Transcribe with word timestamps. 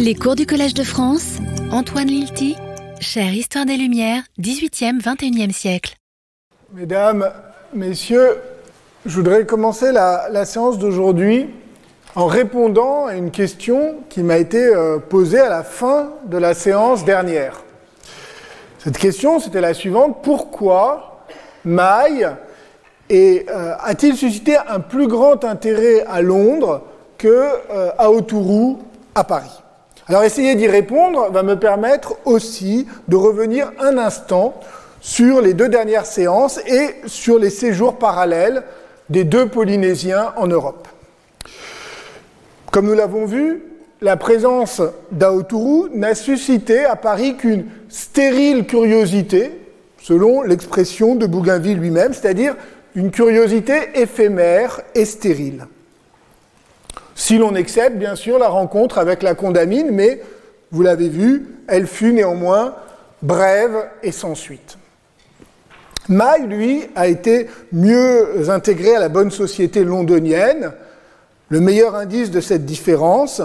Les 0.00 0.14
cours 0.14 0.36
du 0.36 0.46
Collège 0.46 0.74
de 0.74 0.84
France, 0.84 1.38
Antoine 1.72 2.06
Lilti, 2.06 2.56
chère 3.00 3.32
Histoire 3.32 3.66
des 3.66 3.76
Lumières, 3.76 4.22
18e, 4.38 5.00
21e 5.00 5.50
siècle. 5.50 5.96
Mesdames, 6.72 7.28
Messieurs, 7.74 8.38
je 9.04 9.16
voudrais 9.16 9.44
commencer 9.44 9.90
la, 9.90 10.44
séance 10.44 10.78
d'aujourd'hui 10.78 11.48
en 12.14 12.26
répondant 12.26 13.06
à 13.06 13.14
une 13.14 13.32
question 13.32 13.96
qui 14.08 14.22
m'a 14.22 14.38
été 14.38 14.64
euh, 14.64 14.98
posée 14.98 15.40
à 15.40 15.48
la 15.48 15.64
fin 15.64 16.10
de 16.26 16.38
la 16.38 16.54
séance 16.54 17.04
dernière. 17.04 17.64
Cette 18.78 18.98
question, 18.98 19.40
c'était 19.40 19.60
la 19.60 19.74
suivante. 19.74 20.18
Pourquoi 20.22 21.24
Maille 21.64 22.28
euh, 23.10 23.74
a-t-il 23.80 24.16
suscité 24.16 24.56
un 24.56 24.78
plus 24.78 25.08
grand 25.08 25.44
intérêt 25.44 26.04
à 26.06 26.22
Londres 26.22 26.82
que 27.16 27.28
euh, 27.28 27.90
à 27.98 28.12
Autourou 28.12 28.78
à 29.16 29.24
Paris? 29.24 29.60
Alors 30.08 30.24
essayer 30.24 30.54
d'y 30.54 30.68
répondre 30.68 31.30
va 31.30 31.42
me 31.42 31.56
permettre 31.56 32.16
aussi 32.24 32.86
de 33.08 33.16
revenir 33.16 33.72
un 33.78 33.98
instant 33.98 34.58
sur 35.02 35.42
les 35.42 35.52
deux 35.52 35.68
dernières 35.68 36.06
séances 36.06 36.58
et 36.66 36.96
sur 37.06 37.38
les 37.38 37.50
séjours 37.50 37.98
parallèles 37.98 38.62
des 39.10 39.24
deux 39.24 39.48
Polynésiens 39.48 40.32
en 40.36 40.46
Europe. 40.46 40.88
Comme 42.70 42.86
nous 42.86 42.94
l'avons 42.94 43.26
vu, 43.26 43.62
la 44.00 44.16
présence 44.16 44.80
d'Aoturu 45.10 45.90
n'a 45.94 46.14
suscité 46.14 46.86
à 46.86 46.96
Paris 46.96 47.36
qu'une 47.36 47.66
stérile 47.90 48.66
curiosité, 48.66 49.60
selon 50.00 50.42
l'expression 50.42 51.16
de 51.16 51.26
Bougainville 51.26 51.78
lui-même, 51.78 52.14
c'est-à-dire 52.14 52.56
une 52.94 53.10
curiosité 53.10 53.74
éphémère 53.94 54.80
et 54.94 55.04
stérile. 55.04 55.66
Si 57.18 57.36
l'on 57.36 57.56
accepte, 57.56 57.96
bien 57.96 58.14
sûr, 58.14 58.38
la 58.38 58.46
rencontre 58.46 58.96
avec 58.96 59.24
la 59.24 59.34
condamine, 59.34 59.90
mais, 59.90 60.22
vous 60.70 60.82
l'avez 60.82 61.08
vu, 61.08 61.48
elle 61.66 61.88
fut 61.88 62.12
néanmoins 62.12 62.76
brève 63.22 63.88
et 64.04 64.12
sans 64.12 64.36
suite. 64.36 64.78
Maille, 66.08 66.46
lui, 66.46 66.88
a 66.94 67.08
été 67.08 67.48
mieux 67.72 68.48
intégré 68.48 68.94
à 68.94 69.00
la 69.00 69.08
bonne 69.08 69.32
société 69.32 69.82
londonienne. 69.82 70.70
Le 71.48 71.58
meilleur 71.58 71.96
indice 71.96 72.30
de 72.30 72.40
cette 72.40 72.64
différence, 72.64 73.42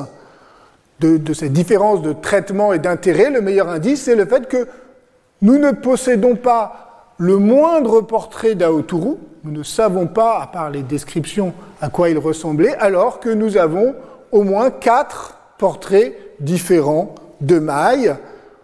de, 0.99 1.17
de 1.17 1.33
cette 1.33 1.51
différence 1.51 2.03
de 2.03 2.13
traitement 2.13 2.73
et 2.73 2.79
d'intérêt, 2.79 3.31
le 3.31 3.41
meilleur 3.41 3.69
indice, 3.69 4.03
c'est 4.03 4.15
le 4.15 4.27
fait 4.27 4.47
que 4.47 4.67
nous 5.41 5.57
ne 5.57 5.71
possédons 5.71 6.35
pas 6.35 6.82
le 7.17 7.37
moindre 7.37 8.01
portrait 8.01 8.55
d'Aoturu, 8.55 9.15
nous 9.43 9.51
ne 9.51 9.63
savons 9.63 10.07
pas, 10.07 10.39
à 10.41 10.47
part 10.47 10.69
les 10.69 10.83
descriptions, 10.83 11.53
à 11.81 11.89
quoi 11.89 12.09
il 12.09 12.17
ressemblait, 12.17 12.75
alors 12.75 13.19
que 13.19 13.29
nous 13.29 13.57
avons 13.57 13.95
au 14.31 14.43
moins 14.43 14.71
quatre 14.71 15.37
portraits 15.57 16.15
différents 16.39 17.13
de 17.41 17.59
Maille, 17.59 18.15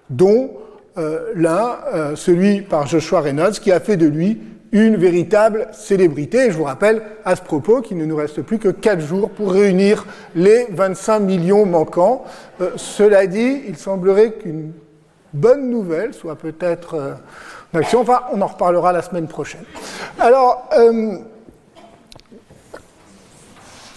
dont 0.10 0.52
euh, 0.98 1.32
l'un, 1.36 1.78
euh, 1.94 2.16
celui 2.16 2.62
par 2.62 2.88
Joshua 2.88 3.22
Reynolds, 3.22 3.60
qui 3.60 3.72
a 3.72 3.80
fait 3.80 3.98
de 3.98 4.08
lui 4.08 4.42
une 4.72 4.98
véritable 4.98 5.68
célébrité. 5.72 6.52
Je 6.52 6.58
vous 6.58 6.64
rappelle 6.64 7.02
à 7.26 7.36
ce 7.36 7.42
propos 7.42 7.82
qu'il 7.82 7.98
ne 7.98 8.06
nous 8.06 8.16
reste 8.16 8.42
plus 8.42 8.60
que 8.60 8.70
quatre 8.70 9.02
jours 9.02 9.30
pour 9.32 9.52
réunir 9.52 10.06
les 10.36 10.68
25 10.72 11.20
millions 11.20 11.66
manquants. 11.66 12.24
Euh, 12.62 12.72
cela 12.78 13.28
dit, 13.28 13.62
il 13.68 13.78
semblerait 13.78 14.34
qu'une 14.34 14.72
bonne 15.34 15.70
nouvelle 15.70 16.14
soit 16.14 16.36
peut-être 16.36 17.18
on 17.74 18.42
en 18.42 18.48
reparlera 18.48 18.92
la 18.92 19.02
semaine 19.02 19.28
prochaine. 19.28 19.64
Alors, 20.20 20.70
euh, 20.78 21.18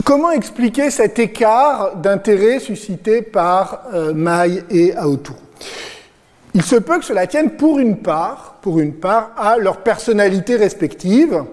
comment 0.05 0.31
expliquer 0.31 0.91
cet 0.91 1.19
écart 1.19 1.97
d'intérêt 1.97 2.61
suscité 2.61 3.23
par 3.23 3.85
euh, 3.95 4.63
et 4.71 4.95
Aotou 4.97 5.35
Il 6.55 6.63
se 6.63 6.77
peut 6.77 6.99
que 6.99 7.05
cela 7.05 7.27
tienne 7.27 7.51
pour 7.51 7.79
une 7.79 7.99
part, 7.99 8.57
pour 8.61 8.79
une 8.79 8.95
part, 8.95 9.31
à 9.39 9.57
leur 9.57 9.79
personnalité 9.79 10.57
respective. 10.57 11.45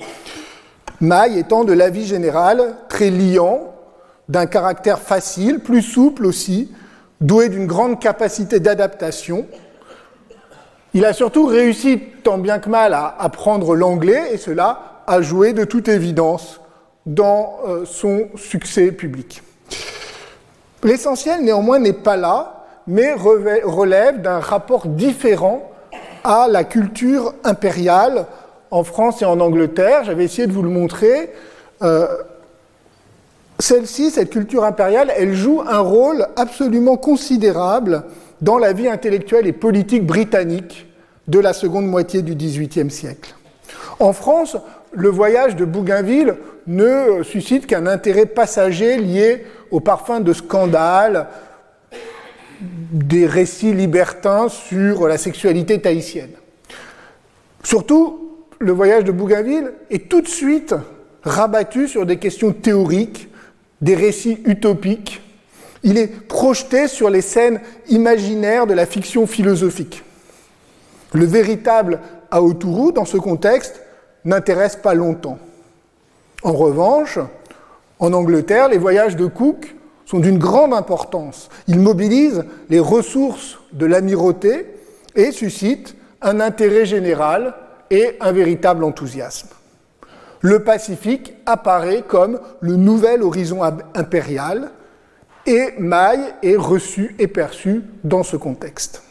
Maï 1.01 1.39
étant 1.39 1.63
de 1.63 1.71
l'avis 1.71 2.05
général 2.05 2.75
très 2.89 3.09
liant, 3.09 3.73
d'un 4.27 4.45
caractère 4.45 4.99
facile, 4.99 5.59
plus 5.59 5.81
souple 5.81 6.25
aussi, 6.25 6.71
doué 7.21 7.49
d'une 7.49 7.65
grande 7.65 7.99
capacité 7.99 8.59
d'adaptation, 8.59 9.47
il 10.93 11.05
a 11.05 11.13
surtout 11.13 11.45
réussi 11.45 11.99
tant 12.23 12.37
bien 12.37 12.59
que 12.59 12.69
mal 12.69 12.93
à 12.93 13.15
apprendre 13.19 13.75
l'anglais 13.75 14.33
et 14.33 14.37
cela 14.37 15.03
a 15.07 15.21
joué 15.21 15.53
de 15.53 15.63
toute 15.63 15.87
évidence 15.87 16.61
dans 17.05 17.57
euh, 17.67 17.85
son 17.85 18.27
succès 18.35 18.91
public. 18.91 19.41
L'essentiel 20.83 21.43
néanmoins 21.43 21.79
n'est 21.79 21.93
pas 21.93 22.15
là, 22.15 22.65
mais 22.87 23.13
relève 23.13 24.21
d'un 24.21 24.39
rapport 24.39 24.87
différent 24.87 25.69
à 26.23 26.47
la 26.49 26.63
culture 26.63 27.33
impériale 27.43 28.25
en 28.71 28.83
France 28.83 29.21
et 29.21 29.25
en 29.25 29.39
Angleterre. 29.39 30.03
J'avais 30.05 30.25
essayé 30.25 30.47
de 30.47 30.53
vous 30.53 30.63
le 30.63 30.69
montrer. 30.69 31.31
Euh, 31.81 32.07
celle-ci, 33.59 34.09
cette 34.09 34.29
culture 34.29 34.63
impériale, 34.63 35.11
elle 35.15 35.33
joue 35.33 35.61
un 35.67 35.79
rôle 35.79 36.27
absolument 36.35 36.97
considérable 36.97 38.03
dans 38.41 38.57
la 38.57 38.73
vie 38.73 38.87
intellectuelle 38.87 39.47
et 39.47 39.53
politique 39.53 40.05
britannique 40.05 40.87
de 41.27 41.39
la 41.39 41.53
seconde 41.53 41.87
moitié 41.87 42.21
du 42.21 42.35
XVIIIe 42.35 42.89
siècle. 42.89 43.35
En 43.99 44.13
France, 44.13 44.57
le 44.91 45.09
voyage 45.09 45.55
de 45.55 45.65
Bougainville 45.65 46.35
ne 46.67 47.23
suscite 47.23 47.67
qu'un 47.67 47.85
intérêt 47.85 48.25
passager 48.25 48.97
lié 48.97 49.45
au 49.71 49.79
parfum 49.79 50.19
de 50.19 50.33
scandale, 50.33 51.27
des 52.61 53.25
récits 53.25 53.73
libertins 53.73 54.49
sur 54.49 55.07
la 55.07 55.17
sexualité 55.17 55.79
tahitienne. 55.79 56.31
Surtout, 57.63 58.37
le 58.59 58.71
voyage 58.71 59.03
de 59.03 59.11
Bougainville 59.11 59.71
est 59.89 60.09
tout 60.09 60.21
de 60.21 60.27
suite 60.27 60.75
rabattu 61.23 61.87
sur 61.87 62.05
des 62.05 62.17
questions 62.17 62.51
théoriques, 62.51 63.29
des 63.81 63.95
récits 63.95 64.39
utopiques, 64.45 65.21
il 65.83 65.97
est 65.97 66.07
projeté 66.07 66.87
sur 66.87 67.09
les 67.09 67.21
scènes 67.21 67.61
imaginaires 67.89 68.67
de 68.67 68.73
la 68.73 68.85
fiction 68.85 69.27
philosophique. 69.27 70.03
Le 71.13 71.25
véritable 71.25 71.99
Aoturu, 72.31 72.93
dans 72.93 73.05
ce 73.05 73.17
contexte, 73.17 73.81
n'intéresse 74.25 74.75
pas 74.75 74.93
longtemps. 74.93 75.39
En 76.43 76.53
revanche, 76.53 77.19
en 77.99 78.13
Angleterre, 78.13 78.69
les 78.69 78.77
voyages 78.77 79.15
de 79.15 79.25
Cook 79.25 79.75
sont 80.05 80.19
d'une 80.19 80.37
grande 80.37 80.73
importance. 80.73 81.49
Ils 81.67 81.79
mobilisent 81.79 82.45
les 82.69 82.79
ressources 82.79 83.59
de 83.73 83.85
l'amirauté 83.85 84.67
et 85.15 85.31
suscitent 85.31 85.95
un 86.21 86.39
intérêt 86.39 86.85
général 86.85 87.53
et 87.91 88.17
un 88.19 88.31
véritable 88.31 88.83
enthousiasme. 88.83 89.49
Le 90.41 90.63
Pacifique 90.63 91.33
apparaît 91.45 92.03
comme 92.07 92.39
le 92.61 92.75
nouvel 92.75 93.23
horizon 93.23 93.61
impérial 93.93 94.71
et 95.49 95.73
Maille 95.79 96.31
est 96.43 96.55
reçu 96.55 97.15
et 97.17 97.27
perçu 97.27 97.81
dans 98.03 98.21
ce 98.21 98.37
contexte. 98.37 99.01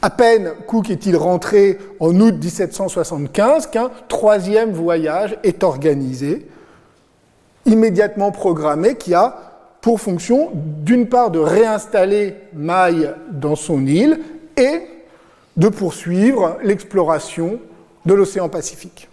À 0.00 0.10
peine 0.10 0.52
Cook 0.68 0.90
est-il 0.90 1.16
rentré 1.16 1.76
en 1.98 2.14
août 2.20 2.34
1775 2.40 3.66
qu'un 3.66 3.90
troisième 4.06 4.70
voyage 4.70 5.36
est 5.42 5.64
organisé, 5.64 6.46
immédiatement 7.64 8.30
programmé, 8.30 8.94
qui 8.94 9.12
a 9.12 9.36
pour 9.80 10.00
fonction 10.00 10.50
d'une 10.54 11.08
part 11.08 11.32
de 11.32 11.40
réinstaller 11.40 12.36
Maille 12.54 13.12
dans 13.32 13.56
son 13.56 13.84
île 13.86 14.20
et 14.56 14.82
de 15.56 15.68
poursuivre 15.68 16.58
l'exploration 16.62 17.58
de 18.04 18.14
l'océan 18.14 18.48
Pacifique. 18.48 19.08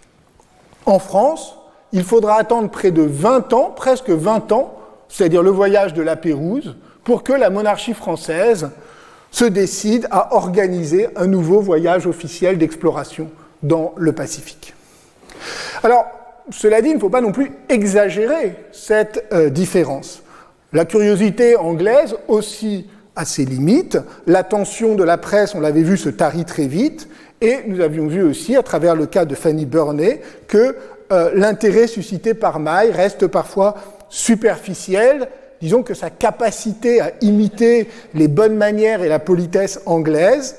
En 0.86 1.00
France, 1.00 1.58
il 1.90 2.04
faudra 2.04 2.38
attendre 2.38 2.70
près 2.70 2.92
de 2.92 3.02
20 3.02 3.52
ans, 3.54 3.72
presque 3.74 4.10
20 4.10 4.52
ans, 4.52 4.78
c'est-à-dire 5.08 5.42
le 5.42 5.50
voyage 5.50 5.94
de 5.94 6.02
la 6.02 6.16
Pérouse, 6.16 6.76
pour 7.04 7.22
que 7.22 7.32
la 7.32 7.50
monarchie 7.50 7.94
française 7.94 8.70
se 9.30 9.44
décide 9.44 10.06
à 10.10 10.34
organiser 10.34 11.08
un 11.16 11.26
nouveau 11.26 11.60
voyage 11.60 12.06
officiel 12.06 12.56
d'exploration 12.56 13.30
dans 13.62 13.92
le 13.96 14.12
Pacifique. 14.12 14.74
Alors, 15.82 16.06
cela 16.50 16.80
dit, 16.80 16.90
il 16.90 16.94
ne 16.94 17.00
faut 17.00 17.10
pas 17.10 17.20
non 17.20 17.32
plus 17.32 17.50
exagérer 17.68 18.54
cette 18.72 19.24
euh, 19.32 19.50
différence. 19.50 20.22
La 20.72 20.84
curiosité 20.84 21.56
anglaise 21.56 22.16
aussi 22.28 22.88
a 23.16 23.24
ses 23.24 23.44
limites, 23.44 23.98
l'attention 24.26 24.94
de 24.94 25.04
la 25.04 25.18
presse, 25.18 25.54
on 25.54 25.60
l'avait 25.60 25.82
vu, 25.82 25.96
se 25.96 26.08
tarit 26.08 26.44
très 26.44 26.66
vite, 26.66 27.08
et 27.40 27.60
nous 27.66 27.80
avions 27.80 28.06
vu 28.06 28.22
aussi, 28.22 28.56
à 28.56 28.62
travers 28.62 28.96
le 28.96 29.06
cas 29.06 29.24
de 29.24 29.34
Fanny 29.34 29.66
Burney, 29.66 30.20
que 30.48 30.76
euh, 31.12 31.30
l'intérêt 31.34 31.86
suscité 31.86 32.34
par 32.34 32.58
Maille 32.58 32.90
reste 32.90 33.26
parfois 33.26 33.74
superficielle, 34.14 35.28
disons 35.60 35.82
que 35.82 35.92
sa 35.92 36.08
capacité 36.08 37.00
à 37.00 37.10
imiter 37.20 37.88
les 38.14 38.28
bonnes 38.28 38.54
manières 38.54 39.02
et 39.02 39.08
la 39.08 39.18
politesse 39.18 39.80
anglaise 39.86 40.54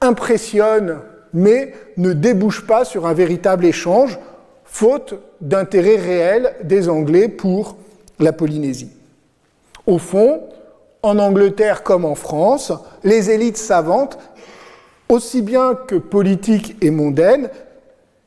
impressionne, 0.00 1.00
mais 1.34 1.74
ne 1.98 2.14
débouche 2.14 2.66
pas 2.66 2.86
sur 2.86 3.06
un 3.06 3.12
véritable 3.12 3.66
échange, 3.66 4.18
faute 4.64 5.16
d'intérêt 5.42 5.96
réel 5.96 6.54
des 6.62 6.88
Anglais 6.88 7.28
pour 7.28 7.76
la 8.18 8.32
Polynésie. 8.32 8.90
Au 9.86 9.98
fond, 9.98 10.40
en 11.02 11.18
Angleterre 11.18 11.82
comme 11.82 12.06
en 12.06 12.14
France, 12.14 12.72
les 13.02 13.30
élites 13.30 13.58
savantes, 13.58 14.16
aussi 15.10 15.42
bien 15.42 15.74
que 15.74 15.96
politiques 15.96 16.76
et 16.80 16.90
mondaines, 16.90 17.50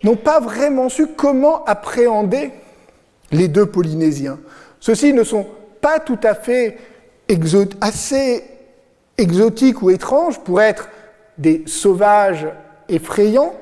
n'ont 0.03 0.17
pas 0.17 0.39
vraiment 0.39 0.87
su 0.87 1.07
comment 1.07 1.65
appréhender 1.65 2.51
les 3.31 3.47
deux 3.47 3.65
Polynésiens. 3.65 4.37
Ceux-ci 4.79 5.13
ne 5.13 5.23
sont 5.23 5.45
pas 5.81 5.99
tout 5.99 6.19
à 6.23 6.33
fait 6.35 6.77
assez 7.81 8.43
exotiques 9.17 9.81
ou 9.81 9.89
étranges 9.89 10.39
pour 10.39 10.61
être 10.61 10.89
des 11.37 11.63
sauvages 11.65 12.47
effrayants, 12.89 13.53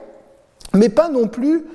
mais 0.73 0.89
pas 0.89 1.09
non 1.09 1.27
plus 1.27 1.65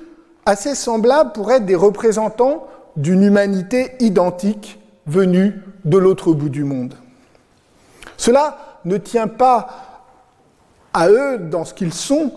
assez 0.45 0.75
semblables 0.75 1.31
pour 1.33 1.51
être 1.51 1.65
des 1.65 1.75
représentants 1.75 2.67
d'une 2.95 3.23
humanité 3.23 3.93
identique 3.99 4.79
venue 5.05 5.53
de 5.85 5.97
l'autre 5.97 6.33
bout 6.33 6.49
du 6.49 6.63
monde. 6.63 6.95
Cela 8.17 8.79
ne 8.85 8.97
tient 8.97 9.27
pas 9.27 9.67
à 10.93 11.09
eux 11.09 11.37
dans 11.39 11.65
ce 11.65 11.73
qu'ils 11.73 11.93
sont, 11.93 12.31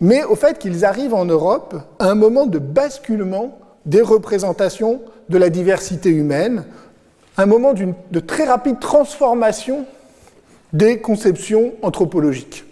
mais 0.00 0.24
au 0.24 0.34
fait 0.34 0.58
qu'ils 0.58 0.84
arrivent 0.84 1.14
en 1.14 1.24
Europe 1.24 1.76
à 1.98 2.06
un 2.06 2.14
moment 2.14 2.46
de 2.46 2.58
basculement 2.58 3.58
des 3.86 4.02
représentations 4.02 5.00
de 5.28 5.38
la 5.38 5.50
diversité 5.50 6.10
humaine, 6.10 6.64
un 7.36 7.46
moment 7.46 7.72
de 7.72 8.20
très 8.20 8.44
rapide 8.44 8.80
transformation 8.80 9.86
des 10.72 10.98
conceptions 11.00 11.72
anthropologiques. 11.82 12.64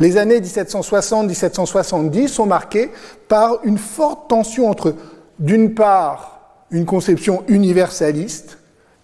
Les 0.00 0.16
années 0.16 0.40
1760-1770 0.40 2.28
sont 2.28 2.46
marquées 2.46 2.90
par 3.26 3.58
une 3.64 3.78
forte 3.78 4.28
tension 4.28 4.70
entre, 4.70 4.94
d'une 5.38 5.74
part, 5.74 6.40
une 6.70 6.84
conception 6.84 7.42
universaliste, 7.48 8.58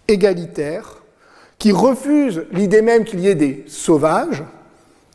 égalitaire, 0.07 1.03
qui 1.59 1.73
refuse 1.73 2.45
l'idée 2.53 2.83
même 2.83 3.05
qu'il 3.05 3.21
y 3.21 3.29
ait 3.29 3.35
des 3.35 3.65
sauvages, 3.67 4.45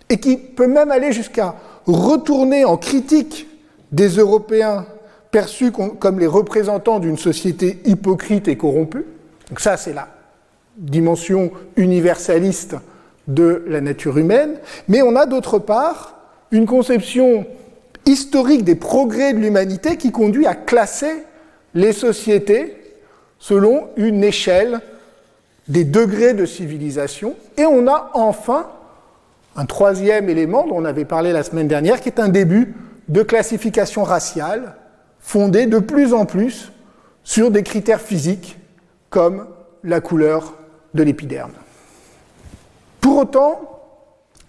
et 0.10 0.18
qui 0.18 0.38
peut 0.38 0.68
même 0.68 0.92
aller 0.92 1.12
jusqu'à 1.12 1.56
retourner 1.86 2.66
en 2.66 2.78
critique 2.78 3.48
des 3.92 4.10
Européens 4.10 4.86
perçus 5.32 5.72
comme 5.72 6.20
les 6.20 6.28
représentants 6.28 7.00
d'une 7.00 7.18
société 7.18 7.80
hypocrite 7.86 8.48
et 8.48 8.58
corrompue. 8.58 9.06
Donc 9.50 9.60
ça, 9.60 9.78
c'est 9.78 9.94
la 9.94 10.08
dimension 10.78 11.52
universaliste 11.76 12.76
de 13.28 13.64
la 13.68 13.82
nature 13.82 14.18
humaine. 14.18 14.56
Mais 14.88 15.02
on 15.02 15.16
a 15.16 15.26
d'autre 15.26 15.60
part 15.60 16.16
une 16.52 16.66
conception 16.66 17.46
historique 18.06 18.64
des 18.64 18.76
progrès 18.76 19.34
de 19.34 19.40
l'humanité 19.40 19.98
qui 19.98 20.12
conduit 20.12 20.48
à 20.48 20.56
classer 20.56 21.24
les 21.76 21.94
sociétés 21.94 22.76
selon 23.38 23.90
une 23.98 24.24
échelle 24.24 24.82
des 25.68 25.84
degrés 25.84 26.34
de 26.34 26.46
civilisation. 26.46 27.36
Et 27.58 27.66
on 27.66 27.88
a 27.88 28.10
enfin 28.16 28.68
un 29.56 29.66
troisième 29.66 30.30
élément 30.30 30.66
dont 30.66 30.78
on 30.78 30.86
avait 30.86 31.06
parlé 31.06 31.32
la 31.32 31.44
semaine 31.44 31.68
dernière, 31.68 32.02
qui 32.02 32.10
est 32.10 32.20
un 32.20 32.30
début 32.30 32.74
de 33.08 33.22
classification 33.22 34.04
raciale 34.04 34.76
fondée 35.30 35.68
de 35.68 35.78
plus 35.78 36.16
en 36.16 36.26
plus 36.26 36.72
sur 37.24 37.52
des 37.52 37.62
critères 37.62 38.02
physiques 38.02 38.58
comme 39.12 39.46
la 39.84 40.02
couleur 40.02 40.56
de 40.96 41.04
l'épiderme. 41.04 41.52
Pour 43.00 43.20
autant, 43.20 43.62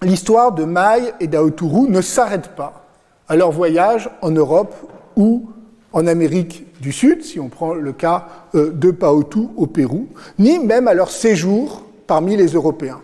l'histoire 0.00 0.52
de 0.52 0.64
Maï 0.64 1.12
et 1.20 1.26
d'Aoturu 1.26 1.90
ne 1.90 2.00
s'arrête 2.00 2.56
pas 2.56 2.86
à 3.28 3.36
leur 3.36 3.50
voyage 3.50 4.08
en 4.22 4.30
Europe 4.30 4.74
ou 5.16 5.50
en 5.92 6.06
Amérique 6.06 6.64
du 6.80 6.92
Sud, 6.92 7.24
si 7.24 7.38
on 7.38 7.50
prend 7.50 7.74
le 7.74 7.92
cas 7.92 8.28
euh, 8.54 8.70
de 8.72 8.90
Paotu 8.90 9.48
au 9.58 9.66
Pérou, 9.66 10.08
ni 10.38 10.58
même 10.60 10.88
à 10.88 10.94
leur 10.94 11.10
séjour 11.10 11.82
parmi 12.06 12.36
les 12.38 12.54
Européens. 12.54 13.02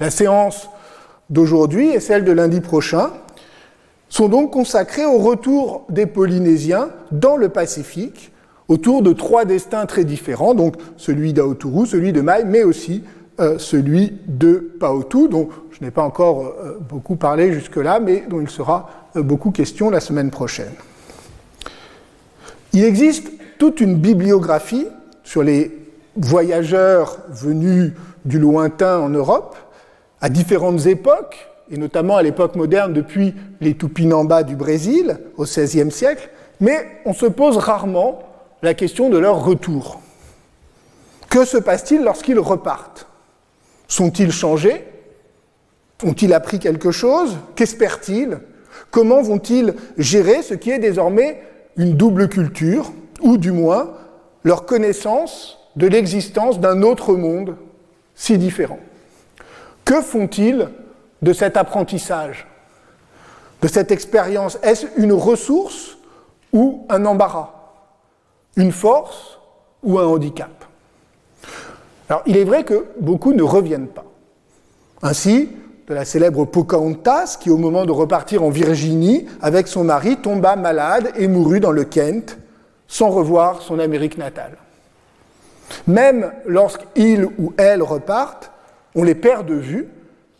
La 0.00 0.10
séance 0.10 0.68
d'aujourd'hui 1.30 1.90
et 1.90 2.00
celle 2.00 2.24
de 2.24 2.32
lundi 2.32 2.60
prochain 2.60 3.12
sont 4.08 4.28
donc 4.28 4.52
consacrées 4.52 5.04
au 5.04 5.18
retour 5.18 5.84
des 5.88 6.06
Polynésiens 6.06 6.90
dans 7.10 7.36
le 7.36 7.48
Pacifique, 7.48 8.32
autour 8.68 9.02
de 9.02 9.12
trois 9.12 9.44
destins 9.44 9.86
très 9.86 10.04
différents, 10.04 10.54
donc 10.54 10.76
celui 10.96 11.32
d'Aoturu, 11.32 11.86
celui 11.86 12.12
de 12.12 12.20
Mai, 12.20 12.44
mais 12.44 12.62
aussi 12.62 13.04
euh, 13.38 13.58
celui 13.58 14.12
de 14.26 14.72
Paotu, 14.80 15.28
dont 15.28 15.48
je 15.70 15.84
n'ai 15.84 15.90
pas 15.90 16.02
encore 16.02 16.44
euh, 16.44 16.78
beaucoup 16.80 17.16
parlé 17.16 17.52
jusque-là, 17.52 18.00
mais 18.00 18.24
dont 18.28 18.40
il 18.40 18.50
sera 18.50 18.90
beaucoup 19.14 19.50
question 19.50 19.90
la 19.90 20.00
semaine 20.00 20.30
prochaine. 20.30 20.72
Il 22.72 22.84
existe 22.84 23.30
toute 23.58 23.80
une 23.80 23.96
bibliographie 23.96 24.86
sur 25.24 25.42
les 25.42 25.70
voyageurs 26.16 27.18
venus 27.30 27.92
du 28.24 28.38
lointain 28.38 28.98
en 28.98 29.08
Europe, 29.08 29.56
à 30.20 30.28
différentes 30.28 30.86
époques, 30.86 31.48
et 31.70 31.76
notamment 31.76 32.16
à 32.16 32.22
l'époque 32.22 32.56
moderne 32.56 32.92
depuis 32.92 33.34
les 33.60 33.74
Tupinambas 33.76 34.42
du 34.42 34.56
Brésil 34.56 35.18
au 35.36 35.44
XVIe 35.44 35.90
siècle, 35.90 36.30
mais 36.60 37.00
on 37.04 37.12
se 37.12 37.26
pose 37.26 37.56
rarement 37.56 38.20
la 38.62 38.74
question 38.74 39.10
de 39.10 39.18
leur 39.18 39.44
retour. 39.44 40.00
Que 41.28 41.44
se 41.44 41.58
passe-t-il 41.58 42.02
lorsqu'ils 42.02 42.38
repartent? 42.38 43.08
Sont-ils 43.88 44.32
changés? 44.32 44.84
Ont-ils 46.04 46.32
appris 46.32 46.58
quelque 46.58 46.90
chose? 46.90 47.36
Qu'espèrent-ils? 47.56 48.38
Comment 48.90 49.22
vont-ils 49.22 49.74
gérer 49.98 50.42
ce 50.42 50.54
qui 50.54 50.70
est 50.70 50.78
désormais 50.78 51.42
une 51.76 51.96
double 51.96 52.28
culture, 52.28 52.92
ou 53.20 53.36
du 53.36 53.52
moins 53.52 53.92
leur 54.44 54.64
connaissance 54.66 55.58
de 55.76 55.86
l'existence 55.86 56.60
d'un 56.60 56.82
autre 56.82 57.14
monde 57.14 57.56
si 58.14 58.38
différent? 58.38 58.78
Que 59.84 60.00
font-ils 60.00 60.68
de 61.22 61.32
cet 61.32 61.56
apprentissage, 61.56 62.46
de 63.62 63.68
cette 63.68 63.90
expérience 63.90 64.58
Est-ce 64.62 64.86
une 64.96 65.12
ressource 65.12 65.96
ou 66.52 66.86
un 66.88 67.04
embarras 67.04 67.50
Une 68.56 68.72
force 68.72 69.38
ou 69.82 69.98
un 69.98 70.06
handicap? 70.06 70.64
Alors 72.08 72.22
il 72.26 72.36
est 72.36 72.44
vrai 72.44 72.64
que 72.64 72.86
beaucoup 73.00 73.32
ne 73.32 73.42
reviennent 73.42 73.88
pas. 73.88 74.04
Ainsi, 75.02 75.50
de 75.88 75.94
la 75.94 76.04
célèbre 76.04 76.44
Pocahontas, 76.44 77.36
qui 77.40 77.50
au 77.50 77.56
moment 77.56 77.84
de 77.84 77.92
repartir 77.92 78.42
en 78.42 78.50
Virginie 78.50 79.26
avec 79.40 79.68
son 79.68 79.84
mari 79.84 80.16
tomba 80.16 80.56
malade 80.56 81.12
et 81.16 81.28
mourut 81.28 81.60
dans 81.60 81.70
le 81.70 81.84
Kent 81.84 82.38
sans 82.88 83.10
revoir 83.10 83.62
son 83.62 83.78
Amérique 83.78 84.18
natale. 84.18 84.56
Même 85.86 86.32
lorsqu'ils 86.44 87.24
ou 87.24 87.52
elles 87.56 87.82
repartent, 87.82 88.50
on 88.94 89.02
les 89.02 89.14
perd 89.14 89.46
de 89.46 89.54
vue, 89.54 89.88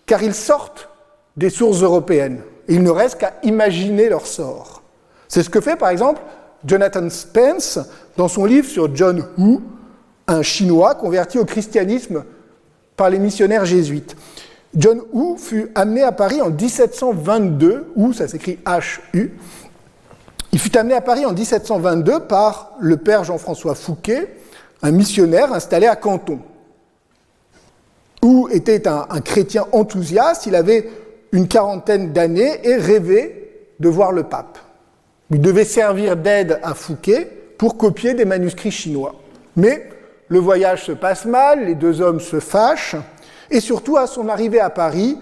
car 0.06 0.22
ils 0.22 0.34
sortent 0.34 0.88
des 1.36 1.50
sources 1.50 1.82
européennes. 1.82 2.40
il 2.68 2.82
ne 2.82 2.90
reste 2.90 3.18
qu'à 3.18 3.34
imaginer 3.42 4.08
leur 4.08 4.26
sort. 4.26 4.82
C'est 5.28 5.42
ce 5.42 5.50
que 5.50 5.60
fait 5.60 5.76
par 5.76 5.90
exemple 5.90 6.22
Jonathan 6.64 7.08
Spence 7.10 7.78
dans 8.16 8.28
son 8.28 8.44
livre 8.44 8.68
sur 8.68 8.94
John 8.94 9.24
Hu, 9.38 9.58
un 10.26 10.42
Chinois 10.42 10.94
converti 10.94 11.38
au 11.38 11.44
christianisme 11.44 12.24
par 12.96 13.10
les 13.10 13.18
missionnaires 13.18 13.64
jésuites. 13.64 14.16
John 14.74 15.02
Hu 15.12 15.38
fut 15.38 15.70
amené 15.74 16.02
à 16.02 16.12
Paris 16.12 16.40
en 16.40 16.50
1722, 16.50 17.92
Hu, 17.96 18.12
ça 18.14 18.28
s'écrit 18.28 18.58
H-U. 18.64 19.32
Il 20.52 20.58
fut 20.58 20.76
amené 20.76 20.94
à 20.94 21.00
Paris 21.00 21.24
en 21.24 21.32
1722 21.32 22.20
par 22.20 22.72
le 22.80 22.96
père 22.96 23.24
Jean-François 23.24 23.74
Fouquet, 23.74 24.36
un 24.82 24.90
missionnaire 24.90 25.52
installé 25.52 25.86
à 25.86 25.96
Canton. 25.96 26.40
Hu 28.26 28.52
était 28.52 28.88
un, 28.88 29.06
un 29.08 29.20
chrétien 29.20 29.66
enthousiaste, 29.72 30.46
il 30.46 30.54
avait 30.54 30.88
une 31.32 31.48
quarantaine 31.48 32.12
d'années 32.12 32.60
et 32.64 32.74
rêvait 32.74 33.68
de 33.78 33.88
voir 33.88 34.12
le 34.12 34.24
pape. 34.24 34.58
Il 35.30 35.40
devait 35.40 35.64
servir 35.64 36.16
d'aide 36.16 36.58
à 36.62 36.74
Fouquet 36.74 37.28
pour 37.58 37.76
copier 37.76 38.14
des 38.14 38.24
manuscrits 38.24 38.70
chinois. 38.70 39.14
Mais 39.56 39.88
le 40.28 40.38
voyage 40.38 40.84
se 40.84 40.92
passe 40.92 41.24
mal, 41.24 41.66
les 41.66 41.74
deux 41.74 42.00
hommes 42.00 42.20
se 42.20 42.40
fâchent, 42.40 42.96
et 43.50 43.60
surtout 43.60 43.96
à 43.96 44.06
son 44.06 44.28
arrivée 44.28 44.60
à 44.60 44.70
Paris, 44.70 45.18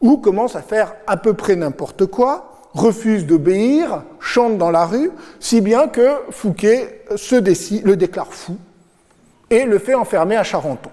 où 0.00 0.18
commence 0.18 0.56
à 0.56 0.62
faire 0.62 0.94
à 1.06 1.16
peu 1.16 1.34
près 1.34 1.56
n'importe 1.56 2.06
quoi, 2.06 2.68
refuse 2.72 3.26
d'obéir, 3.26 4.02
chante 4.20 4.58
dans 4.58 4.70
la 4.70 4.84
rue, 4.84 5.10
si 5.40 5.60
bien 5.60 5.88
que 5.88 6.10
Fouquet 6.30 7.02
se 7.16 7.36
décide, 7.36 7.86
le 7.86 7.96
déclare 7.96 8.32
fou 8.32 8.56
et 9.50 9.64
le 9.64 9.78
fait 9.78 9.94
enfermer 9.94 10.36
à 10.36 10.42
Charenton, 10.42 10.90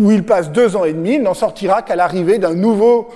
où 0.00 0.10
il 0.10 0.24
passe 0.24 0.50
deux 0.50 0.76
ans 0.76 0.84
et 0.84 0.94
demi, 0.94 1.16
il 1.16 1.22
n'en 1.22 1.34
sortira 1.34 1.82
qu'à 1.82 1.94
l'arrivée 1.94 2.38
d'un 2.38 2.54
nouveau 2.54 3.10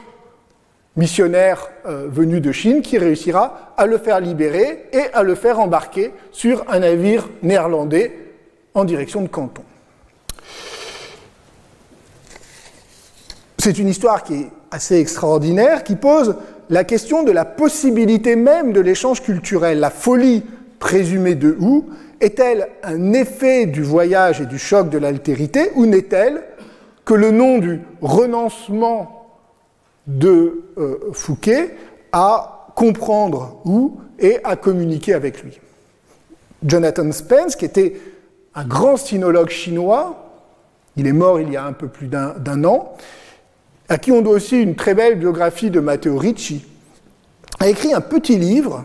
missionnaire 0.96 1.70
euh, 1.86 2.06
venu 2.10 2.40
de 2.40 2.52
Chine 2.52 2.82
qui 2.82 2.98
réussira 2.98 3.72
à 3.78 3.86
le 3.86 3.96
faire 3.96 4.20
libérer 4.20 4.84
et 4.92 5.04
à 5.14 5.22
le 5.22 5.34
faire 5.34 5.58
embarquer 5.58 6.12
sur 6.30 6.62
un 6.68 6.80
navire 6.80 7.28
néerlandais 7.42 8.12
en 8.74 8.84
direction 8.84 9.22
de 9.22 9.28
Canton. 9.28 9.62
C'est 13.58 13.78
une 13.78 13.88
histoire 13.88 14.22
qui 14.22 14.34
est 14.34 14.50
assez 14.70 15.00
extraordinaire, 15.00 15.84
qui 15.84 15.96
pose 15.96 16.36
la 16.68 16.84
question 16.84 17.22
de 17.22 17.32
la 17.32 17.46
possibilité 17.46 18.36
même 18.36 18.74
de 18.74 18.80
l'échange 18.80 19.22
culturel. 19.22 19.80
La 19.80 19.88
folie 19.88 20.42
présumée 20.78 21.34
de 21.34 21.56
Hu 21.58 21.82
est-elle 22.20 22.68
un 22.82 23.14
effet 23.14 23.64
du 23.64 23.82
voyage 23.82 24.42
et 24.42 24.46
du 24.46 24.58
choc 24.58 24.90
de 24.90 24.98
l'altérité 24.98 25.70
ou 25.76 25.86
n'est-elle 25.86 26.42
que 27.04 27.14
le 27.14 27.30
nom 27.30 27.58
du 27.58 27.80
renoncement 28.00 29.28
de 30.06 30.64
euh, 30.78 30.98
Fouquet 31.12 31.74
à 32.12 32.68
comprendre 32.74 33.60
où 33.64 33.98
et 34.18 34.38
à 34.44 34.56
communiquer 34.56 35.14
avec 35.14 35.42
lui. 35.42 35.60
Jonathan 36.64 37.10
Spence, 37.12 37.56
qui 37.56 37.64
était 37.64 38.00
un 38.54 38.64
grand 38.64 38.96
sinologue 38.96 39.50
chinois, 39.50 40.30
il 40.96 41.06
est 41.06 41.12
mort 41.12 41.40
il 41.40 41.50
y 41.50 41.56
a 41.56 41.64
un 41.64 41.72
peu 41.72 41.88
plus 41.88 42.06
d'un 42.06 42.64
an, 42.64 42.94
à 43.88 43.98
qui 43.98 44.12
on 44.12 44.22
doit 44.22 44.34
aussi 44.34 44.60
une 44.60 44.76
très 44.76 44.94
belle 44.94 45.18
biographie 45.18 45.70
de 45.70 45.80
Matteo 45.80 46.16
Ricci, 46.16 46.64
a 47.60 47.68
écrit 47.68 47.92
un 47.92 48.00
petit 48.00 48.38
livre, 48.38 48.84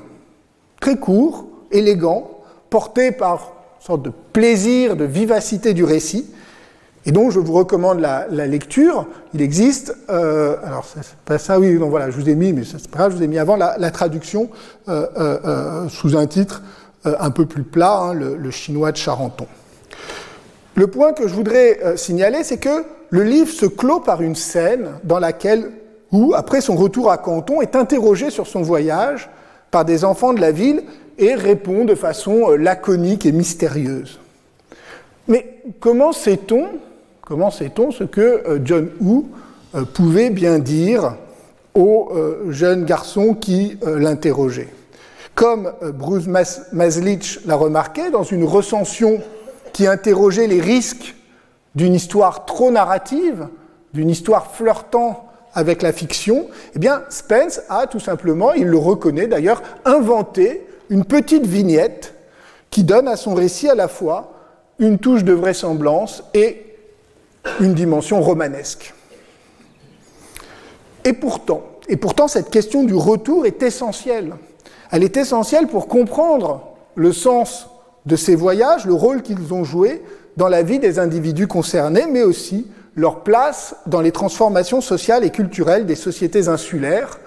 très 0.81 0.97
court, 0.97 1.47
élégant, 1.71 2.31
porté 2.69 3.11
par 3.11 3.53
une 3.79 3.85
sorte 3.85 4.01
de 4.03 4.11
plaisir, 4.33 4.95
de 4.95 5.05
vivacité 5.05 5.73
du 5.73 5.83
récit, 5.83 6.25
et 7.05 7.11
donc 7.11 7.31
je 7.31 7.39
vous 7.39 7.53
recommande 7.53 7.99
la, 7.99 8.27
lecture. 8.47 9.07
Il 9.33 9.41
existe, 9.41 9.95
euh, 10.09 10.57
alors 10.63 10.85
c'est 10.85 11.15
pas 11.25 11.37
ça, 11.37 11.59
oui, 11.59 11.77
donc 11.77 11.89
voilà, 11.89 12.09
je 12.09 12.15
vous 12.17 12.29
ai 12.29 12.35
mis, 12.35 12.53
mais 12.53 12.63
c'est 12.63 12.89
pas 12.89 12.99
grave, 12.99 13.11
je 13.11 13.17
vous 13.17 13.23
ai 13.23 13.27
mis 13.27 13.39
avant 13.39 13.55
la, 13.55 13.91
traduction 13.91 14.49
euh, 14.89 15.07
euh, 15.17 15.89
sous 15.89 16.17
un 16.17 16.27
titre 16.27 16.61
un 17.05 17.31
peu 17.31 17.45
plus 17.45 17.63
plat, 17.63 17.97
hein, 17.97 18.13
le, 18.13 18.51
chinois 18.51 18.91
de 18.91 18.97
Charenton. 18.97 19.47
Le 20.75 20.87
point 20.87 21.13
que 21.13 21.27
je 21.27 21.33
voudrais 21.33 21.97
signaler, 21.97 22.43
c'est 22.43 22.57
que 22.57 22.83
le 23.09 23.23
livre 23.23 23.49
se 23.49 23.65
clôt 23.65 24.01
par 24.01 24.21
une 24.21 24.35
scène 24.35 24.89
dans 25.03 25.19
laquelle, 25.19 25.71
où, 26.11 26.33
après 26.35 26.61
son 26.61 26.75
retour 26.75 27.09
à 27.09 27.17
Canton, 27.17 27.61
est 27.61 27.75
interrogé 27.75 28.29
sur 28.29 28.47
son 28.47 28.61
voyage 28.61 29.29
par 29.71 29.85
des 29.85 30.03
enfants 30.03 30.33
de 30.33 30.41
la 30.41 30.51
ville 30.51 30.83
et 31.17 31.35
répond 31.35 31.85
de 31.85 31.95
façon 31.95 32.49
laconique 32.51 33.25
et 33.25 33.31
mystérieuse. 33.31 34.19
Mais 35.27 35.61
comment 35.79 36.11
sait-on 36.11 36.67
Comment 37.29 37.51
sait-on 37.51 37.91
ce 37.91 38.03
que 38.03 38.21
euh, 38.21 38.59
John 38.65 38.89
Woo 38.99 39.29
euh, 39.75 39.83
pouvait 39.85 40.31
bien 40.31 40.57
dire 40.57 41.13
au 41.75 42.09
euh, 42.11 42.51
jeune 42.51 42.85
garçon 42.85 43.35
qui 43.35 43.77
l'interrogeait? 43.85 44.69
Comme 45.35 45.71
Bruce 45.93 46.25
l'a 46.25 47.55
remarqué 47.55 48.09
dans 48.09 48.23
une 48.23 48.43
recension 48.43 49.21
qui 49.73 49.85
interrogeait 49.85 50.47
les 50.47 50.59
risques 50.59 51.15
d'une 51.75 51.93
histoire 51.93 52.45
trop 52.45 52.71
narrative, 52.71 53.47
d'une 53.93 54.09
histoire 54.09 54.51
flirtant 54.51 55.27
avec 55.53 55.83
la 55.83 55.93
fiction, 55.93 56.47
eh 56.75 56.79
bien 56.79 57.03
Spence 57.09 57.61
a 57.69 57.85
tout 57.85 57.99
simplement, 57.99 58.53
il 58.53 58.65
le 58.65 58.77
reconnaît 58.77 59.27
d'ailleurs, 59.27 59.61
inventé 59.85 60.65
une 60.89 61.05
petite 61.05 61.45
vignette 61.45 62.15
qui 62.71 62.83
donne 62.83 63.07
à 63.07 63.15
son 63.15 63.35
récit 63.35 63.69
à 63.69 63.75
la 63.75 63.87
fois 63.87 64.33
une 64.79 64.97
touche 64.97 65.23
de 65.23 65.33
vraisemblance 65.33 66.23
et 66.33 66.68
une 67.59 67.73
dimension 67.73 68.21
romanesque. 68.21 68.93
Et 71.05 71.13
pourtant, 71.13 71.63
et 71.87 71.97
pourtant, 71.97 72.27
cette 72.27 72.51
question 72.51 72.83
du 72.83 72.93
retour 72.93 73.45
est 73.45 73.63
essentielle. 73.63 74.35
Elle 74.91 75.03
est 75.03 75.17
essentielle 75.17 75.67
pour 75.67 75.87
comprendre 75.87 76.61
le 76.95 77.11
sens 77.11 77.67
de 78.05 78.15
ces 78.15 78.35
voyages, 78.35 78.85
le 78.85 78.93
rôle 78.93 79.21
qu'ils 79.21 79.53
ont 79.53 79.63
joué 79.63 80.03
dans 80.37 80.47
la 80.47 80.61
vie 80.61 80.79
des 80.79 80.99
individus 80.99 81.47
concernés, 81.47 82.05
mais 82.09 82.23
aussi 82.23 82.67
leur 82.95 83.21
place 83.21 83.75
dans 83.87 84.01
les 84.01 84.11
transformations 84.11 84.81
sociales 84.81 85.23
et 85.23 85.31
culturelles 85.31 85.85
des 85.85 85.95
sociétés 85.95 86.47
insulaires 86.47 87.19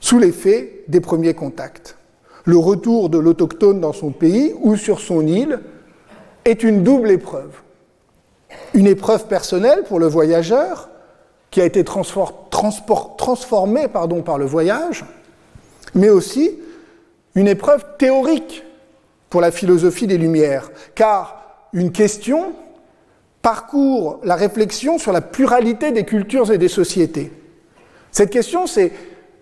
sous 0.00 0.18
l'effet 0.18 0.84
des 0.88 1.00
premiers 1.00 1.34
contacts. 1.34 1.96
Le 2.44 2.58
retour 2.58 3.08
de 3.08 3.18
l'autochtone 3.18 3.80
dans 3.80 3.92
son 3.92 4.10
pays 4.10 4.54
ou 4.60 4.76
sur 4.76 5.00
son 5.00 5.26
île 5.26 5.60
est 6.44 6.62
une 6.62 6.82
double 6.82 7.10
épreuve 7.10 7.63
une 8.74 8.86
épreuve 8.86 9.26
personnelle 9.26 9.82
pour 9.88 9.98
le 9.98 10.06
voyageur, 10.06 10.90
qui 11.50 11.60
a 11.60 11.64
été 11.64 11.84
transformée 11.84 13.88
par 13.88 14.08
le 14.08 14.44
voyage, 14.44 15.04
mais 15.94 16.08
aussi 16.08 16.58
une 17.36 17.46
épreuve 17.46 17.84
théorique 17.96 18.64
pour 19.30 19.40
la 19.40 19.52
philosophie 19.52 20.08
des 20.08 20.18
Lumières, 20.18 20.72
car 20.96 21.68
une 21.72 21.92
question 21.92 22.52
parcourt 23.40 24.18
la 24.24 24.34
réflexion 24.34 24.98
sur 24.98 25.12
la 25.12 25.20
pluralité 25.20 25.92
des 25.92 26.04
cultures 26.04 26.50
et 26.50 26.58
des 26.58 26.68
sociétés. 26.68 27.30
Cette 28.10 28.30
question, 28.30 28.66
c'est 28.66 28.92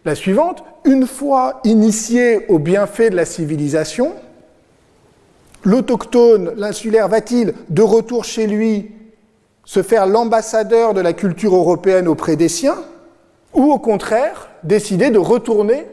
la 0.04 0.14
suivante. 0.14 0.62
Une 0.84 1.06
fois 1.06 1.60
initié 1.64 2.46
au 2.48 2.58
bienfait 2.58 3.10
de 3.10 3.16
la 3.16 3.24
civilisation, 3.24 4.12
l'autochtone, 5.62 6.52
l'insulaire, 6.56 7.08
va-t-il, 7.08 7.54
de 7.70 7.82
retour 7.82 8.24
chez 8.24 8.46
lui, 8.46 8.90
se 9.64 9.82
faire 9.82 10.06
l'ambassadeur 10.06 10.94
de 10.94 11.00
la 11.00 11.12
culture 11.12 11.54
européenne 11.54 12.08
auprès 12.08 12.36
des 12.36 12.48
siens, 12.48 12.78
ou 13.54 13.72
au 13.72 13.78
contraire 13.78 14.48
décider 14.62 15.10
de 15.10 15.18
retourner 15.18 15.86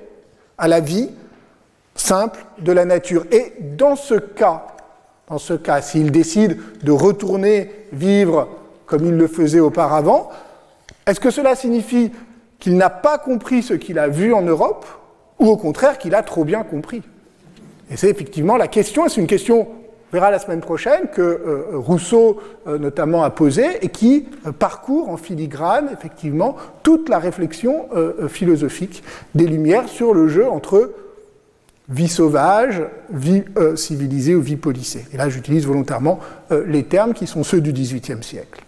à 0.58 0.68
la 0.68 0.80
vie 0.80 1.10
simple 1.96 2.46
de 2.60 2.72
la 2.72 2.86
nature. 2.86 3.26
Et 3.32 3.54
dans 3.78 3.96
ce 3.96 4.16
cas, 4.16 4.68
dans 5.28 5.38
ce 5.38 5.54
cas, 5.54 5.82
s'il 5.82 6.12
décide 6.12 6.58
de 6.84 6.92
retourner 6.92 7.72
vivre 7.92 8.48
comme 8.86 9.06
il 9.06 9.16
le 9.16 9.28
faisait 9.28 9.60
auparavant, 9.60 10.30
est-ce 11.06 11.20
que 11.20 11.30
cela 11.30 11.56
signifie 11.56 12.12
qu'il 12.60 12.78
n'a 12.78 12.90
pas 12.90 13.18
compris 13.18 13.62
ce 13.62 13.74
qu'il 13.74 14.00
a 14.00 14.08
vu 14.08 14.34
en 14.34 14.42
Europe, 14.42 14.86
ou 15.40 15.48
au 15.48 15.58
contraire 15.58 15.98
qu'il 15.98 16.16
a 16.16 16.24
trop 16.24 16.44
bien 16.44 16.64
compris? 16.64 17.04
Et 17.92 17.98
c'est 17.98 18.10
effectivement 18.10 18.58
la 18.58 18.68
question, 18.68 19.08
c'est 19.08 19.22
une 19.22 19.28
question 19.28 19.68
on 20.12 20.16
verra 20.16 20.32
la 20.32 20.40
semaine 20.40 20.62
prochaine 20.62 21.08
que 21.14 21.22
euh, 21.22 21.66
Rousseau 21.74 22.40
euh, 22.68 22.80
notamment 22.80 23.24
a 23.24 23.30
posé 23.30 23.66
et 23.84 23.90
qui 23.90 24.28
euh, 24.48 24.52
parcourt 24.52 25.10
en 25.10 25.18
filigrane 25.18 25.90
effectivement 25.94 26.56
toute 26.82 27.10
la 27.10 27.20
réflexion 27.20 27.88
philosophique 28.28 29.04
des 29.36 29.46
Lumières 29.46 29.88
sur 29.88 30.14
le 30.14 30.28
jeu 30.28 30.48
entre 30.48 30.92
vie 31.90 32.08
sauvage, 32.08 32.84
vie 33.12 33.44
civilisée 33.76 34.36
ou 34.36 34.42
vie 34.42 34.56
policée. 34.56 35.06
Et 35.14 35.18
là 35.18 35.30
j'utilise 35.30 35.66
volontairement 35.66 36.20
les 36.66 36.84
termes 36.84 37.14
qui 37.14 37.28
sont 37.28 37.44
ceux 37.44 37.62
du 37.62 37.72
XVIIIe 37.72 38.24
siècle. 38.24 38.64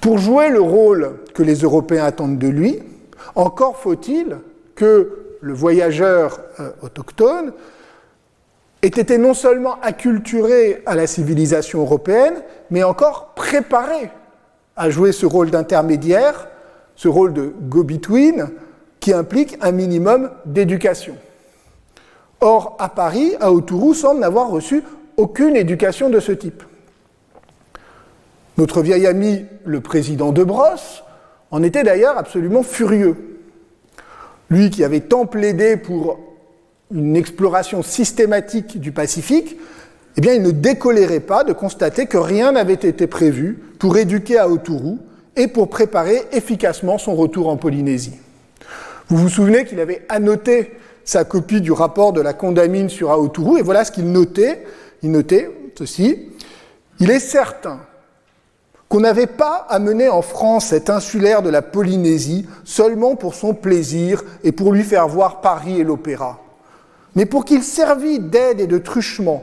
Pour 0.00 0.18
jouer 0.18 0.50
le 0.50 0.60
rôle 0.60 1.12
que 1.34 1.42
les 1.42 1.56
Européens 1.56 2.04
attendent 2.04 2.38
de 2.38 2.48
lui, 2.48 2.78
encore 3.34 3.76
faut-il 3.76 4.38
que 4.74 5.36
le 5.40 5.52
voyageur 5.52 6.40
autochtone 6.82 7.52
ait 8.86 9.00
été 9.00 9.18
non 9.18 9.34
seulement 9.34 9.78
acculturé 9.82 10.82
à 10.86 10.94
la 10.94 11.06
civilisation 11.06 11.80
européenne, 11.80 12.34
mais 12.70 12.82
encore 12.82 13.34
préparé 13.34 14.10
à 14.76 14.90
jouer 14.90 15.12
ce 15.12 15.26
rôle 15.26 15.50
d'intermédiaire, 15.50 16.48
ce 16.94 17.08
rôle 17.08 17.32
de 17.32 17.52
go-between, 17.62 18.48
qui 19.00 19.12
implique 19.12 19.58
un 19.60 19.72
minimum 19.72 20.30
d'éducation. 20.46 21.16
Or, 22.40 22.76
à 22.78 22.88
Paris, 22.88 23.34
Aotourou 23.40 23.94
semble 23.94 24.20
n'avoir 24.20 24.48
reçu 24.48 24.82
aucune 25.16 25.56
éducation 25.56 26.08
de 26.08 26.20
ce 26.20 26.32
type. 26.32 26.62
Notre 28.58 28.82
vieil 28.82 29.06
ami, 29.06 29.46
le 29.64 29.80
président 29.80 30.32
de 30.32 30.44
Brosse, 30.44 31.02
en 31.50 31.62
était 31.62 31.82
d'ailleurs 31.82 32.18
absolument 32.18 32.62
furieux. 32.62 33.40
Lui 34.48 34.70
qui 34.70 34.84
avait 34.84 35.00
tant 35.00 35.26
plaidé 35.26 35.76
pour 35.76 36.18
une 36.92 37.16
exploration 37.16 37.82
systématique 37.82 38.80
du 38.80 38.92
Pacifique, 38.92 39.56
eh 40.16 40.20
bien, 40.20 40.32
il 40.34 40.42
ne 40.42 40.50
décolérait 40.50 41.20
pas 41.20 41.44
de 41.44 41.52
constater 41.52 42.06
que 42.06 42.16
rien 42.16 42.52
n'avait 42.52 42.74
été 42.74 43.06
prévu 43.06 43.58
pour 43.78 43.96
éduquer 43.98 44.38
Aoturu 44.38 44.96
et 45.36 45.48
pour 45.48 45.68
préparer 45.68 46.22
efficacement 46.32 46.96
son 46.96 47.14
retour 47.14 47.48
en 47.48 47.56
Polynésie. 47.56 48.16
Vous 49.08 49.18
vous 49.18 49.28
souvenez 49.28 49.64
qu'il 49.64 49.78
avait 49.78 50.06
annoté 50.08 50.72
sa 51.04 51.24
copie 51.24 51.60
du 51.60 51.70
rapport 51.70 52.12
de 52.12 52.20
la 52.20 52.32
condamine 52.32 52.88
sur 52.88 53.10
Aoturu, 53.10 53.58
et 53.58 53.62
voilà 53.62 53.84
ce 53.84 53.92
qu'il 53.92 54.10
notait. 54.10 54.64
Il 55.02 55.10
notait 55.10 55.50
ceci. 55.76 56.30
Il 56.98 57.10
est 57.10 57.20
certain 57.20 57.80
qu'on 58.88 59.00
n'avait 59.00 59.26
pas 59.26 59.66
amené 59.68 60.08
en 60.08 60.22
France 60.22 60.66
cet 60.66 60.88
insulaire 60.88 61.42
de 61.42 61.50
la 61.50 61.60
Polynésie 61.60 62.46
seulement 62.64 63.16
pour 63.16 63.34
son 63.34 63.52
plaisir 63.52 64.22
et 64.44 64.52
pour 64.52 64.72
lui 64.72 64.82
faire 64.82 65.08
voir 65.08 65.40
Paris 65.42 65.80
et 65.80 65.84
l'opéra 65.84 66.40
mais 67.16 67.26
pour 67.26 67.44
qu'il 67.44 67.64
servît 67.64 68.20
d'aide 68.20 68.60
et 68.60 68.66
de 68.68 68.78
truchement 68.78 69.42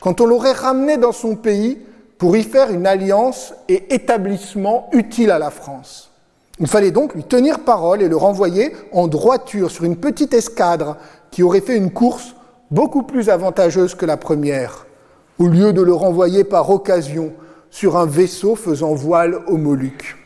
quand 0.00 0.20
on 0.20 0.26
l'aurait 0.26 0.52
ramené 0.52 0.96
dans 0.96 1.12
son 1.12 1.36
pays 1.36 1.78
pour 2.16 2.36
y 2.36 2.42
faire 2.42 2.70
une 2.70 2.86
alliance 2.86 3.52
et 3.68 3.94
établissement 3.94 4.88
utile 4.92 5.30
à 5.30 5.38
la 5.38 5.50
France. 5.50 6.10
Il 6.60 6.66
fallait 6.66 6.90
donc 6.90 7.14
lui 7.14 7.24
tenir 7.24 7.60
parole 7.60 8.02
et 8.02 8.08
le 8.08 8.16
renvoyer 8.16 8.72
en 8.92 9.06
droiture 9.06 9.70
sur 9.70 9.84
une 9.84 9.96
petite 9.96 10.34
escadre 10.34 10.96
qui 11.30 11.42
aurait 11.42 11.60
fait 11.60 11.76
une 11.76 11.92
course 11.92 12.34
beaucoup 12.70 13.02
plus 13.02 13.28
avantageuse 13.28 13.94
que 13.94 14.06
la 14.06 14.16
première, 14.16 14.86
au 15.38 15.46
lieu 15.46 15.72
de 15.72 15.82
le 15.82 15.94
renvoyer 15.94 16.44
par 16.44 16.70
occasion 16.70 17.32
sur 17.70 17.96
un 17.96 18.06
vaisseau 18.06 18.56
faisant 18.56 18.94
voile 18.94 19.40
aux 19.46 19.56
Moluques. 19.56 20.16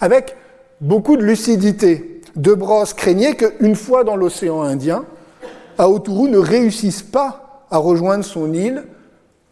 Avec 0.00 0.36
beaucoup 0.80 1.16
de 1.16 1.22
lucidité, 1.22 2.20
De 2.34 2.54
Brosse 2.54 2.94
craignait 2.94 3.34
qu'une 3.34 3.76
fois 3.76 4.04
dans 4.04 4.16
l'océan 4.16 4.62
Indien, 4.62 5.04
Aoturu 5.82 6.28
ne 6.28 6.38
réussisse 6.38 7.02
pas 7.02 7.66
à 7.70 7.78
rejoindre 7.78 8.24
son 8.24 8.52
île 8.52 8.84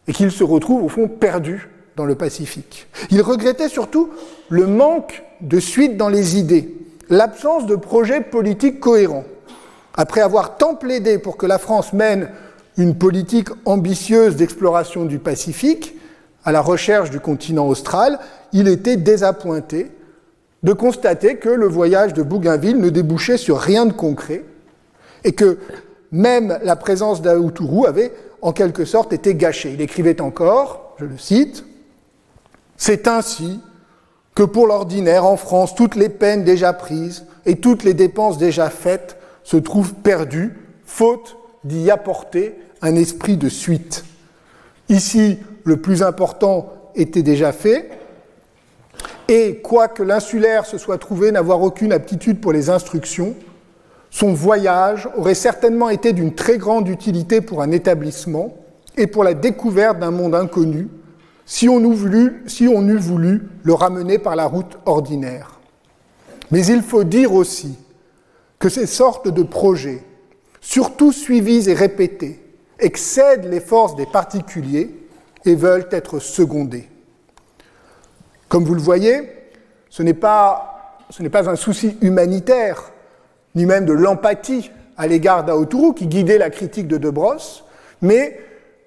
et 0.07 0.13
qu'il 0.13 0.31
se 0.31 0.45
retrouve 0.45 0.85
au 0.85 0.89
fond 0.89 1.09
perdu 1.09 1.69
dans 1.97 2.05
le 2.05 2.15
Pacifique. 2.15 2.87
Il 3.11 3.21
regrettait 3.21 3.69
surtout 3.69 4.11
le 4.49 4.67
manque 4.67 5.25
de 5.41 5.59
suite 5.59 5.97
dans 5.97 6.09
les 6.09 6.39
idées, 6.39 6.75
l'absence 7.09 7.67
de 7.67 7.75
projets 7.75 8.21
politiques 8.21 8.79
cohérents. 8.79 9.25
Après 9.95 10.21
avoir 10.21 10.57
tant 10.57 10.77
plaidé 10.77 11.19
pour 11.19 11.37
que 11.37 11.47
la 11.47 11.59
France 11.59 11.93
mène 11.93 12.29
une 12.77 12.97
politique 12.97 13.49
ambitieuse 13.65 14.37
d'exploration 14.37 15.07
du 15.07 15.19
Pacifique, 15.19 15.97
à 16.45 16.53
la 16.53 16.61
recherche 16.61 17.11
du 17.11 17.19
continent 17.19 17.67
austral, 17.67 18.21
il 18.53 18.69
était 18.69 18.97
désappointé 18.97 19.91
de 20.63 20.73
constater 20.73 21.37
que 21.37 21.49
le 21.49 21.67
voyage 21.67 22.15
de 22.15 22.23
Bougainville 22.23 22.79
ne 22.79 22.89
débouchait 22.89 23.37
sur 23.37 23.59
rien 23.59 23.85
de 23.85 23.93
concret 23.93 24.45
et 25.25 25.33
que 25.33 25.59
même 26.13 26.59
la 26.63 26.77
présence 26.77 27.23
d'Aoutourou 27.23 27.87
avait 27.87 28.13
en 28.43 28.53
quelque 28.53 28.85
sorte 28.85 29.13
été 29.13 29.35
gâchée. 29.35 29.73
Il 29.73 29.81
écrivait 29.81 30.21
encore, 30.21 30.95
je 30.99 31.05
le 31.05 31.19
cite, 31.19 31.65
C'est 32.77 33.09
ainsi 33.09 33.61
que 34.35 34.43
pour 34.43 34.67
l'ordinaire 34.67 35.27
en 35.27 35.37
France, 35.37 35.75
toutes 35.75 35.97
les 35.97 36.09
peines 36.09 36.45
déjà 36.45 36.73
prises 36.73 37.27
et 37.47 37.57
toutes 37.57 37.85
les 37.85 37.95
dépenses 37.95 38.39
déjà 38.39 38.71
faites 38.71 39.17
se 39.43 39.57
trouvent 39.57 39.95
perdues, 39.95 40.57
faute 40.85 41.37
d'y 41.65 41.91
apporter 41.91 42.55
un 42.83 42.95
esprit 42.95 43.37
de 43.37 43.49
suite. 43.49 44.05
Ici, 44.89 45.39
le 45.65 45.77
plus 45.77 46.03
important 46.03 46.73
était 46.95 47.23
déjà 47.23 47.53
fait, 47.53 47.91
et 49.29 49.61
quoique 49.63 50.03
l'insulaire 50.03 50.67
se 50.67 50.79
soit 50.79 50.99
trouvé 50.99 51.31
n'avoir 51.31 51.63
aucune 51.63 51.93
aptitude 51.93 52.41
pour 52.41 52.53
les 52.53 52.71
instructions, 52.71 53.35
son 54.11 54.33
voyage 54.33 55.09
aurait 55.17 55.35
certainement 55.35 55.89
été 55.89 56.13
d'une 56.13 56.35
très 56.35 56.59
grande 56.59 56.89
utilité 56.89 57.41
pour 57.41 57.63
un 57.63 57.71
établissement 57.71 58.55
et 58.97 59.07
pour 59.07 59.25
la 59.25 59.35
découverte 59.35 59.99
d'un 59.99 60.11
monde 60.11 60.35
inconnu, 60.35 60.89
si 61.47 61.69
on, 61.69 61.81
eût 61.81 61.95
voulu, 62.97 63.49
le 63.63 63.73
ramener 63.73 64.19
par 64.19 64.37
la 64.37 64.47
route 64.47 64.79
ordinaire. 64.87 65.61
Mais 66.51 66.67
il 66.67 66.83
faut 66.83 67.05
dire 67.05 67.33
aussi 67.33 67.77
que 68.59 68.69
ces 68.69 68.87
sortes 68.87 69.29
de 69.29 69.43
projets, 69.43 70.03
surtout 70.61 71.13
suivis 71.13 71.69
et 71.69 71.75
répétés, 71.75 72.41
excèdent 72.79 73.49
les 73.51 73.61
forces 73.61 73.97
des 73.97 74.07
particuliers 74.07 74.95
et 75.45 75.55
veulent 75.55 75.89
être 75.91 76.19
secondés. 76.19 76.89
Comme 78.49 78.65
vous 78.65 78.75
le 78.75 78.81
voyez, 78.81 79.31
ce 79.89 80.03
n'est 80.03 80.15
pas, 80.15 80.99
un 81.33 81.57
souci 81.57 81.97
humanitaire, 82.01 82.93
ni 83.55 83.67
même 83.67 83.85
de 83.85 83.93
l'empathie 83.93 84.71
à 84.97 85.07
l'égard 85.07 85.45
d'Aoturu 85.45 85.95
qui 85.95 86.07
guidait 86.07 86.39
la 86.39 86.51
critique 86.51 86.87
de 86.87 86.99
De 86.99 87.11
Brosse, 87.11 87.65
mais 88.03 88.39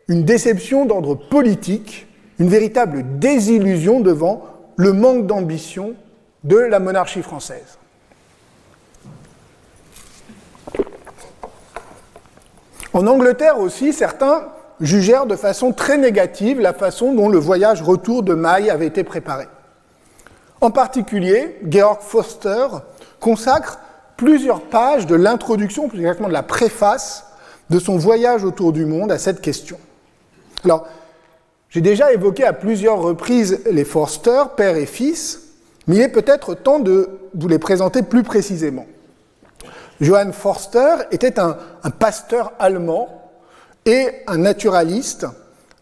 une 0.08 0.24
déception 0.24 0.86
d'ordre 0.86 1.15
politique, 1.15 2.08
une 2.39 2.50
véritable 2.50 3.20
désillusion 3.20 4.00
devant 4.00 4.43
le 4.75 4.93
manque 4.93 5.27
d'ambition 5.27 5.93
de 6.43 6.58
la 6.58 6.79
monarchie 6.79 7.22
française. 7.22 7.77
En 12.93 13.08
Angleterre 13.08 13.60
aussi, 13.60 13.91
certains 13.91 14.50
jugèrent 14.79 15.25
de 15.25 15.36
façon 15.36 15.72
très 15.72 15.98
négative 15.98 16.60
la 16.60 16.74
façon 16.74 17.13
dont 17.13 17.29
le 17.29 17.39
voyage 17.39 17.82
retour 17.82 18.24
de 18.24 18.34
Maille 18.34 18.70
avait 18.70 18.88
été 18.88 19.03
préparé. 19.03 19.48
En 20.62 20.70
particulier, 20.70 21.58
Georg 21.67 22.01
Foster 22.01 22.67
consacre 23.20 23.79
plusieurs 24.17 24.62
pages 24.62 25.08
de 25.08 25.15
l'introduction, 25.15 25.88
plus 25.88 26.00
exactement 26.00 26.27
de 26.27 26.34
la 26.34 26.43
préface 26.43 27.25
de 27.70 27.79
son 27.79 27.98
voyage 27.98 28.43
autour 28.43 28.74
du 28.74 28.86
monde 28.86 29.12
à 29.12 29.17
cette 29.17 29.41
question. 29.41 29.77
Alors, 30.63 30.88
j'ai 31.70 31.82
déjà 31.82 32.13
évoqué 32.13 32.43
à 32.43 32.53
plusieurs 32.53 33.01
reprises 33.01 33.62
les 33.70 33.84
Forster, 33.84 34.43
père 34.55 34.75
et 34.75 34.86
fils, 34.86 35.41
mais 35.88 35.96
il 35.96 36.01
est 36.01 36.10
peut-être 36.10 36.53
temps 36.53 36.79
de 36.79 37.10
vous 37.34 37.48
les 37.48 37.60
présenter 37.60 38.03
plus 38.03 38.24
précisément. 38.24 38.86
Johann 39.99 40.34
Forster 40.34 40.95
était 41.12 41.39
un, 41.39 41.58
pasteur 41.99 42.54
allemand 42.60 43.32
et 43.86 44.08
un 44.28 44.38
naturaliste 44.38 45.26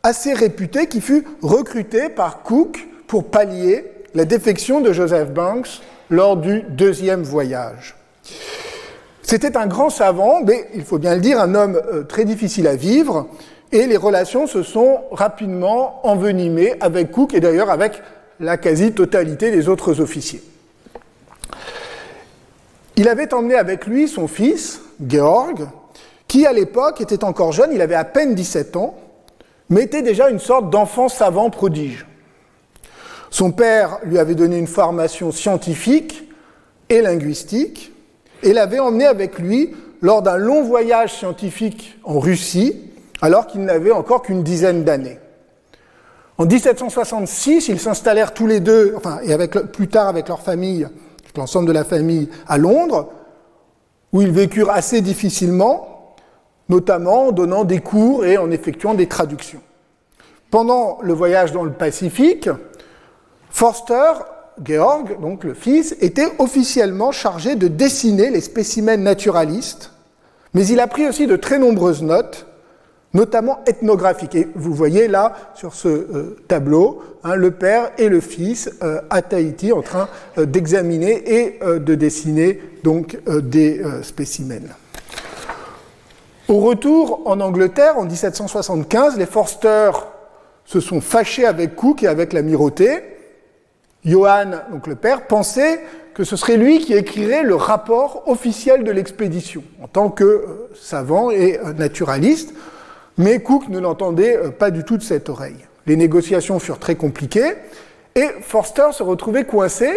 assez 0.03 0.33
réputé 0.33 0.87
qui 0.87 1.01
fut 1.01 1.25
recruté 1.41 2.09
par 2.09 2.41
Cook 2.43 2.87
pour 3.07 3.29
pallier 3.29 3.91
la 4.13 4.25
défection 4.25 4.81
de 4.81 4.93
Joseph 4.93 5.31
Banks 5.31 5.81
lors 6.09 6.37
du 6.37 6.61
deuxième 6.63 7.23
voyage. 7.23 7.95
C'était 9.21 9.55
un 9.55 9.67
grand 9.67 9.89
savant, 9.89 10.41
mais 10.43 10.67
il 10.73 10.83
faut 10.83 10.97
bien 10.97 11.15
le 11.15 11.21
dire, 11.21 11.39
un 11.39 11.55
homme 11.55 11.81
euh, 11.91 12.03
très 12.03 12.25
difficile 12.25 12.67
à 12.67 12.75
vivre, 12.75 13.27
et 13.71 13.87
les 13.87 13.97
relations 13.97 14.47
se 14.47 14.63
sont 14.63 15.01
rapidement 15.11 16.05
envenimées 16.05 16.73
avec 16.81 17.11
Cook 17.11 17.33
et 17.33 17.39
d'ailleurs 17.39 17.69
avec 17.69 18.01
la 18.39 18.57
quasi-totalité 18.57 19.51
des 19.51 19.69
autres 19.69 20.01
officiers. 20.01 20.43
Il 22.97 23.07
avait 23.07 23.33
emmené 23.33 23.55
avec 23.55 23.87
lui 23.87 24.07
son 24.07 24.27
fils, 24.27 24.81
Georg, 25.07 25.67
qui 26.27 26.45
à 26.45 26.53
l'époque 26.53 27.01
était 27.01 27.23
encore 27.23 27.51
jeune, 27.51 27.71
il 27.73 27.81
avait 27.81 27.95
à 27.95 28.03
peine 28.03 28.35
17 28.35 28.75
ans, 28.75 28.95
mais 29.69 29.83
était 29.83 30.01
déjà 30.01 30.29
une 30.29 30.39
sorte 30.39 30.69
d'enfant 30.69 31.07
savant 31.07 31.49
prodige. 31.49 32.05
Son 33.29 33.51
père 33.51 33.99
lui 34.03 34.19
avait 34.19 34.35
donné 34.35 34.57
une 34.57 34.67
formation 34.67 35.31
scientifique 35.31 36.29
et 36.89 37.01
linguistique, 37.01 37.90
et 38.43 38.53
l'avait 38.53 38.79
emmené 38.79 39.05
avec 39.05 39.39
lui 39.39 39.75
lors 40.01 40.21
d'un 40.21 40.37
long 40.37 40.63
voyage 40.63 41.13
scientifique 41.13 41.97
en 42.03 42.19
Russie, 42.19 42.91
alors 43.21 43.47
qu'il 43.47 43.61
n'avait 43.61 43.91
encore 43.91 44.23
qu'une 44.23 44.43
dizaine 44.43 44.83
d'années. 44.83 45.19
En 46.37 46.45
1766, 46.45 47.67
ils 47.67 47.79
s'installèrent 47.79 48.33
tous 48.33 48.47
les 48.47 48.59
deux, 48.59 48.93
enfin, 48.97 49.19
et 49.23 49.31
avec, 49.31 49.51
plus 49.71 49.87
tard 49.87 50.07
avec 50.07 50.27
leur 50.27 50.41
famille, 50.41 50.87
l'ensemble 51.37 51.67
de 51.67 51.71
la 51.71 51.83
famille 51.83 52.29
à 52.47 52.57
Londres, 52.57 53.09
où 54.11 54.21
ils 54.21 54.31
vécurent 54.31 54.71
assez 54.71 55.01
difficilement, 55.01 56.15
notamment 56.67 57.27
en 57.27 57.31
donnant 57.31 57.63
des 57.63 57.79
cours 57.79 58.25
et 58.25 58.37
en 58.37 58.49
effectuant 58.49 58.93
des 58.95 59.07
traductions. 59.07 59.61
Pendant 60.49 60.97
le 61.01 61.13
voyage 61.13 61.51
dans 61.51 61.63
le 61.63 61.71
Pacifique, 61.71 62.49
Forster, 63.49 64.11
Georg, 64.63 65.19
donc 65.21 65.43
le 65.43 65.53
fils, 65.53 65.95
était 66.01 66.31
officiellement 66.39 67.11
chargé 67.11 67.55
de 67.55 67.67
dessiner 67.67 68.29
les 68.29 68.41
spécimens 68.41 68.97
naturalistes, 68.97 69.91
mais 70.53 70.65
il 70.67 70.79
a 70.79 70.87
pris 70.87 71.07
aussi 71.07 71.27
de 71.27 71.35
très 71.35 71.59
nombreuses 71.59 72.03
notes 72.03 72.47
notamment 73.13 73.59
ethnographique. 73.65 74.35
Et 74.35 74.47
vous 74.55 74.73
voyez 74.73 75.07
là, 75.07 75.33
sur 75.55 75.73
ce 75.73 75.87
euh, 75.87 76.37
tableau, 76.47 77.01
hein, 77.23 77.35
le 77.35 77.51
père 77.51 77.91
et 77.97 78.09
le 78.09 78.21
fils 78.21 78.69
euh, 78.83 79.01
à 79.09 79.21
Tahiti 79.21 79.71
en 79.71 79.81
train 79.81 80.07
euh, 80.37 80.45
d'examiner 80.45 81.23
et 81.27 81.59
de 81.61 81.95
dessiner 81.95 82.61
donc 82.83 83.17
des 83.27 83.81
spécimens. 84.01 84.73
Au 86.47 86.59
retour 86.59 87.21
en 87.25 87.39
Angleterre, 87.39 87.97
en 87.97 88.05
1775, 88.05 89.17
les 89.17 89.25
Forster 89.25 89.91
se 90.65 90.79
sont 90.79 90.99
fâchés 90.99 91.45
avec 91.45 91.75
Cook 91.75 92.03
et 92.03 92.07
avec 92.07 92.33
l'amirauté. 92.33 93.10
Johann, 94.05 94.61
donc 94.71 94.87
le 94.87 94.95
père, 94.95 95.27
pensait 95.27 95.81
que 96.13 96.23
ce 96.23 96.35
serait 96.35 96.57
lui 96.57 96.79
qui 96.79 96.93
écrirait 96.93 97.43
le 97.43 97.55
rapport 97.55 98.23
officiel 98.27 98.83
de 98.83 98.91
l'expédition, 98.91 99.63
en 99.81 99.87
tant 99.87 100.09
que 100.09 100.69
savant 100.75 101.31
et 101.31 101.59
naturaliste. 101.77 102.53
Mais 103.17 103.39
Cook 103.39 103.67
ne 103.69 103.79
l'entendait 103.79 104.37
euh, 104.37 104.49
pas 104.49 104.71
du 104.71 104.83
tout 104.83 104.97
de 104.97 105.03
cette 105.03 105.29
oreille. 105.29 105.67
Les 105.85 105.95
négociations 105.95 106.59
furent 106.59 106.79
très 106.79 106.95
compliquées 106.95 107.53
et 108.15 108.27
Forster 108.41 108.89
se 108.91 109.03
retrouvait 109.03 109.45
coincé 109.45 109.89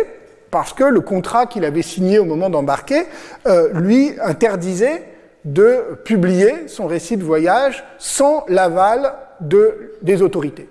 parce 0.50 0.72
que 0.72 0.84
le 0.84 1.00
contrat 1.00 1.46
qu'il 1.46 1.64
avait 1.64 1.82
signé 1.82 2.18
au 2.18 2.24
moment 2.24 2.48
d'embarquer 2.48 3.02
euh, 3.46 3.70
lui 3.72 4.12
interdisait 4.22 5.02
de 5.44 5.98
publier 6.04 6.68
son 6.68 6.86
récit 6.86 7.16
de 7.16 7.24
voyage 7.24 7.84
sans 7.98 8.44
l'aval 8.48 9.14
de, 9.40 9.92
des 10.02 10.22
autorités. 10.22 10.68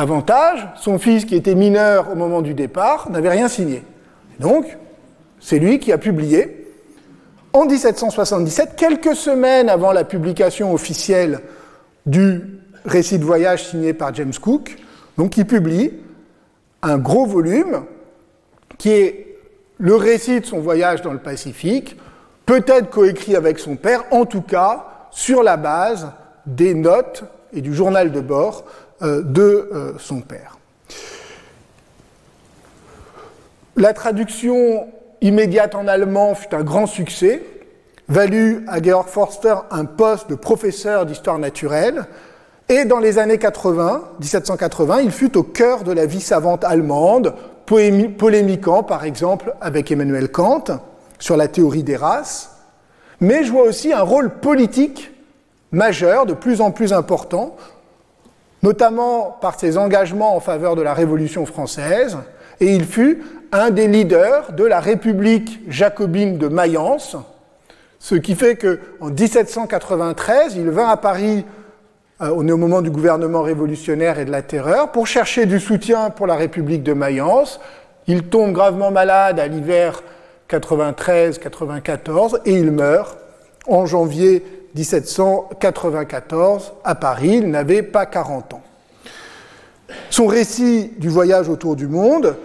Avantage, 0.00 0.66
son 0.76 0.98
fils 0.98 1.26
qui 1.26 1.36
était 1.36 1.54
mineur 1.54 2.10
au 2.10 2.14
moment 2.14 2.40
du 2.40 2.54
départ 2.54 3.10
n'avait 3.10 3.28
rien 3.28 3.48
signé. 3.48 3.82
Donc, 4.38 4.78
c'est 5.40 5.58
lui 5.58 5.78
qui 5.78 5.92
a 5.92 5.98
publié 5.98 6.66
en 7.52 7.66
1777, 7.66 8.76
quelques 8.76 9.14
semaines 9.14 9.68
avant 9.68 9.92
la 9.92 10.04
publication 10.04 10.72
officielle 10.72 11.40
du 12.06 12.40
récit 12.86 13.18
de 13.18 13.24
voyage 13.26 13.66
signé 13.66 13.92
par 13.92 14.14
James 14.14 14.32
Cook, 14.40 14.78
donc 15.18 15.36
il 15.36 15.44
publie 15.44 15.92
un 16.80 16.96
gros 16.96 17.26
volume 17.26 17.82
qui 18.78 18.92
est 18.92 19.36
le 19.76 19.96
récit 19.96 20.40
de 20.40 20.46
son 20.46 20.60
voyage 20.60 21.02
dans 21.02 21.12
le 21.12 21.18
Pacifique, 21.18 21.98
peut-être 22.46 22.88
coécrit 22.88 23.36
avec 23.36 23.58
son 23.58 23.76
père, 23.76 24.04
en 24.12 24.24
tout 24.24 24.40
cas 24.40 24.86
sur 25.10 25.42
la 25.42 25.58
base 25.58 26.10
des 26.46 26.72
notes 26.72 27.24
et 27.52 27.60
du 27.60 27.74
journal 27.74 28.12
de 28.12 28.20
bord 28.22 28.64
de 29.02 29.70
euh, 29.72 29.92
son 29.98 30.20
père. 30.20 30.58
La 33.76 33.92
traduction 33.92 34.86
immédiate 35.20 35.74
en 35.74 35.86
allemand 35.86 36.34
fut 36.34 36.54
un 36.54 36.62
grand 36.62 36.86
succès, 36.86 37.42
valut 38.08 38.64
à 38.68 38.82
Georg 38.82 39.08
Forster 39.08 39.54
un 39.70 39.84
poste 39.84 40.28
de 40.28 40.34
professeur 40.34 41.06
d'histoire 41.06 41.38
naturelle, 41.38 42.06
Et 42.70 42.84
dans 42.84 43.00
les 43.00 43.18
années 43.18 43.38
80, 43.38 44.10
1780, 44.20 45.00
il 45.00 45.10
fut 45.10 45.36
au 45.36 45.42
cœur 45.42 45.82
de 45.82 45.90
la 45.90 46.06
vie 46.06 46.20
savante 46.20 46.62
allemande, 46.62 47.34
polémiquant 47.66 48.84
par 48.84 49.04
exemple 49.04 49.54
avec 49.60 49.90
Emmanuel 49.90 50.30
Kant 50.30 50.64
sur 51.18 51.36
la 51.36 51.48
théorie 51.48 51.82
des 51.82 51.96
races, 51.96 52.50
mais 53.20 53.42
joua 53.42 53.62
aussi 53.62 53.92
un 53.92 54.02
rôle 54.02 54.30
politique 54.30 55.10
majeur, 55.72 56.26
de 56.26 56.32
plus 56.32 56.60
en 56.60 56.70
plus 56.70 56.92
important, 56.92 57.56
notamment 58.62 59.38
par 59.40 59.58
ses 59.58 59.78
engagements 59.78 60.36
en 60.36 60.40
faveur 60.40 60.76
de 60.76 60.82
la 60.82 60.94
Révolution 60.94 61.46
française, 61.46 62.18
et 62.60 62.74
il 62.74 62.84
fut 62.84 63.22
un 63.52 63.70
des 63.70 63.88
leaders 63.88 64.52
de 64.52 64.64
la 64.64 64.80
République 64.80 65.60
jacobine 65.68 66.38
de 66.38 66.48
Mayence, 66.48 67.16
ce 67.98 68.14
qui 68.14 68.34
fait 68.34 68.56
qu'en 68.56 69.10
1793, 69.10 70.56
il 70.56 70.70
vint 70.70 70.88
à 70.88 70.96
Paris 70.96 71.44
euh, 72.22 72.28
au 72.30 72.42
moment 72.42 72.80
du 72.80 72.90
gouvernement 72.90 73.42
révolutionnaire 73.42 74.18
et 74.18 74.24
de 74.24 74.30
la 74.30 74.42
terreur 74.42 74.90
pour 74.90 75.06
chercher 75.06 75.46
du 75.46 75.60
soutien 75.60 76.10
pour 76.10 76.26
la 76.26 76.34
République 76.36 76.82
de 76.82 76.92
Mayence. 76.94 77.60
Il 78.06 78.24
tombe 78.24 78.52
gravement 78.52 78.90
malade 78.90 79.38
à 79.38 79.46
l'hiver 79.46 80.02
93-94 80.48 82.40
et 82.46 82.54
il 82.54 82.72
meurt 82.72 83.18
en 83.66 83.84
janvier 83.86 84.44
1794 84.74 86.72
à 86.84 86.94
Paris. 86.94 87.38
Il 87.38 87.50
n'avait 87.50 87.82
pas 87.82 88.06
40 88.06 88.54
ans. 88.54 88.62
Son 90.10 90.26
récit 90.26 90.92
du 90.98 91.08
voyage 91.08 91.48
autour 91.48 91.76
du 91.76 91.86
monde, 91.88 92.36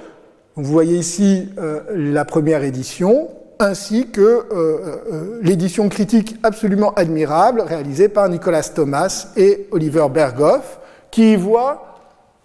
vous 0.55 0.71
voyez 0.71 0.97
ici 0.97 1.49
euh, 1.57 1.81
la 1.93 2.23
première 2.23 2.63
édition, 2.63 3.29
ainsi 3.59 4.07
que 4.07 4.21
euh, 4.21 4.45
euh, 4.51 5.39
l'édition 5.41 5.89
critique 5.89 6.37
absolument 6.43 6.93
admirable 6.93 7.61
réalisée 7.61 8.07
par 8.07 8.29
Nicolas 8.29 8.63
Thomas 8.63 9.27
et 9.35 9.67
Oliver 9.71 10.07
Berghoff, 10.09 10.79
qui 11.11 11.33
y 11.33 11.35
voient 11.35 11.85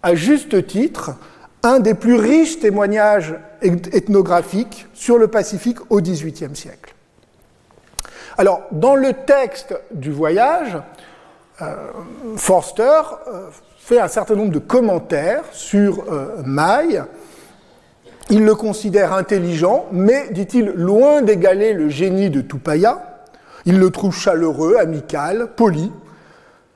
à 0.03 0.15
juste 0.15 0.67
titre 0.67 1.11
un 1.63 1.79
des 1.79 1.93
plus 1.93 2.15
riches 2.15 2.59
témoignages 2.59 3.35
ethnographiques 3.61 4.87
sur 4.93 5.17
le 5.17 5.27
Pacifique 5.27 5.77
au 5.89 6.01
XVIIIe 6.01 6.55
siècle. 6.55 6.90
Alors, 8.41 8.63
dans 8.71 8.95
le 8.95 9.13
texte 9.13 9.79
du 9.91 10.09
voyage, 10.09 10.75
euh, 11.61 11.75
Forster 12.37 12.83
euh, 13.27 13.49
fait 13.77 13.99
un 13.99 14.07
certain 14.07 14.33
nombre 14.33 14.51
de 14.51 14.57
commentaires 14.57 15.43
sur 15.51 16.11
euh, 16.11 16.41
Maille. 16.43 17.03
Il 18.31 18.43
le 18.43 18.55
considère 18.55 19.13
intelligent, 19.13 19.85
mais, 19.91 20.29
dit-il, 20.31 20.71
loin 20.71 21.21
d'égaler 21.21 21.73
le 21.73 21.87
génie 21.89 22.31
de 22.31 22.41
Tupaya. 22.41 23.21
Il 23.65 23.77
le 23.77 23.91
trouve 23.91 24.17
chaleureux, 24.17 24.75
amical, 24.79 25.49
poli. 25.55 25.91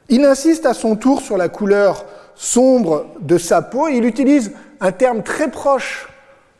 Il 0.10 0.24
insiste 0.24 0.68
à 0.68 0.76
son 0.76 0.96
tour 0.96 1.20
sur 1.20 1.36
la 1.36 1.50
couleur 1.50 2.06
sombre 2.36 3.08
de 3.22 3.40
sa 3.40 3.64
peau 3.64 3.88
et 3.88 3.94
il 3.94 4.06
utilise 4.06 4.52
un 4.82 4.92
terme 4.92 5.24
très 5.24 5.50
proche 5.50 6.10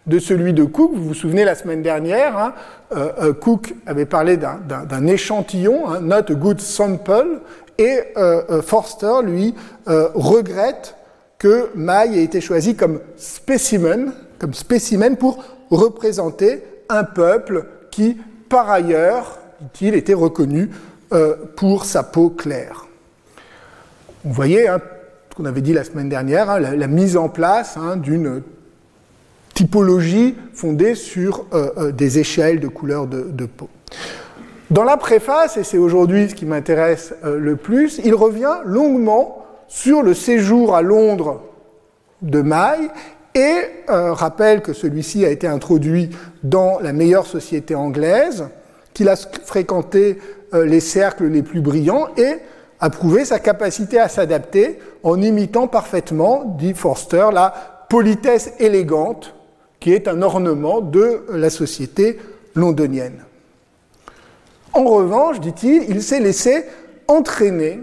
de 0.08 0.20
celui 0.20 0.54
de 0.54 0.64
Cook. 0.64 0.92
Vous 0.94 1.04
vous 1.04 1.14
souvenez 1.14 1.46
la 1.46 1.56
semaine 1.56 1.82
dernière, 1.82 2.38
hein, 2.38 2.54
euh, 2.96 3.12
euh, 3.22 3.34
Cook 3.34 3.74
avait 3.86 4.06
parlé 4.06 4.38
d'un 4.38 5.08
échantillon, 5.08 5.90
hein, 5.90 6.00
not 6.02 6.32
a 6.32 6.34
good 6.34 6.60
sample, 6.60 7.40
et 7.78 8.00
euh, 8.18 8.62
Forster, 8.62 9.22
lui, 9.24 9.54
regrette 9.86 10.96
que 11.38 11.70
Maille 11.76 12.20
ait 12.20 12.24
été 12.24 12.40
choisi 12.40 12.76
comme 12.76 13.00
spécimen, 13.18 14.14
comme 14.40 14.54
spécimen 14.54 15.18
pour 15.18 15.44
représenter 15.70 16.64
un 16.88 17.04
peuple 17.04 17.66
qui, 17.92 18.18
par 18.48 18.70
ailleurs, 18.70 19.40
dit-il, 19.60 19.96
était 19.96 20.14
reconnu 20.14 20.70
pour 21.56 21.86
sa 21.86 22.04
peau 22.04 22.30
claire. 22.30 22.86
Vous 24.24 24.34
voyez, 24.34 24.68
hein, 24.68 24.80
ce 25.30 25.36
qu'on 25.36 25.46
avait 25.46 25.62
dit 25.62 25.74
la 25.74 25.84
semaine 25.84 26.08
dernière, 26.08 26.60
la, 26.60 26.88
mise 26.88 27.18
en 27.18 27.28
place 27.28 27.78
d'une 27.98 28.42
typologie 29.56 30.36
fondée 30.54 30.94
sur 30.94 31.46
euh, 31.54 31.72
euh, 31.78 31.92
des 31.92 32.20
échelles 32.20 32.60
de 32.60 32.68
couleurs 32.68 33.08
de, 33.08 33.46
peau. 33.46 33.70
Dans 34.70 34.84
la 34.84 34.98
préface, 34.98 35.58
et 35.58 35.64
c'est 35.64 35.78
aujourd'hui 35.78 36.30
ce 36.30 36.36
qui 36.36 36.46
m'intéresse 36.46 37.16
euh, 37.24 37.40
le 37.40 37.56
plus, 37.56 38.00
il 38.04 38.14
revient 38.14 38.58
longuement 38.66 39.46
sur 39.68 40.04
le 40.04 40.14
séjour 40.14 40.76
à 40.76 40.84
Londres 40.84 41.42
de 42.22 42.42
Maille 42.42 42.90
et 43.34 43.58
rappelle 43.88 44.62
que 44.62 44.72
celui-ci 44.72 45.26
a 45.26 45.30
été 45.30 45.46
introduit 45.46 46.10
dans 46.44 46.80
la 46.80 46.94
meilleure 46.94 47.26
société 47.26 47.76
anglaise, 47.76 48.48
qu'il 48.94 49.10
a 49.10 49.18
fréquenté 49.18 50.20
les 50.54 50.80
cercles 50.80 51.26
les 51.26 51.44
plus 51.44 51.60
brillants 51.60 52.08
et 52.16 52.38
a 52.80 52.90
prouvé 52.90 53.26
sa 53.26 53.40
capacité 53.40 54.00
à 54.00 54.08
s'adapter 54.08 54.80
en 55.04 55.22
imitant 55.22 55.68
parfaitement, 55.68 56.56
dit 56.58 56.74
Forster, 56.74 57.28
la 57.34 57.86
politesse 57.90 58.54
élégante 58.60 59.35
qui 59.86 59.94
est 59.94 60.08
un 60.08 60.24
ornement 60.24 60.82
de 60.82 61.22
la 61.32 61.52
société 61.52 62.18
londonienne. 62.56 63.24
En 64.74 64.84
revanche, 64.84 65.40
dit-il, 65.40 65.84
il, 65.88 66.02
s'est 66.02 66.20
laissé 66.20 66.64
entraîner 67.08 67.82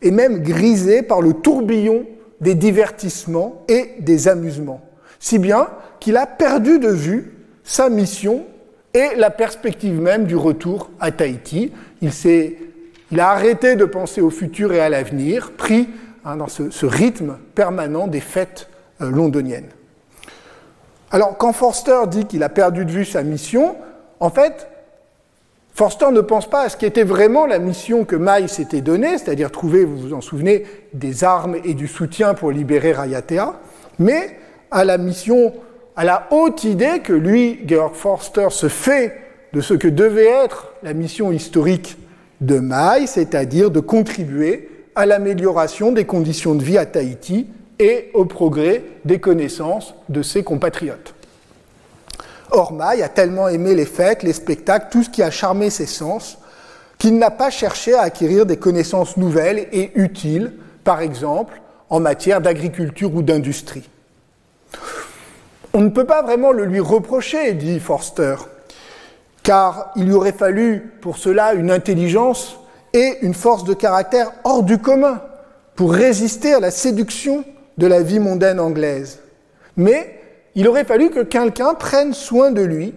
et 0.00 0.10
même 0.10 0.42
griser 0.42 1.02
par 1.02 1.20
le 1.20 1.34
tourbillon 1.34 2.06
des 2.40 2.54
divertissements 2.54 3.66
et 3.68 3.90
des 4.00 4.28
amusements, 4.28 4.80
si 5.20 5.38
bien 5.38 5.68
qu'il 6.00 6.16
a 6.16 6.24
perdu 6.24 6.78
de 6.78 6.88
vue 6.88 7.34
sa 7.64 7.90
mission 7.90 8.46
et 8.94 9.08
la 9.18 9.28
perspective 9.28 10.00
même 10.00 10.24
du 10.24 10.36
retour 10.36 10.88
à 11.00 11.10
Tahiti. 11.10 11.70
Il, 12.00 13.20
a 13.20 13.28
arrêté 13.28 13.76
de 13.76 13.84
penser 13.84 14.22
au 14.22 14.30
futur 14.30 14.72
et 14.72 14.80
à 14.80 14.88
l'avenir, 14.88 15.52
pris 15.52 15.90
hein, 16.24 16.36
dans 16.36 16.48
ce, 16.48 16.86
rythme 16.86 17.36
permanent 17.54 18.06
des 18.06 18.20
fêtes 18.20 18.70
euh, 19.02 19.10
londoniennes. 19.10 19.68
Alors, 21.12 21.36
quand 21.36 21.52
Forster 21.52 22.00
dit 22.08 22.24
qu'il 22.24 22.42
a 22.42 22.48
perdu 22.48 22.86
de 22.86 22.90
vue 22.90 23.04
sa 23.04 23.22
mission, 23.22 23.76
en 24.18 24.30
fait, 24.30 24.66
Forster 25.74 26.10
ne 26.10 26.22
pense 26.22 26.48
pas 26.48 26.62
à 26.62 26.68
ce 26.70 26.76
qui 26.78 26.86
était 26.86 27.04
vraiment 27.04 27.44
la 27.44 27.58
mission 27.58 28.06
que 28.06 28.16
Maï 28.16 28.48
s'était 28.48 28.80
donnée, 28.80 29.18
c'est-à-dire 29.18 29.50
trouver, 29.50 29.84
vous 29.84 29.98
vous 29.98 30.14
en 30.14 30.22
souvenez, 30.22 30.64
des 30.94 31.22
armes 31.22 31.56
et 31.64 31.74
du 31.74 31.86
soutien 31.86 32.32
pour 32.32 32.50
libérer 32.50 32.92
Rayatea, 32.92 33.60
mais 33.98 34.38
à 34.70 34.86
la 34.86 34.96
mission, 34.96 35.52
à 35.96 36.04
la 36.04 36.28
haute 36.30 36.64
idée 36.64 37.00
que 37.00 37.12
lui, 37.12 37.60
Georg 37.66 37.94
Forster, 37.94 38.48
se 38.48 38.68
fait 38.68 39.14
de 39.52 39.60
ce 39.60 39.74
que 39.74 39.88
devait 39.88 40.24
être 40.24 40.72
la 40.82 40.94
mission 40.94 41.30
historique 41.30 41.98
de 42.40 42.58
Maï, 42.58 43.06
c'est-à-dire 43.06 43.70
de 43.70 43.80
contribuer 43.80 44.70
à 44.94 45.04
l'amélioration 45.04 45.92
des 45.92 46.06
conditions 46.06 46.54
de 46.54 46.62
vie 46.62 46.78
à 46.78 46.86
Tahiti 46.86 47.48
et 47.78 48.10
au 48.14 48.24
progrès 48.24 48.84
des 49.04 49.18
connaissances 49.18 49.94
de 50.08 50.22
ses 50.22 50.42
compatriotes. 50.42 51.14
Or, 52.50 52.72
Maï 52.72 53.02
a 53.02 53.08
tellement 53.08 53.48
aimé 53.48 53.74
les 53.74 53.86
fêtes, 53.86 54.22
les 54.22 54.34
spectacles, 54.34 54.88
tout 54.90 55.02
ce 55.02 55.10
qui 55.10 55.22
a 55.22 55.30
charmé 55.30 55.70
ses 55.70 55.86
sens, 55.86 56.38
qu'il 56.98 57.18
n'a 57.18 57.30
pas 57.30 57.50
cherché 57.50 57.94
à 57.94 58.02
acquérir 58.02 58.46
des 58.46 58.58
connaissances 58.58 59.16
nouvelles 59.16 59.68
et 59.72 59.90
utiles, 59.94 60.52
par 60.84 61.00
exemple 61.00 61.60
en 61.88 62.00
matière 62.00 62.40
d'agriculture 62.40 63.14
ou 63.14 63.22
d'industrie. 63.22 63.88
On 65.74 65.80
ne 65.80 65.90
peut 65.90 66.06
pas 66.06 66.22
vraiment 66.22 66.52
le 66.52 66.64
lui 66.64 66.80
reprocher, 66.80 67.52
dit 67.52 67.80
Forster, 67.80 68.36
car 69.42 69.90
il 69.96 70.06
lui 70.06 70.14
aurait 70.14 70.32
fallu 70.32 70.92
pour 71.00 71.18
cela 71.18 71.52
une 71.52 71.70
intelligence 71.70 72.56
et 72.94 73.18
une 73.22 73.34
force 73.34 73.64
de 73.64 73.74
caractère 73.74 74.32
hors 74.44 74.62
du 74.62 74.78
commun 74.78 75.20
pour 75.74 75.92
résister 75.92 76.54
à 76.54 76.60
la 76.60 76.70
séduction 76.70 77.44
de 77.78 77.86
la 77.86 78.02
vie 78.02 78.18
mondaine 78.18 78.60
anglaise. 78.60 79.20
Mais 79.76 80.20
il 80.54 80.68
aurait 80.68 80.84
fallu 80.84 81.10
que 81.10 81.20
quelqu'un 81.20 81.74
prenne 81.74 82.12
soin 82.12 82.50
de 82.50 82.62
lui 82.62 82.94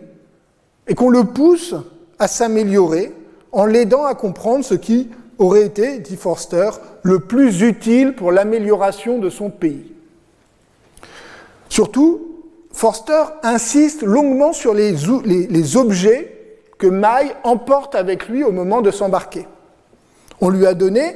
et 0.88 0.96
qu'on 0.96 1.10
le 1.10 1.24
pousse 1.24 1.76
à 2.20 2.28
s'améliorer 2.28 3.14
en 3.52 3.66
l'aidant 3.66 4.06
à 4.06 4.16
comprendre 4.16 4.66
ce 4.66 4.76
qui 4.76 5.10
aurait 5.38 5.66
été, 5.66 6.00
dit 6.00 6.18
Forster, 6.18 6.70
le 7.04 7.20
plus 7.20 7.62
utile 7.62 8.14
pour 8.14 8.32
l'amélioration 8.32 9.20
de 9.20 9.30
son 9.30 9.50
pays. 9.50 9.92
Surtout, 11.70 12.36
Forster 12.72 13.24
insiste 13.44 14.02
longuement 14.02 14.52
sur 14.52 14.74
les, 14.74 15.78
objets 15.78 16.32
que 16.78 16.88
Maille 16.88 17.32
emporte 17.44 17.96
avec 17.96 18.28
lui 18.28 18.44
au 18.44 18.52
moment 18.52 18.82
de 18.82 18.92
s'embarquer. 18.92 19.48
On 20.42 20.50
lui 20.50 20.66
a 20.66 20.74
donné 20.74 21.16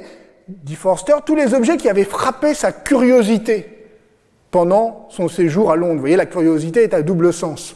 dit 0.63 0.75
Forster, 0.75 1.15
tous 1.25 1.35
les 1.35 1.53
objets 1.53 1.77
qui 1.77 1.89
avaient 1.89 2.03
frappé 2.03 2.53
sa 2.53 2.71
curiosité 2.71 3.87
pendant 4.51 5.07
son 5.09 5.27
séjour 5.27 5.71
à 5.71 5.75
Londres. 5.75 5.95
Vous 5.95 5.99
voyez, 5.99 6.15
la 6.15 6.25
curiosité 6.25 6.83
est 6.83 6.93
à 6.93 7.01
double 7.01 7.31
sens. 7.31 7.75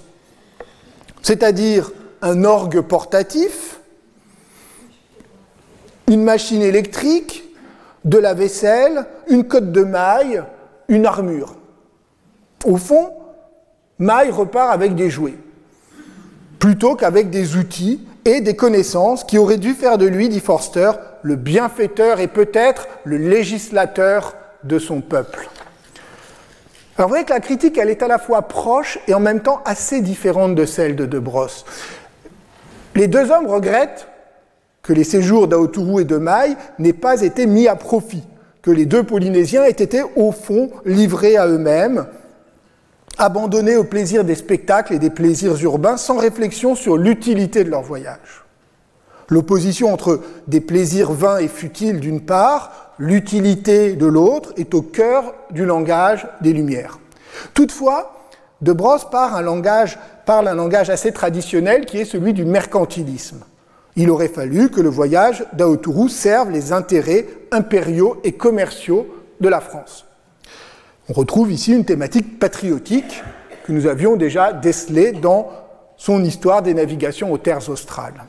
C'est-à-dire 1.21 1.91
un 2.21 2.43
orgue 2.43 2.81
portatif, 2.81 3.79
une 6.07 6.23
machine 6.23 6.61
électrique, 6.61 7.43
de 8.05 8.17
la 8.17 8.33
vaisselle, 8.33 9.05
une 9.29 9.45
cotte 9.45 9.71
de 9.71 9.83
maille, 9.83 10.43
une 10.89 11.05
armure. 11.05 11.55
Au 12.65 12.75
fond, 12.77 13.13
Maille 13.99 14.31
repart 14.31 14.73
avec 14.73 14.95
des 14.95 15.09
jouets, 15.09 15.37
plutôt 16.59 16.95
qu'avec 16.95 17.29
des 17.29 17.55
outils 17.55 18.05
et 18.25 18.41
des 18.41 18.55
connaissances 18.55 19.23
qui 19.23 19.37
auraient 19.37 19.57
dû 19.57 19.73
faire 19.73 19.97
de 19.97 20.05
lui, 20.05 20.27
dit 20.27 20.39
Forster, 20.39 20.91
le 21.23 21.35
bienfaiteur 21.35 22.19
et 22.19 22.27
peut-être 22.27 22.87
le 23.05 23.17
législateur 23.17 24.35
de 24.63 24.77
son 24.77 25.01
peuple. 25.01 25.49
Alors 26.97 27.07
vous 27.07 27.13
voyez 27.13 27.25
que 27.25 27.33
la 27.33 27.39
critique, 27.39 27.77
elle 27.77 27.89
est 27.89 28.03
à 28.03 28.07
la 28.07 28.19
fois 28.19 28.43
proche 28.43 28.99
et 29.07 29.13
en 29.15 29.19
même 29.19 29.41
temps 29.41 29.61
assez 29.65 30.01
différente 30.01 30.53
de 30.53 30.65
celle 30.65 30.95
de 30.95 31.05
De 31.05 31.17
Brosse. 31.17 31.65
Les 32.95 33.07
deux 33.07 33.31
hommes 33.31 33.47
regrettent 33.47 34.07
que 34.83 34.93
les 34.93 35.03
séjours 35.03 35.47
d'Aotourou 35.47 36.01
et 36.01 36.05
de 36.05 36.17
Maille 36.17 36.55
n'aient 36.77 36.93
pas 36.93 37.21
été 37.21 37.47
mis 37.47 37.67
à 37.67 37.75
profit, 37.75 38.23
que 38.61 38.69
les 38.69 38.85
deux 38.85 39.03
Polynésiens 39.03 39.63
aient 39.63 39.71
été 39.71 40.03
au 40.15 40.31
fond 40.31 40.69
livrés 40.85 41.37
à 41.37 41.47
eux-mêmes, 41.47 42.05
abandonnés 43.17 43.75
au 43.75 43.83
plaisir 43.83 44.23
des 44.23 44.35
spectacles 44.35 44.93
et 44.93 44.99
des 44.99 45.09
plaisirs 45.09 45.61
urbains 45.63 45.97
sans 45.97 46.17
réflexion 46.17 46.75
sur 46.75 46.97
l'utilité 46.97 47.63
de 47.63 47.69
leur 47.71 47.81
voyage. 47.81 48.42
L'opposition 49.33 49.91
entre 49.91 50.19
des 50.47 50.61
plaisirs 50.61 51.11
vains 51.11 51.39
et 51.39 51.47
futiles 51.47 51.99
d'une 51.99 52.21
part, 52.21 52.93
l'utilité 52.99 53.95
de 53.95 54.05
l'autre 54.05 54.53
est 54.57 54.75
au 54.75 54.83
cœur 54.83 55.33
du 55.49 55.65
langage 55.65 56.27
des 56.41 56.53
Lumières. 56.53 56.99
Toutefois, 57.55 58.29
De 58.61 58.73
Brosse 58.73 59.09
parle 59.09 59.35
un 59.35 59.41
langage, 60.53 60.89
assez 60.91 61.11
traditionnel 61.11 61.85
qui 61.87 61.97
est 61.97 62.05
celui 62.05 62.33
du 62.33 62.45
mercantilisme. 62.45 63.39
Il 63.95 64.11
aurait 64.11 64.27
fallu 64.27 64.69
que 64.69 64.81
le 64.81 64.89
voyage 64.89 65.43
d'Aotourou 65.53 66.09
serve 66.09 66.51
les 66.51 66.71
intérêts 66.71 67.25
impériaux 67.51 68.21
et 68.23 68.33
commerciaux 68.33 69.07
de 69.41 69.49
la 69.49 69.61
France. 69.61 70.05
On 71.09 71.13
retrouve 71.13 71.51
ici 71.51 71.73
une 71.73 71.85
thématique 71.85 72.37
patriotique 72.37 73.23
que 73.65 73.71
nous 73.71 73.87
avions 73.87 74.15
déjà 74.15 74.53
décelée 74.53 75.11
dans 75.11 75.49
son 75.97 76.23
histoire 76.23 76.61
des 76.61 76.75
navigations 76.75 77.31
aux 77.31 77.39
terres 77.39 77.67
australes. 77.67 78.23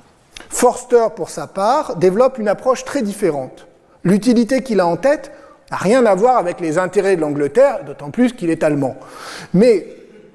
Forster, 0.54 1.08
pour 1.16 1.30
sa 1.30 1.48
part, 1.48 1.96
développe 1.96 2.38
une 2.38 2.46
approche 2.46 2.84
très 2.84 3.02
différente. 3.02 3.66
L'utilité 4.04 4.62
qu'il 4.62 4.78
a 4.78 4.86
en 4.86 4.96
tête 4.96 5.32
n'a 5.72 5.76
rien 5.76 6.06
à 6.06 6.14
voir 6.14 6.36
avec 6.36 6.60
les 6.60 6.78
intérêts 6.78 7.16
de 7.16 7.20
l'Angleterre, 7.22 7.80
d'autant 7.84 8.12
plus 8.12 8.32
qu'il 8.32 8.50
est 8.50 8.62
allemand. 8.62 8.96
Mais 9.52 9.88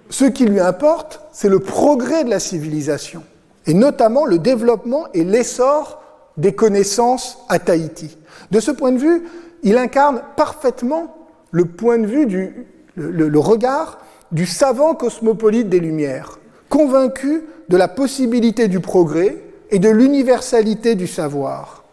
ce 0.09 0.25
qui 0.25 0.43
lui 0.45 0.59
importe, 0.59 1.21
c'est 1.31 1.47
le 1.47 1.59
progrès 1.59 2.25
de 2.25 2.29
la 2.29 2.41
civilisation, 2.41 3.23
et 3.65 3.73
notamment 3.73 4.25
le 4.25 4.39
développement 4.39 5.05
et 5.13 5.23
l'essor 5.23 6.03
des 6.35 6.53
connaissances 6.53 7.37
à 7.47 7.57
Tahiti. 7.57 8.17
De 8.51 8.59
ce 8.59 8.71
point 8.71 8.91
de 8.91 8.99
vue, 8.99 9.23
il 9.63 9.77
incarne 9.77 10.21
parfaitement 10.35 11.15
le 11.51 11.63
point 11.63 11.97
de 11.97 12.05
vue 12.05 12.67
le, 12.95 13.39
regard 13.39 13.99
du 14.33 14.45
savant 14.45 14.95
cosmopolite 14.95 15.69
des 15.69 15.79
Lumières, 15.79 16.39
convaincu 16.67 17.43
de 17.69 17.77
la 17.77 17.87
possibilité 17.87 18.67
du 18.67 18.81
progrès 18.81 19.48
et 19.69 19.79
de 19.79 19.89
l'universalité 19.89 20.95
du 20.95 21.07
savoir 21.07 21.83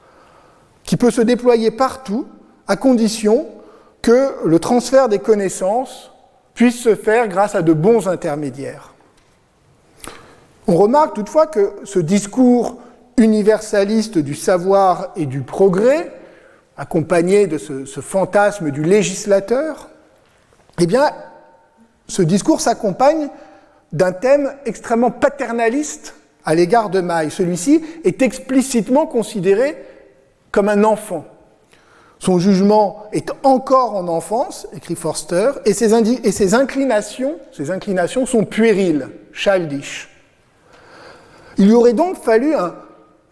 qui 0.85 0.97
peut 0.97 1.11
se 1.11 1.21
déployer 1.21 1.71
partout 1.71 2.27
à 2.69 2.77
condition 2.77 3.47
que 4.03 4.35
le 4.45 4.59
transfert 4.59 5.09
des 5.09 5.19
connaissances 5.19 6.13
puisse 6.55 6.81
se 6.81 6.95
faire 6.95 7.29
grâce 7.29 7.55
à 7.55 7.63
de 7.63 7.73
bons 7.73 8.09
intermédiaires. 8.09 8.95
On 10.67 10.77
remarque 10.77 11.15
toutefois 11.15 11.47
que 11.47 11.75
ce 11.85 11.99
discours 11.99 12.79
universaliste 13.17 14.19
du 14.19 14.35
savoir 14.35 15.13
et 15.17 15.27
du 15.27 15.43
progrès, 15.43 16.13
accompagné 16.77 17.47
de 17.47 17.59
ce, 17.59 18.01
fantasme 18.01 18.71
du 18.71 18.83
législateur, 18.83 19.89
eh 20.81 20.87
bien, 20.87 21.11
ce 22.09 22.23
discours 22.23 22.61
s'accompagne 22.61 23.29
d'un 23.93 24.13
thème 24.13 24.53
extrêmement 24.67 25.11
paternaliste 25.11 26.15
à 26.47 26.55
l'égard 26.55 26.89
de 26.89 27.01
Maille. 27.01 27.31
Celui-ci 27.31 27.83
est 28.05 28.23
explicitement 28.23 29.07
considéré 29.07 29.77
comme 30.53 30.69
un 30.69 30.85
enfant. 30.85 31.27
Son 32.19 32.39
jugement 32.39 33.05
est 33.13 33.31
encore 33.43 33.95
en 33.95 34.09
enfance, 34.09 34.67
écrit 34.75 34.95
Forster, 34.95 35.51
et 35.67 35.75
ses, 35.75 35.93
inclinations, 36.55 37.37
sont 38.25 38.45
puériles, 38.45 39.09
childish. 39.33 40.09
Il 41.59 41.67
lui 41.67 41.75
aurait 41.75 41.93
donc 41.93 42.17
fallu 42.17 42.55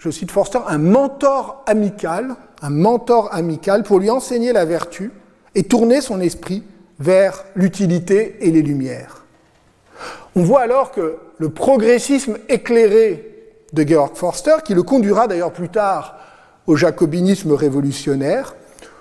je 0.05 0.11
cite 0.11 0.31
Forster, 0.31 0.59
un 0.66 0.77
mentor 0.77 1.62
amical, 1.64 2.37
un 2.61 2.68
mentor 2.68 3.33
amical 3.33 3.85
pour 3.85 4.00
lui 4.00 4.11
enseigner 4.11 4.53
la 4.53 4.66
vertu 4.66 5.11
et 5.55 5.62
tourner 5.62 6.03
son 6.03 6.20
esprit 6.20 6.62
vers 6.98 7.42
l'utilité 7.55 8.37
et 8.40 8.50
les 8.50 8.61
lumières. 8.61 9.23
On 10.37 10.42
voit 10.42 10.62
alors 10.62 10.90
que 10.90 11.16
le 11.38 11.49
progressisme 11.51 12.38
éclairé 12.49 13.31
de 13.73 13.87
Georg 13.87 14.16
Forster, 14.16 14.57
qui 14.64 14.75
le 14.75 14.83
conduira 14.83 15.29
d'ailleurs 15.29 15.53
plus 15.53 15.68
tard 15.68 16.18
au 16.66 16.77
jacobinisme 16.77 17.53
révolutionnaire, 17.53 18.57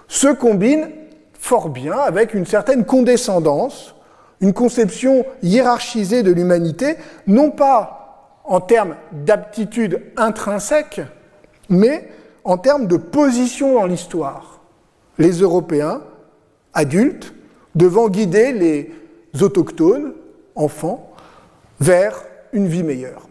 se 0.07 0.27
combine 0.27 0.89
fort 1.33 1.69
bien 1.69 1.97
avec 1.97 2.33
une 2.33 2.45
certaine 2.45 2.85
condescendance, 2.85 3.95
une 4.41 4.53
conception 4.53 5.25
hiérarchisée 5.41 6.21
de 6.21 6.31
l'humanité, 6.31 6.97
non 7.27 7.49
pas 7.49 8.39
en 8.43 8.59
termes 8.59 8.95
d'aptitude 9.11 10.01
intrinsèque, 10.17 11.01
mais 11.69 12.09
en 12.43 12.57
termes 12.57 12.87
de 12.87 12.97
position 12.97 13.75
dans 13.75 13.85
l'histoire. 13.85 14.59
Les 15.17 15.39
Européens, 15.39 16.01
adultes, 16.73 17.33
devant 17.75 18.09
guider 18.09 18.51
les 18.51 18.91
autochtones, 19.41 20.13
enfants, 20.55 21.12
vers 21.83 22.23
une 22.53 22.67
vie 22.67 22.83
meilleure. 22.83 23.27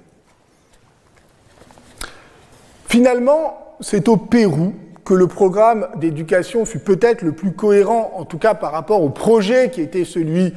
Finalement, 2.87 3.77
c'est 3.81 4.09
au 4.09 4.19
Pérou 4.19 4.75
que 5.05 5.15
le 5.15 5.27
programme 5.27 5.88
d'éducation 5.97 6.67
fut 6.67 6.79
peut-être 6.79 7.23
le 7.23 7.33
plus 7.33 7.53
cohérent, 7.53 8.12
en 8.15 8.27
tout 8.27 8.37
cas 8.37 8.53
par 8.53 8.73
rapport 8.73 9.03
au 9.03 9.09
projet 9.09 9.71
qui 9.71 9.81
était 9.81 10.05
celui 10.05 10.53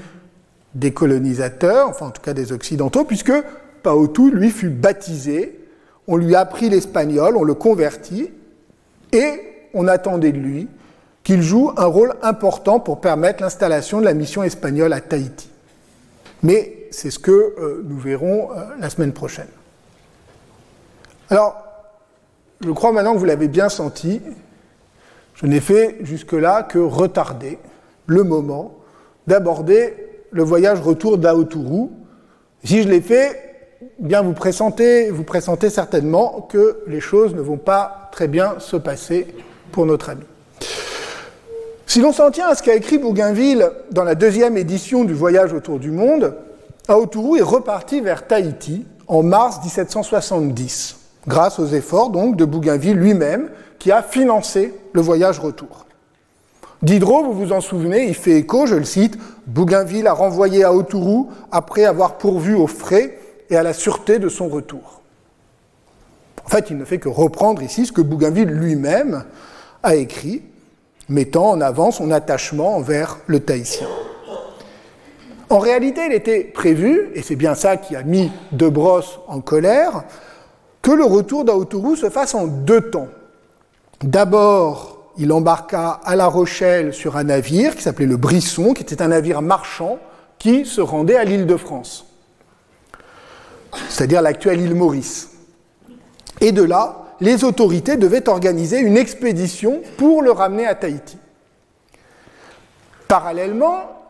des 0.74 0.92
colonisateurs, 0.92 1.88
enfin 1.88 2.08
en 2.08 2.12
tout 2.12 2.22
cas 2.22 2.34
des 2.34 2.52
Occidentaux, 2.52 3.06
puisque 3.06 3.32
Paotu, 3.82 4.30
lui, 4.30 4.50
fut 4.50 4.70
baptisé, 4.70 5.58
on 6.08 6.18
lui 6.18 6.36
a 6.36 6.42
appris 6.42 6.70
l'espagnol, 6.70 7.38
on 7.38 7.44
le 7.44 7.54
convertit, 7.54 8.30
et 9.14 9.70
on 9.74 9.88
attendait 9.88 10.34
de 10.34 10.38
lui 10.38 10.68
qu'il 11.24 11.42
joue 11.42 11.72
un 11.78 11.86
rôle 11.86 12.14
important 12.22 12.82
pour 12.82 13.00
permettre 13.00 13.42
l'installation 13.42 14.02
de 14.02 14.06
la 14.06 14.14
mission 14.14 14.44
espagnole 14.44 14.92
à 14.92 15.00
Tahiti. 15.00 15.50
Mais 16.44 16.85
c'est 16.96 17.12
ce 17.12 17.20
que 17.20 17.32
euh, 17.32 17.84
nous 17.84 17.98
verrons 17.98 18.52
euh, 18.52 18.64
la 18.80 18.90
semaine 18.90 19.12
prochaine. 19.12 19.50
Alors, 21.30 21.62
je 22.62 22.72
crois 22.72 22.94
maintenant 22.94 23.14
que 23.14 23.20
vous 23.20 23.26
l'avez 23.26 23.50
bien 23.50 23.68
senti, 23.68 24.22
je 25.34 25.46
n'ai 25.46 25.60
fait 25.60 25.98
jusque-là 26.02 26.64
que 26.64 26.80
retarder 26.80 27.60
le 28.06 28.24
moment 28.24 28.78
d'aborder 29.28 29.94
le 30.32 30.44
voyage 30.44 30.80
retour 30.80 31.18
d'Aotourou. 31.18 31.92
Si 32.64 32.82
je 32.82 32.88
l'ai 32.88 33.02
fait, 33.02 33.78
bien 34.00 34.22
vous 34.22 34.34
pressentez, 34.34 35.10
vous 35.12 35.24
pressentez 35.24 35.70
certainement 35.70 36.48
que 36.50 36.82
les 36.88 37.02
choses 37.02 37.36
ne 37.36 37.42
vont 37.42 37.58
pas 37.58 38.10
très 38.14 38.30
bien 38.30 38.56
se 38.60 38.78
passer 38.78 39.28
pour 39.74 39.86
notre 39.86 40.12
ami. 40.12 40.24
Si 41.88 42.00
l'on 42.00 42.14
s'en 42.14 42.32
tient 42.32 42.48
à 42.48 42.56
ce 42.56 42.64
qu'a 42.64 42.76
écrit 42.76 42.98
Bougainville 43.00 43.70
dans 43.92 44.06
la 44.06 44.16
deuxième 44.16 44.56
édition 44.56 45.04
du 45.04 45.14
Voyage 45.14 45.52
autour 45.52 45.80
du 45.80 45.92
monde, 45.92 46.36
Aotourou 46.88 47.38
est 47.38 47.42
reparti 47.42 48.02
vers 48.02 48.28
Tahiti 48.28 48.86
en 49.08 49.24
mars 49.24 49.60
1770 49.64 50.98
grâce 51.28 51.60
aux 51.60 51.68
efforts 51.68 52.10
donc 52.10 52.36
de 52.36 52.46
Bougainville 52.46 52.98
lui-même, 52.98 53.50
qui 53.80 53.92
a 53.92 54.02
financé 54.02 54.74
le 54.94 55.02
voyage 55.02 55.40
retour. 55.40 55.86
Diderot, 56.82 57.24
vous 57.24 57.34
vous 57.34 57.52
en 57.52 57.62
souvenez, 57.62 58.08
il 58.08 58.16
fait 58.16 58.38
écho, 58.38 58.66
je 58.68 58.76
le 58.76 58.84
cite, 58.84 59.18
Bougainville 59.48 60.08
a 60.08 60.14
renvoyé 60.14 60.64
à 60.64 60.72
après 61.52 61.86
avoir 61.86 62.18
pourvu 62.18 62.54
aux 62.54 62.68
frais 62.68 63.18
et 63.50 63.58
à 63.58 63.64
la 63.64 63.74
sûreté 63.74 64.20
de 64.20 64.30
son 64.30 64.48
retour. 64.48 65.02
En 66.46 66.50
fait, 66.50 66.70
il 66.70 66.78
ne 66.78 66.86
fait 66.86 67.00
que 67.00 67.10
reprendre 67.10 67.64
ici 67.64 67.88
ce 67.88 67.92
que 67.92 68.02
Bougainville 68.02 68.50
lui-même 68.50 69.24
a 69.82 69.96
écrit, 69.96 70.44
mettant 71.10 71.50
en 71.50 71.62
avant 71.62 71.92
son 71.92 72.12
attachement 72.12 72.76
envers 72.76 73.18
le 73.26 73.40
Tahitien. 73.40 73.88
En 75.50 75.60
réalité, 75.60 76.02
il 76.08 76.14
était 76.14 76.44
prévu, 76.44 77.10
et 77.14 77.22
c'est 77.22 77.36
bien 77.36 77.56
ça 77.56 77.78
qui 77.78 77.96
a 77.96 78.04
mis 78.04 78.32
De 78.52 78.68
Brosse 78.68 79.20
en 79.28 79.42
colère, 79.42 80.04
que 80.82 80.92
le 80.92 81.04
retour 81.04 81.46
d'Aotourou 81.46 81.96
se 81.96 82.10
fasse 82.10 82.34
en 82.34 82.48
deux 82.48 82.90
temps. 82.90 83.08
D'abord, 84.02 85.14
il 85.18 85.32
embarqua 85.32 86.02
à 86.04 86.16
La 86.16 86.28
Rochelle 86.28 86.94
sur 86.94 87.16
un 87.16 87.26
navire 87.26 87.76
qui 87.76 87.84
s'appelait 87.84 88.06
le 88.06 88.18
Brisson, 88.18 88.74
qui 88.74 88.84
était 88.84 89.02
un 89.02 89.10
navire 89.10 89.42
marchand 89.42 90.00
qui 90.40 90.66
se 90.66 90.82
rendait 90.82 91.16
à 91.16 91.24
l'île 91.24 91.46
de 91.46 91.58
France, 91.58 92.06
c'est-à-dire 93.90 94.22
l'actuelle 94.22 94.62
île 94.62 94.76
Maurice. 94.76 95.32
Et 96.42 96.52
de 96.52 96.64
là, 96.64 97.06
les 97.22 97.44
autorités 97.44 97.96
devaient 97.96 98.28
organiser 98.28 98.80
une 98.80 98.98
expédition 98.98 99.82
pour 99.98 100.22
le 100.22 100.32
ramener 100.32 100.68
à 100.68 100.76
Tahiti. 100.76 101.18
Parallèlement, 103.08 104.05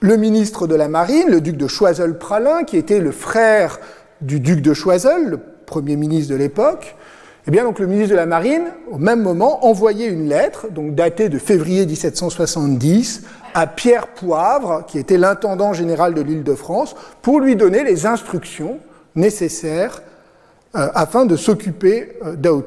le 0.00 0.16
ministre 0.16 0.66
de 0.66 0.74
la 0.74 0.88
Marine, 0.88 1.28
le 1.28 1.40
duc 1.40 1.56
de 1.56 1.66
Choiseul-Pralin, 1.66 2.64
qui 2.64 2.76
était 2.76 3.00
le 3.00 3.12
frère 3.12 3.80
du 4.20 4.40
duc 4.40 4.60
de 4.60 4.74
Choiseul, 4.74 5.28
le 5.28 5.40
premier 5.66 5.96
ministre 5.96 6.32
de 6.32 6.38
l'époque, 6.38 6.96
Eh 7.46 7.50
bien, 7.50 7.64
donc, 7.64 7.78
le 7.78 7.86
ministre 7.86 8.10
de 8.10 8.16
la 8.16 8.26
Marine, 8.26 8.64
au 8.90 8.98
même 8.98 9.22
moment, 9.22 9.64
envoyait 9.64 10.08
une 10.08 10.28
lettre, 10.28 10.66
donc 10.70 10.94
datée 10.94 11.30
de 11.30 11.38
février 11.38 11.86
1770, 11.86 13.22
à 13.54 13.66
Pierre 13.66 14.08
Poivre, 14.08 14.84
qui 14.86 14.98
était 14.98 15.16
l'intendant 15.16 15.72
général 15.72 16.12
de 16.12 16.20
l'île 16.20 16.44
de 16.44 16.54
France, 16.54 16.94
pour 17.22 17.40
lui 17.40 17.56
donner 17.56 17.84
les 17.84 18.04
instructions 18.04 18.78
nécessaires 19.14 20.02
euh, 20.76 20.88
afin 20.94 21.24
de 21.24 21.36
s'occuper 21.36 22.18
euh. 22.22 22.60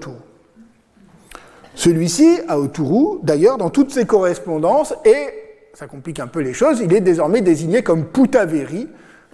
Celui-ci, 1.76 2.40
Aotourou, 2.48 3.20
d'ailleurs, 3.22 3.58
dans 3.58 3.70
toutes 3.70 3.92
ses 3.92 4.06
correspondances, 4.06 4.96
et 5.06 5.41
ça 5.74 5.88
complique 5.88 6.20
un 6.20 6.28
peu 6.28 6.40
les 6.42 6.54
choses, 6.54 6.82
il 6.84 6.94
est 6.94 7.02
désormais 7.02 7.42
désigné 7.42 7.82
comme 7.82 8.06
Putaveri, 8.06 8.88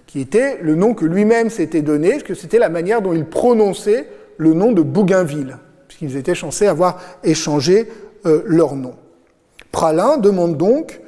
qui 0.05 0.21
était 0.21 0.59
le 0.61 0.75
nom 0.75 0.93
que 0.93 1.05
lui-même 1.05 1.49
s'était 1.49 1.81
donné, 1.81 2.11
parce 2.11 2.23
que 2.23 2.33
c'était 2.33 2.59
la 2.59 2.69
manière 2.69 3.01
dont 3.01 3.13
il 3.13 3.25
prononçait 3.25 4.07
le 4.37 4.53
nom 4.53 4.71
de 4.71 4.81
Bougainville, 4.81 5.57
puisqu'ils 5.87 6.15
étaient 6.15 6.35
censés 6.35 6.67
avoir 6.67 7.01
échangé 7.23 7.91
euh, 8.25 8.43
leur 8.45 8.75
nom. 8.75 8.95
Pralin 9.71 10.17
demande 10.17 10.57
donc 10.57 11.01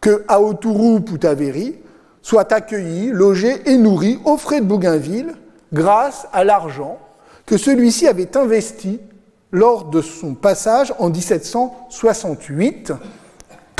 que 0.00 0.24
Aotourou 0.28 1.00
Putaveri 1.00 1.76
soit 2.20 2.52
accueilli, 2.52 3.10
logé 3.10 3.54
et 3.66 3.76
nourri 3.76 4.18
aux 4.24 4.36
frais 4.36 4.60
de 4.60 4.66
Bougainville 4.66 5.32
grâce 5.72 6.26
à 6.32 6.44
l'argent 6.44 6.98
que 7.46 7.56
celui-ci 7.56 8.06
avait 8.06 8.36
investi 8.36 9.00
lors 9.50 9.84
de 9.84 10.00
son 10.00 10.34
passage 10.34 10.94
en 10.98 11.10
1768, 11.10 12.92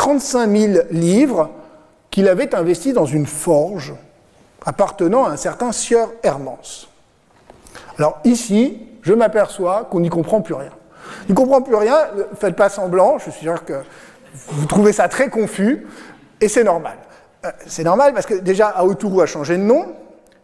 35 0.03 0.51
000 0.51 0.73
livres 0.91 1.49
qu'il 2.11 2.27
avait 2.27 2.57
investis 2.57 2.93
dans 2.93 3.05
une 3.05 3.25
forge 3.25 3.95
appartenant 4.67 5.27
à 5.27 5.31
un 5.31 5.37
certain 5.37 5.71
sieur 5.71 6.11
Hermance. 6.25 6.89
Alors 8.01 8.19
ici, 8.25 8.81
je 9.03 9.15
m'aperçois 9.15 9.87
qu'on 9.89 10.01
n'y 10.01 10.09
comprend 10.09 10.41
plus 10.41 10.55
rien. 10.55 10.73
On 11.21 11.29
n'y 11.29 11.35
comprend 11.37 11.63
plus 11.63 11.77
rien, 11.77 11.99
faites 12.37 12.57
pas 12.57 12.69
semblant, 12.69 13.19
je 13.19 13.31
suis 13.31 13.43
sûr 13.43 13.65
que 13.65 13.75
vous 14.49 14.67
trouvez 14.67 14.93
ça 14.93 15.07
très 15.07 15.31
confus, 15.31 15.87
et 16.41 16.49
c'est 16.49 16.65
normal. 16.65 16.97
Euh, 17.45 17.51
c'est 17.69 17.85
normal 17.85 18.13
parce 18.13 18.27
que 18.27 18.35
déjà, 18.35 18.71
Aotourou 18.71 19.21
a 19.21 19.27
changé 19.27 19.57
de 19.57 19.63
nom, 19.63 19.87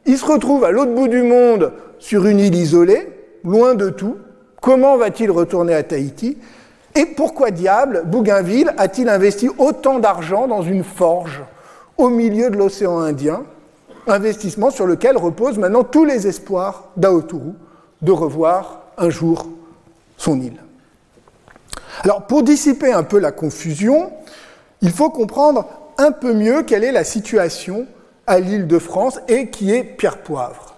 il 0.06 0.18
se 0.18 0.24
retrouve 0.24 0.62
à 0.62 0.70
l'autre 0.70 0.94
bout 0.94 1.08
du 1.08 1.24
monde 1.24 1.72
sur 1.98 2.26
une 2.26 2.38
île 2.38 2.54
isolée, 2.54 3.12
loin 3.42 3.74
de 3.74 3.90
tout. 3.90 4.18
Comment 4.60 4.96
va-t-il 4.96 5.32
retourner 5.32 5.74
à 5.74 5.82
Tahiti? 5.82 6.38
Et 6.94 7.06
pourquoi 7.06 7.50
diable 7.50 8.02
Bougainville 8.06 8.72
a-t-il 8.76 9.08
investi 9.08 9.48
autant 9.58 9.98
d'argent 9.98 10.46
dans 10.46 10.62
une 10.62 10.84
forge 10.84 11.42
au 11.96 12.08
milieu 12.08 12.50
de 12.50 12.56
l'océan 12.56 12.98
Indien 12.98 13.42
Investissement 14.06 14.70
sur 14.70 14.86
lequel 14.86 15.16
reposent 15.16 15.58
maintenant 15.58 15.84
tous 15.84 16.04
les 16.04 16.26
espoirs 16.26 16.84
d'Aotourou 16.96 17.54
de 18.00 18.12
revoir 18.12 18.80
un 18.96 19.10
jour 19.10 19.46
son 20.16 20.40
île? 20.40 20.56
Alors, 22.04 22.22
pour 22.22 22.42
dissiper 22.42 22.92
un 22.92 23.02
peu 23.02 23.18
la 23.18 23.32
confusion, 23.32 24.12
il 24.80 24.92
faut 24.92 25.10
comprendre 25.10 25.66
un 25.98 26.12
peu 26.12 26.32
mieux 26.32 26.62
quelle 26.62 26.84
est 26.84 26.92
la 26.92 27.04
situation 27.04 27.86
à 28.26 28.38
l'île 28.38 28.66
de 28.66 28.78
France 28.78 29.20
et 29.28 29.48
qui 29.50 29.74
est 29.74 29.82
Pierre 29.82 30.18
Poivre. 30.18 30.76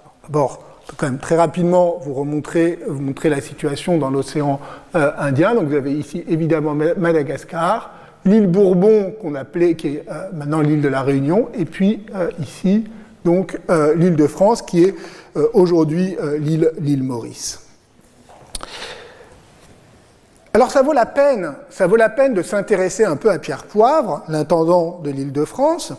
Quand 0.96 1.06
même 1.06 1.18
très 1.18 1.36
rapidement 1.36 1.98
vous 2.02 2.24
montrer 2.24 2.78
la 3.24 3.40
situation 3.40 3.98
dans 3.98 4.10
l'océan 4.10 4.60
euh, 4.94 5.10
Indien. 5.18 5.54
Donc 5.54 5.68
vous 5.68 5.74
avez 5.74 5.92
ici 5.92 6.24
évidemment 6.28 6.74
Madagascar, 6.74 7.92
l'île 8.24 8.46
Bourbon 8.46 9.14
qu'on 9.20 9.34
appelait, 9.34 9.74
qui 9.74 9.88
est 9.88 10.04
euh, 10.10 10.28
maintenant 10.32 10.60
l'île 10.60 10.82
de 10.82 10.88
la 10.88 11.02
Réunion, 11.02 11.48
et 11.54 11.64
puis 11.64 12.04
euh, 12.14 12.30
ici 12.40 12.84
donc 13.24 13.58
l'île 13.96 14.16
de 14.16 14.26
France 14.26 14.62
qui 14.62 14.82
est 14.82 14.94
aujourd'hui 15.52 16.16
l'île 16.38 17.02
Maurice. 17.02 17.60
Alors 20.54 20.70
ça 20.70 20.80
vaut 20.80 20.94
la 20.94 21.04
peine, 21.04 21.52
ça 21.68 21.86
vaut 21.86 21.96
la 21.96 22.08
peine 22.08 22.32
de 22.32 22.40
s'intéresser 22.40 23.04
un 23.04 23.16
peu 23.16 23.30
à 23.30 23.38
Pierre 23.38 23.64
Poivre, 23.64 24.24
l'intendant 24.26 25.00
de 25.04 25.10
l'île 25.10 25.32
de 25.32 25.44
France, 25.44 25.92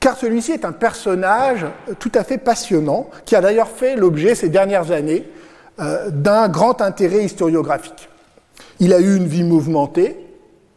car 0.00 0.16
celui-ci 0.16 0.52
est 0.52 0.64
un 0.64 0.72
personnage 0.72 1.66
tout 1.98 2.12
à 2.14 2.24
fait 2.24 2.38
passionnant, 2.38 3.10
qui 3.24 3.36
a 3.36 3.40
d'ailleurs 3.40 3.68
fait 3.68 3.96
l'objet 3.96 4.34
ces 4.34 4.48
dernières 4.48 4.90
années 4.92 5.28
euh, 5.80 6.10
d'un 6.10 6.48
grand 6.48 6.80
intérêt 6.80 7.24
historiographique. 7.24 8.08
Il 8.80 8.92
a 8.92 9.00
eu 9.00 9.16
une 9.16 9.26
vie 9.26 9.44
mouvementée, 9.44 10.16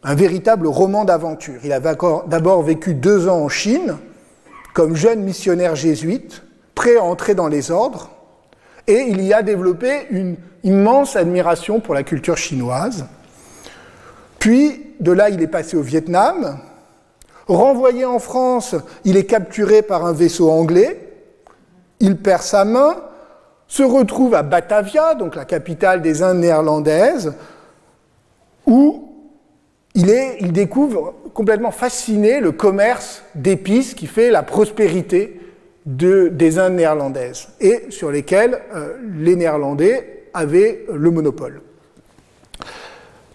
un 0.02 0.14
véritable 0.14 0.66
roman 0.66 1.04
d'aventure. 1.04 1.60
Il 1.64 1.72
a 1.72 1.80
d'abord 1.80 2.62
vécu 2.62 2.94
deux 2.94 3.28
ans 3.28 3.42
en 3.42 3.48
Chine, 3.48 3.96
comme 4.74 4.96
jeune 4.96 5.22
missionnaire 5.22 5.76
jésuite, 5.76 6.42
prêt 6.74 6.96
à 6.96 7.02
entrer 7.02 7.34
dans 7.34 7.48
les 7.48 7.70
ordres, 7.70 8.10
et 8.88 9.04
il 9.08 9.22
y 9.22 9.32
a 9.32 9.42
développé 9.42 10.06
une 10.10 10.36
immense 10.64 11.14
admiration 11.14 11.80
pour 11.80 11.94
la 11.94 12.02
culture 12.02 12.36
chinoise. 12.36 13.06
Puis, 14.38 14.94
de 14.98 15.12
là, 15.12 15.30
il 15.30 15.40
est 15.40 15.46
passé 15.48 15.76
au 15.76 15.82
Vietnam. 15.82 16.58
Renvoyé 17.48 18.04
en 18.04 18.18
France, 18.18 18.74
il 19.04 19.16
est 19.16 19.24
capturé 19.24 19.82
par 19.82 20.06
un 20.06 20.12
vaisseau 20.12 20.50
anglais. 20.50 21.08
Il 22.00 22.16
perd 22.16 22.42
sa 22.42 22.64
main, 22.64 22.96
se 23.66 23.82
retrouve 23.82 24.34
à 24.34 24.42
Batavia, 24.42 25.14
donc 25.14 25.34
la 25.34 25.44
capitale 25.44 26.02
des 26.02 26.22
Indes 26.22 26.38
néerlandaises, 26.38 27.34
où 28.66 29.08
il, 29.94 30.52
découvre 30.52 31.14
complètement 31.34 31.70
fasciné 31.70 32.40
le 32.40 32.52
commerce 32.52 33.22
d'épices 33.34 33.94
qui 33.94 34.06
fait 34.06 34.30
la 34.30 34.42
prospérité 34.42 35.40
des 35.84 36.58
Indes 36.58 36.74
néerlandaises 36.74 37.48
et 37.60 37.86
sur 37.90 38.10
lesquelles 38.10 38.60
euh, 38.74 38.96
les 39.18 39.34
Néerlandais 39.36 40.28
avaient 40.32 40.86
le 40.92 41.10
monopole. 41.10 41.60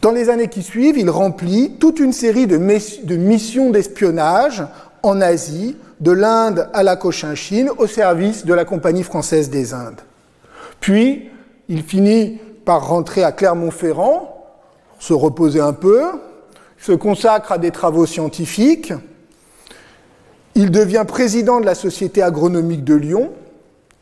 Dans 0.01 0.11
les 0.11 0.29
années 0.29 0.47
qui 0.47 0.61
suivent, 0.61 0.97
il 0.97 1.09
remplit 1.09 1.73
toute 1.79 1.99
une 1.99 2.13
série 2.13 2.47
de, 2.47 2.57
missions 2.57 3.71
d'espionnage 3.71 4.63
en 5.01 5.21
Asie, 5.21 5.75
de 5.99 6.11
l'Inde 6.11 6.69
à 6.73 6.83
la 6.83 6.95
Cochinchine, 6.95 7.71
au 7.77 7.87
service 7.87 8.45
de 8.45 8.53
la 8.53 8.65
Compagnie 8.65 9.03
française 9.03 9.49
des 9.49 9.73
Indes. 9.73 10.01
Puis, 10.79 11.29
il 11.67 11.83
finit 11.83 12.39
par 12.63 12.87
rentrer 12.87 13.23
à 13.23 13.31
Clermont-Ferrand, 13.31 14.45
se 14.99 15.13
reposer 15.13 15.59
un 15.59 15.73
peu, 15.73 16.03
se 16.77 16.91
consacre 16.91 17.51
à 17.51 17.57
des 17.57 17.71
travaux 17.71 18.05
scientifiques, 18.05 18.93
il 20.53 20.71
devient 20.71 21.05
président 21.07 21.59
de 21.59 21.65
la 21.65 21.75
Société 21.75 22.21
agronomique 22.21 22.83
de 22.83 22.95
Lyon, 22.95 23.31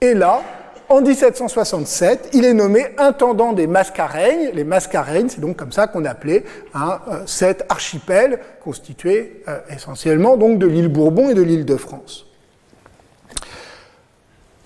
et 0.01 0.13
là, 0.13 0.41
en 0.89 1.02
1767, 1.02 2.30
il 2.34 2.45
est 2.45 2.54
nommé 2.54 2.86
intendant 2.98 3.54
des 3.54 3.67
Mascareignes. 3.67 4.52
Les 4.54 4.63
Mascareignes, 4.63 5.30
c'est 5.30 5.41
donc 5.41 5.58
comme 5.58 5.71
ça 5.71 5.88
qu'on 5.88 6.06
appelait 6.06 6.43
hein, 6.74 7.00
euh, 7.10 7.24
cet 7.26 7.65
archipel 7.69 8.39
constitué 8.63 9.41
euh, 9.48 9.58
essentiellement 9.69 10.38
donc 10.38 10.60
de 10.60 10.67
l'île 10.67 10.89
Bourbon 10.89 11.30
et 11.30 11.34
de 11.34 11.41
l'île 11.41 11.65
de 11.65 11.76
France. 11.76 12.28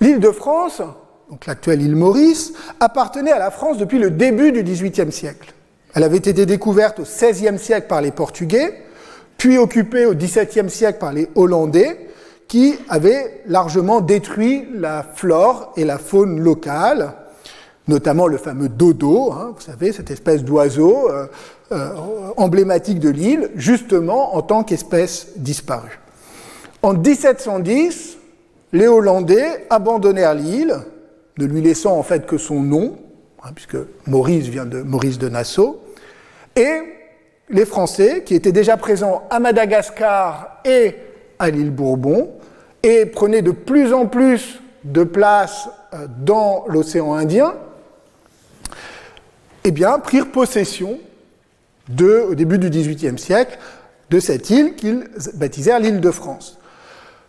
L'île 0.01 0.19
de 0.19 0.31
France, 0.31 0.81
donc 1.29 1.45
l'actuelle 1.45 1.81
île 1.81 1.95
Maurice, 1.95 2.53
appartenait 2.79 3.31
à 3.31 3.39
la 3.39 3.51
France 3.51 3.77
depuis 3.77 3.99
le 3.99 4.11
début 4.11 4.51
du 4.51 4.63
XVIIIe 4.63 5.11
siècle. 5.11 5.53
Elle 5.95 6.03
avait 6.03 6.17
été 6.17 6.45
découverte 6.45 6.99
au 6.99 7.03
XVIe 7.03 7.57
siècle 7.57 7.87
par 7.87 8.01
les 8.01 8.11
Portugais, 8.11 8.81
puis 9.37 9.57
occupée 9.57 10.05
au 10.05 10.13
XVIIe 10.13 10.69
siècle 10.69 10.99
par 10.99 11.13
les 11.13 11.29
Hollandais, 11.35 12.08
qui 12.49 12.75
avaient 12.89 13.43
largement 13.45 14.01
détruit 14.01 14.67
la 14.73 15.03
flore 15.03 15.71
et 15.77 15.85
la 15.85 15.99
faune 15.99 16.41
locale, 16.41 17.13
notamment 17.87 18.27
le 18.27 18.37
fameux 18.37 18.67
dodo, 18.67 19.31
hein, 19.31 19.53
vous 19.55 19.61
savez, 19.61 19.93
cette 19.93 20.09
espèce 20.09 20.43
d'oiseau 20.43 21.09
euh, 21.09 21.27
euh, 21.71 21.89
emblématique 22.37 22.99
de 22.99 23.09
l'île, 23.09 23.51
justement 23.55 24.35
en 24.35 24.41
tant 24.41 24.63
qu'espèce 24.63 25.27
disparue. 25.37 25.99
En 26.81 26.93
1710, 26.93 28.17
les 28.73 28.87
Hollandais 28.87 29.67
abandonnèrent 29.69 30.33
l'île, 30.33 30.75
ne 31.37 31.45
lui 31.45 31.61
laissant 31.61 31.97
en 31.97 32.03
fait 32.03 32.25
que 32.25 32.39
son 32.39 32.61
nom, 32.61 32.97
hein, 33.43 33.51
puisque 33.53 33.77
Maurice 34.07 34.47
vient 34.47 34.65
de 34.65 34.81
Maurice 34.81 35.19
de 35.19 35.29
Nassau, 35.29 35.81
et 36.55 36.81
les 37.51 37.65
Français, 37.65 38.23
qui 38.25 38.33
étaient 38.33 38.51
déjà 38.51 38.75
présents 38.75 39.21
à 39.29 39.39
Madagascar 39.39 40.61
et 40.65 40.95
à 41.39 41.49
l'île 41.49 41.71
Bourbon, 41.71 42.31
et 42.83 43.05
prenaient 43.05 43.41
de 43.41 43.51
plus 43.51 43.93
en 43.93 44.05
plus 44.05 44.59
de 44.83 45.03
place 45.03 45.69
euh, 45.93 46.07
dans 46.23 46.65
l'océan 46.67 47.13
Indien, 47.13 47.55
eh 49.63 49.71
bien, 49.71 49.99
prirent 49.99 50.31
possession 50.31 50.99
de, 51.89 52.25
au 52.29 52.35
début 52.35 52.57
du 52.57 52.69
XVIIIe 52.69 53.17
siècle 53.17 53.57
de 54.09 54.19
cette 54.19 54.49
île 54.49 54.75
qu'ils 54.75 55.07
baptisèrent 55.35 55.79
l'île 55.79 55.99
de 55.99 56.11
France. 56.11 56.57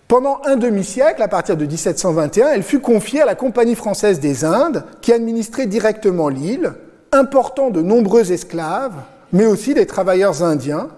Pendant 0.09 0.41
un 0.45 0.57
demi-siècle, 0.57 1.23
à 1.23 1.29
partir 1.29 1.57
de 1.57 1.65
1721, 1.65 2.49
elle 2.49 2.63
fut 2.63 2.81
confiée 2.81 3.23
à 3.23 3.27
la 3.27 3.35
Compagnie 3.35 3.77
française 3.77 4.19
des 4.19 4.45
Indes, 4.45 4.85
qui 5.01 5.13
administrait 5.13 5.67
directement 5.67 6.29
l'île, 6.29 6.73
important 7.13 7.71
de 7.71 7.81
nombreux 7.81 8.33
esclaves, 8.33 8.97
mais 9.33 9.47
aussi 9.47 9.75
des 9.75 9.87
travailleurs 9.87 10.43
indiens, 10.43 10.89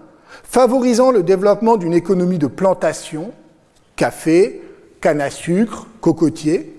favorisant 0.43 1.11
le 1.11 1.23
développement 1.23 1.77
d'une 1.77 1.93
économie 1.93 2.37
de 2.37 2.47
plantation, 2.47 3.31
café, 3.95 4.61
canne 5.01 5.21
à 5.21 5.29
sucre, 5.29 5.87
cocotier. 6.01 6.75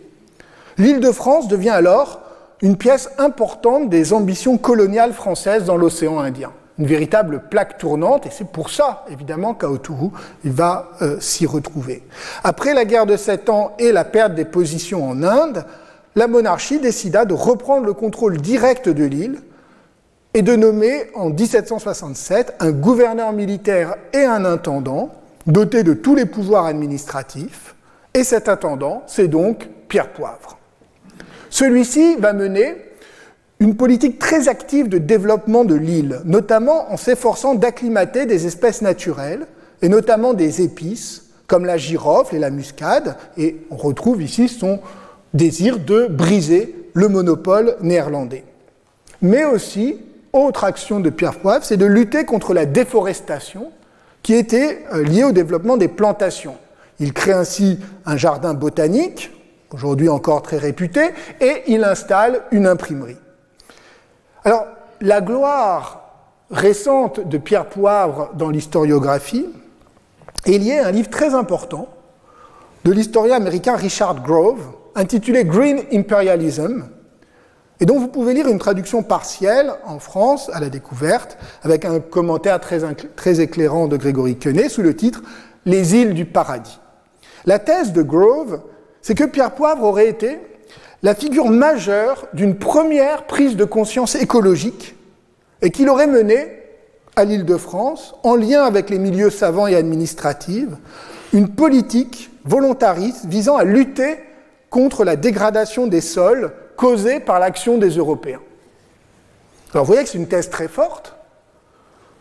L'île 0.79 1.01
de 1.01 1.13
France 1.13 1.49
devient 1.49 1.71
alors 1.71 2.21
une 2.63 2.77
pièce 2.77 3.11
importante 3.19 3.91
des 3.91 4.13
ambitions 4.13 4.57
coloniales 4.57 5.13
françaises 5.13 5.65
dans 5.65 5.77
l'océan 5.77 6.19
Indien. 6.19 6.53
Une 6.79 6.87
véritable 6.87 7.43
plaque 7.51 7.79
tournante, 7.79 8.27
et 8.27 8.31
c'est 8.31 8.49
pour 8.49 8.71
ça, 8.71 9.05
évidemment, 9.09 9.55
qu'Aoturu 9.55 10.09
va 10.45 10.91
euh, 11.03 11.21
s'y 11.21 11.47
retrouver. 11.47 12.03
Après 12.43 12.75
la 12.75 12.85
guerre 12.85 13.07
de 13.07 13.17
Sept 13.17 13.49
Ans 13.49 13.75
et 13.79 13.93
la 13.93 14.05
perte 14.05 14.35
des 14.35 14.45
positions 14.45 15.09
en 15.09 15.23
Inde, 15.23 15.65
la 16.17 16.27
monarchie 16.27 16.81
décida 16.81 17.25
de 17.25 17.35
reprendre 17.35 17.87
le 17.87 17.93
contrôle 17.93 18.39
direct 18.39 18.89
de 18.89 19.05
l'île 19.05 19.41
et 20.35 20.43
de 20.43 20.57
nommer 20.57 21.05
en 21.15 21.31
1767 21.31 22.57
un 22.59 22.73
gouverneur 22.73 23.33
militaire 23.33 23.97
et 24.13 24.25
un 24.25 24.45
intendant 24.45 25.15
doté 25.47 25.85
de 25.85 25.95
tous 25.95 26.17
les 26.17 26.27
pouvoirs 26.27 26.67
administratifs. 26.67 27.77
Et 28.15 28.25
cet 28.25 28.49
intendant, 28.49 29.05
c'est 29.07 29.29
donc 29.29 29.69
Pierre 29.89 30.13
Poivre. 30.13 30.59
Celui-ci 31.51 32.17
va 32.17 32.33
mener 32.33 32.77
une 33.61 33.77
politique 33.77 34.19
très 34.19 34.49
active 34.49 34.89
de 34.89 34.99
développement 34.99 35.65
de 35.65 35.77
l'île, 35.77 36.21
notamment 36.25 36.91
en 36.93 36.97
s'efforçant 36.97 37.55
d'acclimater 37.55 38.27
des 38.27 38.47
espèces 38.47 38.83
naturelles, 38.83 39.47
et 39.83 39.89
notamment 39.89 40.35
des 40.35 40.63
épices, 40.63 41.31
comme 41.47 41.65
la 41.65 41.77
girofle 41.77 42.37
et 42.37 42.41
la 42.41 42.51
muscade, 42.51 43.17
et 43.37 43.57
on 43.71 43.77
retrouve 43.77 44.23
ici 44.23 44.49
son 44.49 44.81
désir 45.33 45.79
de 45.79 46.07
briser 46.07 46.75
le 46.95 47.09
monopole 47.09 47.77
néerlandais. 47.81 48.45
Mais 49.21 49.45
aussi, 49.45 49.99
autre 50.35 50.65
action 50.65 51.01
de 51.01 51.09
Pierre 51.11 51.39
Poivre, 51.39 51.65
c'est 51.65 51.77
de 51.77 51.87
lutter 51.87 52.25
contre 52.25 52.53
la 52.53 52.67
déforestation 52.67 53.73
qui 54.23 54.35
était 54.35 54.85
euh, 54.93 55.03
liée 55.05 55.25
au 55.25 55.33
développement 55.33 55.77
des 55.77 55.89
plantations. 55.89 56.57
Il 57.01 57.13
crée 57.13 57.33
ainsi 57.33 57.79
un 58.05 58.17
jardin 58.17 58.55
botanique, 58.55 59.31
aujourd'hui 59.73 60.09
encore 60.09 60.43
très 60.43 60.59
réputé, 60.59 61.11
et 61.41 61.63
il 61.69 61.85
installe 61.85 62.43
une 62.51 62.67
imprimerie. 62.67 63.17
Alors, 64.45 64.67
la 65.01 65.21
gloire 65.21 66.03
récente 66.51 67.27
de 67.27 67.39
Pierre 67.39 67.67
Poivre 67.67 68.31
dans 68.35 68.51
l'historiographie 68.51 69.47
est 70.47 70.59
liée 70.59 70.79
à 70.79 70.89
un 70.89 70.91
livre 70.91 71.11
très 71.11 71.35
important 71.35 71.89
de 72.85 72.93
l'historien 72.93 73.37
américain 73.37 73.77
Richard 73.77 74.23
Grove, 74.23 74.61
intitulé 74.95 75.45
Green 75.45 75.81
Imperialism, 75.93 76.85
et 77.81 77.87
dont 77.87 77.99
vous 77.99 78.09
pouvez 78.09 78.35
lire 78.35 78.49
une 78.49 78.59
traduction 78.59 79.03
partielle 79.03 79.73
en 79.85 79.99
France 79.99 80.51
à 80.53 80.61
la 80.61 80.69
découverte, 80.69 81.37
avec 81.63 81.85
un 81.85 82.01
commentaire 82.01 82.61
très, 82.61 83.41
éclairant 83.41 83.89
de 83.89 83.97
Grégory 83.97 84.37
Quenet 84.37 84.69
sous 84.69 84.83
le 84.83 84.95
titre 84.95 85.23
Les 85.67 85.97
îles 85.97 86.15
du 86.15 86.25
paradis. 86.25 86.79
La 87.47 87.59
thèse 87.59 87.93
de 87.93 88.03
Grove, 88.03 88.61
c'est 89.03 89.15
que 89.15 89.25
Pierre 89.25 89.55
Poivre 89.55 89.83
aurait 89.83 90.09
été 90.09 90.39
la 91.03 91.15
figure 91.15 91.51
majeure 91.51 92.27
d'une 92.33 92.57
première 92.57 93.27
prise 93.27 93.57
de 93.57 93.65
conscience 93.65 94.15
écologique 94.15 94.97
et 95.61 95.71
qu'il 95.71 95.89
aurait 95.89 96.07
mené 96.07 96.47
à 97.17 97.25
l'île 97.25 97.45
de 97.45 97.57
France, 97.57 98.15
en 98.23 98.35
lien 98.35 98.65
avec 98.65 98.91
les 98.91 98.99
milieux 98.99 99.31
savants 99.31 99.67
et 99.67 99.77
administratifs, 99.77 100.71
une 101.33 101.49
politique 101.49 102.31
volontariste 102.45 103.27
visant 103.27 103.57
à 103.57 103.65
lutter 103.65 104.19
contre 104.71 105.05
la 105.05 105.17
dégradation 105.17 105.87
des 105.87 106.01
sols 106.01 106.53
causée 106.77 107.21
par 107.21 107.39
l'action 107.39 107.79
des 107.79 107.91
Européens. 107.91 108.41
Alors 109.73 109.85
vous 109.85 109.93
voyez 109.93 110.05
que 110.05 110.11
c'est 110.11 110.19
une 110.19 110.29
thèse 110.29 110.51
très 110.51 110.69
forte, 110.69 111.17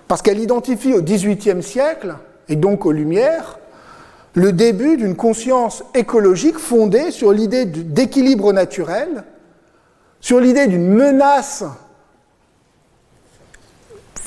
parce 0.07 0.21
qu'elle 0.21 0.39
identifie 0.39 0.93
au 0.93 1.01
XVIIIe 1.01 1.63
siècle, 1.63 2.15
et 2.49 2.55
donc 2.55 2.85
aux 2.85 2.91
Lumières, 2.91 3.59
le 4.33 4.51
début 4.51 4.97
d'une 4.97 5.15
conscience 5.15 5.83
écologique 5.93 6.57
fondée 6.57 7.11
sur 7.11 7.31
l'idée 7.31 7.65
d'équilibre 7.65 8.51
naturel, 8.51 9.23
sur 10.19 10.39
l'idée 10.39 10.67
d'une 10.67 10.87
menace 10.87 11.63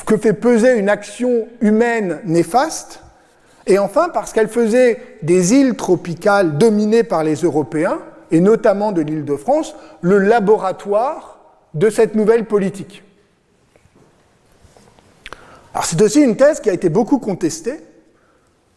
que 0.07 0.17
fait 0.17 0.33
peser 0.33 0.79
une 0.79 0.89
action 0.89 1.49
humaine 1.61 2.21
néfaste, 2.25 3.01
et 3.67 3.81
enfin 3.81 4.09
parce 4.09 4.33
qu'elle 4.33 4.49
faisait 4.49 5.19
des 5.23 5.55
îles 5.55 5.75
tropicales 5.75 6.59
dominées 6.59 7.03
par 7.03 7.25
les 7.25 7.35
Européens, 7.35 7.99
et 8.31 8.41
notamment 8.41 8.93
de 8.93 9.03
l'île 9.03 9.25
de 9.25 9.37
France, 9.37 9.75
le 10.01 10.19
laboratoire 10.19 11.39
de 11.75 11.91
cette 11.91 12.15
nouvelle 12.15 12.47
politique. 12.47 13.03
C'est 15.83 16.01
aussi 16.01 16.21
une 16.21 16.37
thèse 16.37 16.61
qui 16.61 16.71
a 16.71 16.73
été 16.73 16.89
beaucoup 16.89 17.19
contestée, 17.19 17.81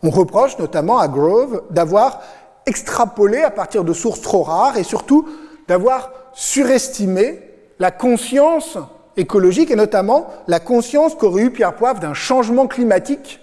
on 0.03 0.09
reproche 0.09 0.57
notamment 0.59 0.99
à 0.99 1.07
Grove 1.07 1.63
d'avoir 1.69 2.21
extrapolé 2.65 3.41
à 3.41 3.51
partir 3.51 3.83
de 3.83 3.93
sources 3.93 4.21
trop 4.21 4.43
rares 4.43 4.77
et 4.77 4.83
surtout 4.83 5.27
d'avoir 5.67 6.11
surestimé 6.33 7.41
la 7.79 7.91
conscience 7.91 8.77
écologique 9.17 9.71
et 9.71 9.75
notamment 9.75 10.27
la 10.47 10.59
conscience 10.59 11.15
qu'aurait 11.15 11.43
eu 11.43 11.51
Pierre 11.51 11.75
Poivre 11.75 11.99
d'un 11.99 12.13
changement 12.13 12.67
climatique 12.67 13.39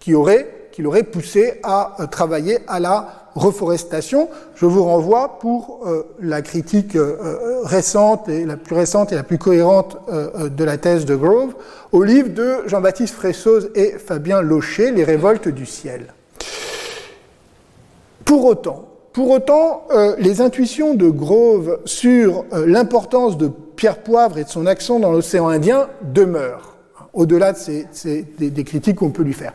qui 0.00 0.14
aurait, 0.14 0.48
qui 0.76 0.82
l'aurait 0.82 1.04
poussé 1.04 1.54
à 1.62 1.96
euh, 2.00 2.06
travailler 2.06 2.58
à 2.68 2.80
la 2.80 3.30
reforestation. 3.34 4.28
Je 4.56 4.66
vous 4.66 4.84
renvoie 4.84 5.38
pour 5.38 5.80
euh, 5.86 6.02
la 6.20 6.42
critique 6.42 6.96
euh, 6.96 7.62
récente 7.64 8.28
et 8.28 8.44
la 8.44 8.58
plus 8.58 8.76
récente 8.76 9.10
et 9.10 9.14
la 9.14 9.22
plus 9.22 9.38
cohérente 9.38 9.96
de 10.06 10.64
la 10.64 10.76
thèse 10.76 11.06
de 11.06 11.16
Grove 11.16 11.54
au 11.92 12.02
livre 12.02 12.28
de 12.28 12.56
Jean-Baptiste 12.66 13.14
Fressoz 13.14 13.70
et 13.74 13.92
Fabien 13.92 14.42
Locher, 14.42 14.90
Les 14.90 15.04
révoltes 15.04 15.48
du 15.48 15.64
ciel. 15.64 16.12
Pour 18.26 18.44
autant, 18.44 18.86
pour 19.14 19.30
autant, 19.30 19.86
les 20.18 20.42
intuitions 20.42 20.92
de 20.92 21.08
Grove 21.08 21.78
sur 21.86 22.44
l'importance 22.52 23.38
de 23.38 23.48
Pierre 23.76 24.02
Poivre 24.02 24.36
et 24.36 24.44
de 24.44 24.48
son 24.48 24.66
accent 24.66 24.98
dans 24.98 25.12
l'océan 25.12 25.48
Indien 25.48 25.88
demeurent, 26.02 26.76
au-delà 27.14 27.52
de 27.52 28.48
des 28.50 28.64
critiques 28.64 28.96
qu'on 28.96 29.10
peut 29.10 29.22
lui 29.22 29.32
faire. 29.32 29.52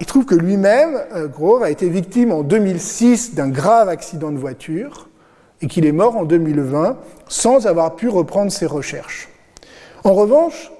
Il 0.00 0.06
trouve 0.06 0.24
que 0.24 0.34
lui-même, 0.34 1.00
euh, 1.14 1.28
Grove, 1.28 1.62
a 1.62 1.70
été 1.70 1.88
victime 1.88 2.32
en 2.32 2.42
2006 2.42 3.34
d'un 3.34 3.48
grave 3.48 3.88
accident 3.88 4.30
de 4.30 4.38
voiture 4.38 5.08
et 5.60 5.66
qu'il 5.66 5.86
est 5.86 5.92
mort 5.92 6.16
en 6.16 6.24
2020 6.24 6.96
sans 7.28 7.66
avoir 7.66 7.96
pu 7.96 8.08
reprendre 8.08 8.52
ses 8.52 8.66
recherches. 8.66 9.28
En 10.04 10.12
revanche, 10.14 10.72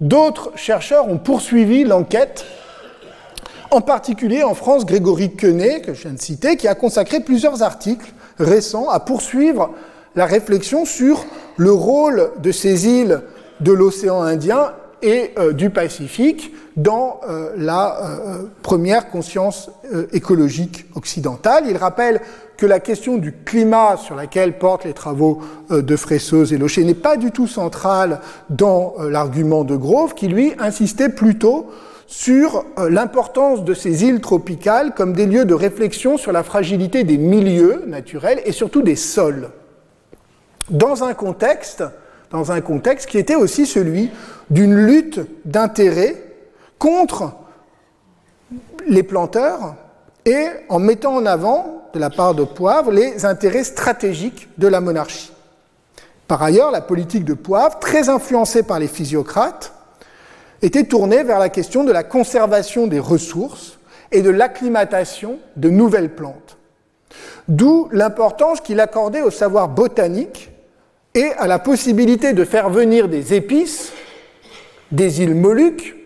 d'autres 0.00 0.52
chercheurs 0.54 1.08
ont 1.08 1.18
poursuivi 1.18 1.84
l'enquête, 1.84 2.44
en 3.70 3.80
particulier 3.80 4.42
en 4.42 4.54
France, 4.54 4.86
Grégory 4.86 5.34
Quenet, 5.34 5.80
que 5.80 5.94
je 5.94 6.02
viens 6.02 6.12
de 6.12 6.20
citer, 6.20 6.56
qui 6.56 6.68
a 6.68 6.74
consacré 6.74 7.20
plusieurs 7.20 7.62
articles 7.62 8.12
récents 8.38 8.88
à 8.88 9.00
poursuivre 9.00 9.70
la 10.16 10.26
réflexion 10.26 10.84
sur 10.84 11.24
le 11.56 11.72
rôle 11.72 12.30
de 12.42 12.52
ces 12.52 12.86
îles 12.86 13.22
de 13.60 13.72
l'océan 13.72 14.22
Indien 14.22 14.72
et 15.02 15.32
euh, 15.38 15.52
du 15.52 15.70
Pacifique 15.70 16.52
dans 16.76 17.20
euh, 17.28 17.52
la 17.56 17.98
euh, 18.00 18.42
première 18.62 19.10
conscience 19.10 19.70
écologique 20.12 20.86
occidentale. 20.94 21.64
Il 21.68 21.76
rappelle 21.76 22.20
que 22.56 22.66
la 22.66 22.78
question 22.78 23.16
du 23.16 23.32
climat 23.32 23.96
sur 23.96 24.14
laquelle 24.14 24.58
portent 24.58 24.84
les 24.84 24.92
travaux 24.92 25.40
de 25.70 25.96
Fressoz 25.96 26.52
et 26.52 26.58
Locher 26.58 26.84
n'est 26.84 26.92
pas 26.92 27.16
du 27.16 27.30
tout 27.30 27.46
centrale 27.46 28.20
dans 28.50 28.94
l'argument 29.00 29.64
de 29.64 29.76
Grove, 29.76 30.14
qui 30.14 30.28
lui 30.28 30.52
insistait 30.58 31.08
plutôt 31.08 31.70
sur 32.06 32.66
l'importance 32.76 33.64
de 33.64 33.72
ces 33.72 34.04
îles 34.04 34.20
tropicales 34.20 34.92
comme 34.94 35.14
des 35.14 35.24
lieux 35.24 35.46
de 35.46 35.54
réflexion 35.54 36.18
sur 36.18 36.32
la 36.32 36.42
fragilité 36.42 37.04
des 37.04 37.16
milieux 37.16 37.84
naturels 37.86 38.42
et 38.44 38.52
surtout 38.52 38.82
des 38.82 38.96
sols. 38.96 39.48
Dans 40.68 41.04
un 41.04 41.14
contexte 41.14 41.84
dans 42.30 42.52
un 42.52 42.60
contexte 42.60 43.08
qui 43.08 43.18
était 43.18 43.34
aussi 43.34 43.66
celui 43.66 44.10
d'une 44.50 44.74
lutte 44.74 45.20
d'intérêt 45.44 46.22
contre 46.78 47.32
les 48.86 49.02
planteurs 49.02 49.74
et 50.24 50.46
en 50.68 50.78
mettant 50.78 51.14
en 51.14 51.26
avant, 51.26 51.88
de 51.94 51.98
la 51.98 52.10
part 52.10 52.34
de 52.34 52.44
Poivre, 52.44 52.90
les 52.90 53.24
intérêts 53.24 53.64
stratégiques 53.64 54.48
de 54.58 54.68
la 54.68 54.80
monarchie. 54.80 55.32
Par 56.26 56.42
ailleurs, 56.42 56.70
la 56.70 56.82
politique 56.82 57.24
de 57.24 57.32
Poivre, 57.32 57.78
très 57.78 58.10
influencée 58.10 58.62
par 58.62 58.78
les 58.78 58.88
physiocrates, 58.88 59.72
était 60.60 60.84
tournée 60.84 61.22
vers 61.22 61.38
la 61.38 61.48
question 61.48 61.84
de 61.84 61.92
la 61.92 62.02
conservation 62.02 62.86
des 62.86 62.98
ressources 62.98 63.78
et 64.12 64.20
de 64.20 64.30
l'acclimatation 64.30 65.38
de 65.56 65.70
nouvelles 65.70 66.14
plantes. 66.14 66.58
D'où 67.48 67.88
l'importance 67.92 68.60
qu'il 68.60 68.80
accordait 68.80 69.22
au 69.22 69.30
savoir 69.30 69.68
botanique 69.68 70.47
et 71.18 71.32
à 71.32 71.48
la 71.48 71.58
possibilité 71.58 72.32
de 72.32 72.44
faire 72.44 72.70
venir 72.70 73.08
des 73.08 73.34
épices 73.34 73.92
des 74.92 75.20
îles 75.20 75.34
Moluques, 75.34 75.96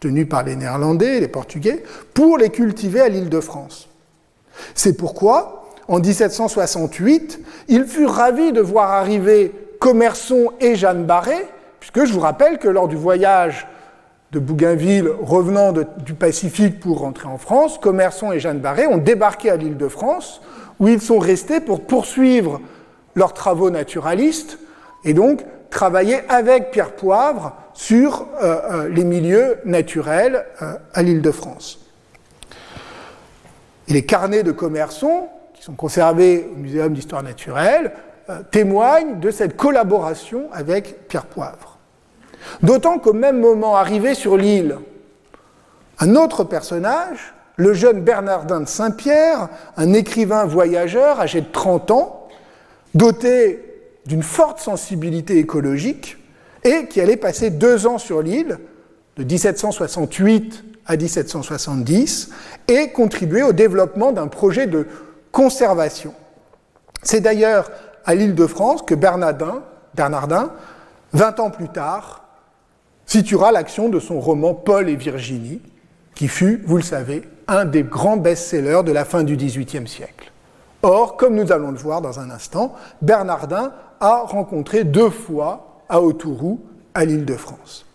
tenues 0.00 0.26
par 0.26 0.42
les 0.42 0.56
Néerlandais 0.56 1.18
et 1.18 1.20
les 1.20 1.28
Portugais, 1.28 1.84
pour 2.12 2.38
les 2.38 2.50
cultiver 2.50 3.00
à 3.00 3.08
l'île 3.08 3.28
de 3.28 3.40
France. 3.40 3.88
C'est 4.74 4.96
pourquoi, 4.96 5.70
en 5.86 6.00
1768, 6.00 7.40
il 7.68 7.84
fut 7.84 8.04
ravi 8.04 8.50
de 8.50 8.60
voir 8.60 8.90
arriver 8.90 9.52
Commerçon 9.78 10.52
et 10.60 10.74
Jeanne 10.74 11.04
Barré, 11.04 11.46
puisque 11.78 12.04
je 12.04 12.12
vous 12.12 12.20
rappelle 12.20 12.58
que 12.58 12.68
lors 12.68 12.88
du 12.88 12.96
voyage 12.96 13.68
de 14.32 14.40
Bougainville 14.40 15.08
revenant 15.22 15.72
du 15.72 16.14
Pacifique 16.14 16.80
pour 16.80 16.98
rentrer 16.98 17.28
en 17.28 17.38
France, 17.38 17.78
Commerçon 17.78 18.32
et 18.32 18.40
Jeanne 18.40 18.58
Barré 18.58 18.88
ont 18.88 18.98
débarqué 18.98 19.50
à 19.50 19.56
l'île 19.56 19.76
de 19.76 19.88
France, 19.88 20.42
où 20.80 20.88
ils 20.88 21.00
sont 21.00 21.20
restés 21.20 21.60
pour 21.60 21.82
poursuivre 21.82 22.60
leurs 23.14 23.34
travaux 23.34 23.70
naturalistes 23.70 24.58
et 25.04 25.14
donc 25.14 25.44
travailler 25.70 26.20
avec 26.28 26.70
Pierre 26.70 26.92
Poivre 26.92 27.56
sur 27.74 28.28
euh, 28.40 28.60
euh, 28.70 28.88
les 28.88 29.04
milieux 29.04 29.58
naturels 29.64 30.44
euh, 30.60 30.74
à 30.94 31.02
l'île 31.02 31.22
de 31.22 31.30
France. 31.30 31.80
Les 33.88 34.04
carnets 34.04 34.42
de 34.42 34.52
commerçants, 34.52 35.32
qui 35.54 35.62
sont 35.62 35.74
conservés 35.74 36.48
au 36.52 36.56
Muséum 36.56 36.92
d'histoire 36.92 37.22
naturelle, 37.22 37.92
témoignent 38.50 39.18
de 39.18 39.30
cette 39.30 39.56
collaboration 39.56 40.46
avec 40.52 41.08
Pierre 41.08 41.26
Poivre. 41.26 41.78
D'autant 42.62 42.98
qu'au 42.98 43.12
même 43.12 43.40
moment, 43.40 43.76
arrivé 43.76 44.14
sur 44.14 44.36
l'île, 44.36 44.78
un 45.98 46.14
autre 46.14 46.44
personnage, 46.44 47.34
le 47.56 47.74
jeune 47.74 48.00
Bernardin 48.00 48.60
de 48.60 48.68
Saint-Pierre, 48.68 49.48
un 49.76 49.92
écrivain 49.92 50.44
voyageur 50.44 51.20
âgé 51.20 51.40
de 51.40 51.52
30 51.52 51.90
ans, 51.90 52.21
doté 52.94 53.62
d'une 54.06 54.22
forte 54.22 54.60
sensibilité 54.60 55.38
écologique, 55.38 56.18
et 56.64 56.86
qui 56.86 57.00
allait 57.00 57.16
passer 57.16 57.50
deux 57.50 57.86
ans 57.86 57.98
sur 57.98 58.22
l'île, 58.22 58.58
de 59.16 59.24
1768 59.24 60.64
à 60.86 60.96
1770, 60.96 62.30
et 62.68 62.88
contribuer 62.90 63.42
au 63.42 63.52
développement 63.52 64.12
d'un 64.12 64.28
projet 64.28 64.66
de 64.66 64.86
conservation. 65.30 66.14
C'est 67.02 67.20
d'ailleurs 67.20 67.70
à 68.04 68.14
l'île 68.14 68.34
de 68.34 68.46
France 68.46 68.82
que 68.82 68.94
Bernardin, 68.94 69.62
Bernardin, 69.94 70.52
20 71.12 71.40
ans 71.40 71.50
plus 71.50 71.68
tard, 71.68 72.24
situera 73.06 73.52
l'action 73.52 73.88
de 73.88 74.00
son 74.00 74.20
roman 74.20 74.54
Paul 74.54 74.88
et 74.88 74.96
Virginie, 74.96 75.60
qui 76.14 76.28
fut, 76.28 76.62
vous 76.64 76.76
le 76.76 76.82
savez, 76.82 77.22
un 77.48 77.64
des 77.64 77.82
grands 77.82 78.16
best-sellers 78.16 78.82
de 78.84 78.92
la 78.92 79.04
fin 79.04 79.24
du 79.24 79.36
XVIIIe 79.36 79.88
siècle. 79.88 80.31
Or, 80.82 81.16
comme 81.16 81.34
nous 81.34 81.52
allons 81.52 81.70
le 81.70 81.78
voir 81.78 82.00
dans 82.00 82.18
un 82.18 82.30
instant, 82.30 82.74
Bernardin 83.00 83.72
a 84.00 84.22
rencontré 84.22 84.84
deux 84.84 85.10
fois 85.10 85.80
à 85.88 86.00
Autourou, 86.00 86.60
à 86.94 87.04
l'île 87.04 87.24
de 87.24 87.36
France. 87.36 87.86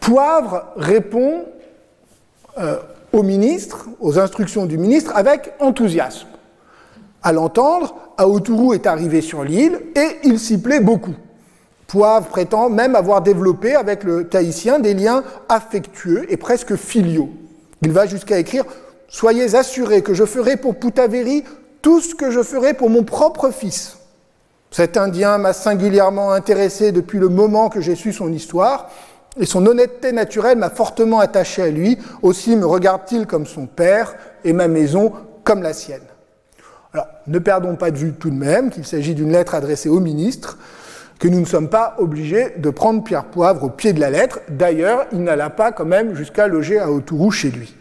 Poivre 0.00 0.66
répond 0.76 1.44
euh, 2.58 2.78
au 3.12 3.22
ministre, 3.22 3.88
aux 4.00 4.18
instructions 4.18 4.66
du 4.66 4.78
ministre, 4.78 5.12
avec 5.14 5.52
enthousiasme. 5.60 6.28
À 7.22 7.32
l'entendre, 7.32 7.94
Aotourou 8.18 8.74
est 8.74 8.86
arrivé 8.86 9.20
sur 9.22 9.44
l'île 9.44 9.80
et 9.96 10.18
il 10.24 10.38
s'y 10.38 10.60
plaît 10.60 10.80
beaucoup. 10.80 11.14
Poivre 11.86 12.26
prétend 12.26 12.68
même 12.68 12.96
avoir 12.96 13.22
développé 13.22 13.74
avec 13.74 14.04
le 14.04 14.28
Tahitien 14.28 14.78
des 14.78 14.94
liens 14.94 15.22
affectueux 15.48 16.30
et 16.30 16.36
presque 16.36 16.76
filiaux. 16.76 17.30
Il 17.82 17.92
va 17.92 18.06
jusqu'à 18.06 18.38
écrire 18.38 18.64
Soyez 19.08 19.54
assurés 19.54 20.02
que 20.02 20.14
je 20.14 20.24
ferai 20.24 20.56
pour 20.56 20.76
Poutaveri 20.76 21.44
tout 21.82 22.00
ce 22.00 22.14
que 22.14 22.30
je 22.30 22.42
ferai 22.42 22.74
pour 22.74 22.90
mon 22.90 23.04
propre 23.04 23.50
fils. 23.50 23.98
Cet 24.70 24.96
Indien 24.96 25.38
m'a 25.38 25.52
singulièrement 25.52 26.32
intéressé 26.32 26.90
depuis 26.90 27.18
le 27.18 27.28
moment 27.28 27.68
que 27.68 27.80
j'ai 27.80 27.94
su 27.94 28.12
son 28.12 28.32
histoire, 28.32 28.90
et 29.38 29.46
son 29.46 29.66
honnêteté 29.66 30.12
naturelle 30.12 30.58
m'a 30.58 30.70
fortement 30.70 31.20
attaché 31.20 31.62
à 31.62 31.70
lui. 31.70 31.98
Aussi 32.22 32.56
me 32.56 32.66
regarde-t-il 32.66 33.26
comme 33.26 33.46
son 33.46 33.66
père 33.66 34.14
et 34.44 34.52
ma 34.52 34.68
maison 34.68 35.12
comme 35.42 35.62
la 35.62 35.72
sienne. 35.72 36.02
Alors, 36.92 37.06
ne 37.26 37.38
perdons 37.38 37.76
pas 37.76 37.90
de 37.90 37.98
vue 37.98 38.12
tout 38.12 38.30
de 38.30 38.36
même 38.36 38.70
qu'il 38.70 38.84
s'agit 38.84 39.14
d'une 39.14 39.32
lettre 39.32 39.54
adressée 39.54 39.88
au 39.88 40.00
ministre, 40.00 40.58
que 41.18 41.28
nous 41.28 41.40
ne 41.40 41.44
sommes 41.44 41.68
pas 41.68 41.94
obligés 41.98 42.54
de 42.56 42.70
prendre 42.70 43.02
Pierre 43.02 43.24
Poivre 43.24 43.64
au 43.64 43.70
pied 43.70 43.92
de 43.92 44.00
la 44.00 44.10
lettre. 44.10 44.40
D'ailleurs, 44.48 45.06
il 45.12 45.22
n'alla 45.22 45.50
pas 45.50 45.72
quand 45.72 45.84
même 45.84 46.14
jusqu'à 46.14 46.48
loger 46.48 46.78
à 46.78 46.90
Autourou 46.90 47.30
chez 47.30 47.50
lui. 47.50 47.74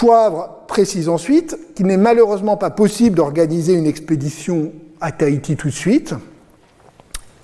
Poivre 0.00 0.60
précise 0.66 1.10
ensuite 1.10 1.58
qu'il 1.74 1.84
n'est 1.84 1.98
malheureusement 1.98 2.56
pas 2.56 2.70
possible 2.70 3.16
d'organiser 3.16 3.74
une 3.74 3.84
expédition 3.84 4.72
à 4.98 5.12
Tahiti 5.12 5.56
tout 5.56 5.68
de 5.68 5.74
suite, 5.74 6.14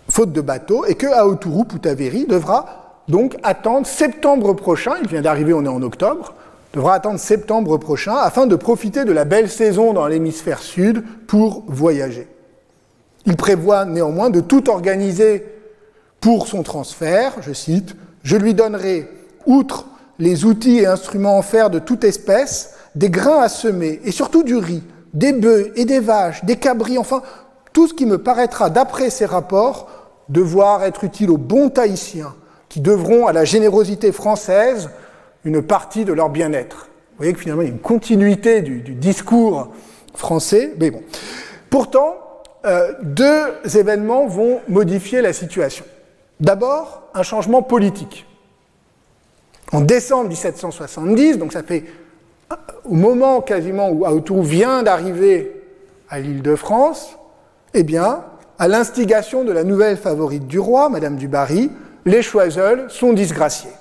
faute 0.08 0.32
de 0.32 0.40
bateau, 0.40 0.86
et 0.86 0.94
que 0.94 1.06
Aoturu 1.06 1.66
Putaveri 1.66 2.24
devra 2.24 3.02
donc 3.08 3.36
attendre 3.42 3.86
septembre 3.86 4.54
prochain, 4.54 4.92
il 5.02 5.06
vient 5.06 5.20
d'arriver, 5.20 5.52
on 5.52 5.66
est 5.66 5.68
en 5.68 5.82
octobre, 5.82 6.32
devra 6.72 6.94
attendre 6.94 7.20
septembre 7.20 7.76
prochain 7.76 8.14
afin 8.14 8.46
de 8.46 8.56
profiter 8.56 9.04
de 9.04 9.12
la 9.12 9.26
belle 9.26 9.50
saison 9.50 9.92
dans 9.92 10.06
l'hémisphère 10.06 10.60
sud 10.60 11.04
pour 11.26 11.62
voyager. 11.66 12.26
Il 13.26 13.36
prévoit 13.36 13.84
néanmoins 13.84 14.30
de 14.30 14.40
tout 14.40 14.70
organiser 14.70 15.44
pour 16.22 16.48
son 16.48 16.62
transfert, 16.62 17.34
je 17.42 17.52
cite, 17.52 17.96
je 18.22 18.38
lui 18.38 18.54
donnerai, 18.54 19.10
outre 19.44 19.84
les 20.18 20.44
outils 20.44 20.78
et 20.78 20.86
instruments 20.86 21.38
en 21.38 21.42
fer 21.42 21.70
de 21.70 21.78
toute 21.78 22.04
espèce, 22.04 22.74
des 22.94 23.10
grains 23.10 23.40
à 23.40 23.48
semer 23.48 24.00
et 24.04 24.10
surtout 24.10 24.42
du 24.42 24.56
riz, 24.56 24.82
des 25.14 25.32
bœufs 25.32 25.72
et 25.76 25.84
des 25.84 26.00
vaches, 26.00 26.44
des 26.44 26.56
cabris, 26.56 26.98
enfin 26.98 27.22
tout 27.72 27.88
ce 27.88 27.94
qui 27.94 28.06
me 28.06 28.18
paraîtra, 28.18 28.70
d'après 28.70 29.10
ces 29.10 29.26
rapports, 29.26 29.90
devoir 30.30 30.84
être 30.84 31.04
utile 31.04 31.30
aux 31.30 31.36
bons 31.36 31.68
Tahitiens, 31.68 32.34
qui 32.68 32.80
devront 32.80 33.26
à 33.26 33.32
la 33.32 33.44
générosité 33.44 34.12
française 34.12 34.90
une 35.44 35.62
partie 35.62 36.04
de 36.04 36.12
leur 36.12 36.30
bien-être. 36.30 36.88
Vous 37.10 37.18
voyez 37.18 37.32
que 37.32 37.38
finalement, 37.38 37.62
il 37.62 37.68
y 37.68 37.70
a 37.70 37.74
une 37.74 37.80
continuité 37.80 38.62
du, 38.62 38.80
discours 38.80 39.72
français, 40.14 40.74
mais 40.78 40.90
bon. 40.90 41.02
Pourtant, 41.70 42.16
euh, 42.64 42.92
deux 43.02 43.46
événements 43.76 44.26
vont 44.26 44.60
modifier 44.68 45.20
la 45.20 45.32
situation. 45.32 45.84
D'abord, 46.40 47.02
un 47.14 47.22
changement 47.22 47.62
politique. 47.62 48.26
En 49.72 49.80
décembre 49.80 50.28
1770, 50.28 51.38
donc 51.38 51.52
ça 51.52 51.62
fait 51.62 51.84
au 52.84 52.94
moment 52.94 53.40
quasiment 53.40 53.90
où 53.90 54.04
Aotou 54.04 54.42
vient 54.42 54.82
d'arriver 54.82 55.62
à 56.08 56.20
l'île 56.20 56.42
de 56.42 56.54
France, 56.54 57.18
eh 57.74 57.82
bien, 57.82 58.24
à 58.58 58.68
l'instigation 58.68 59.44
de 59.44 59.52
la 59.52 59.64
nouvelle 59.64 59.96
favorite 59.96 60.46
du 60.46 60.58
roi, 60.58 60.88
Madame 60.88 61.16
du 61.16 61.28
Barry, 61.28 61.70
les 62.04 62.22
Choiseuls 62.22 62.86
sont 62.90 63.12
disgraciés. 63.12 63.72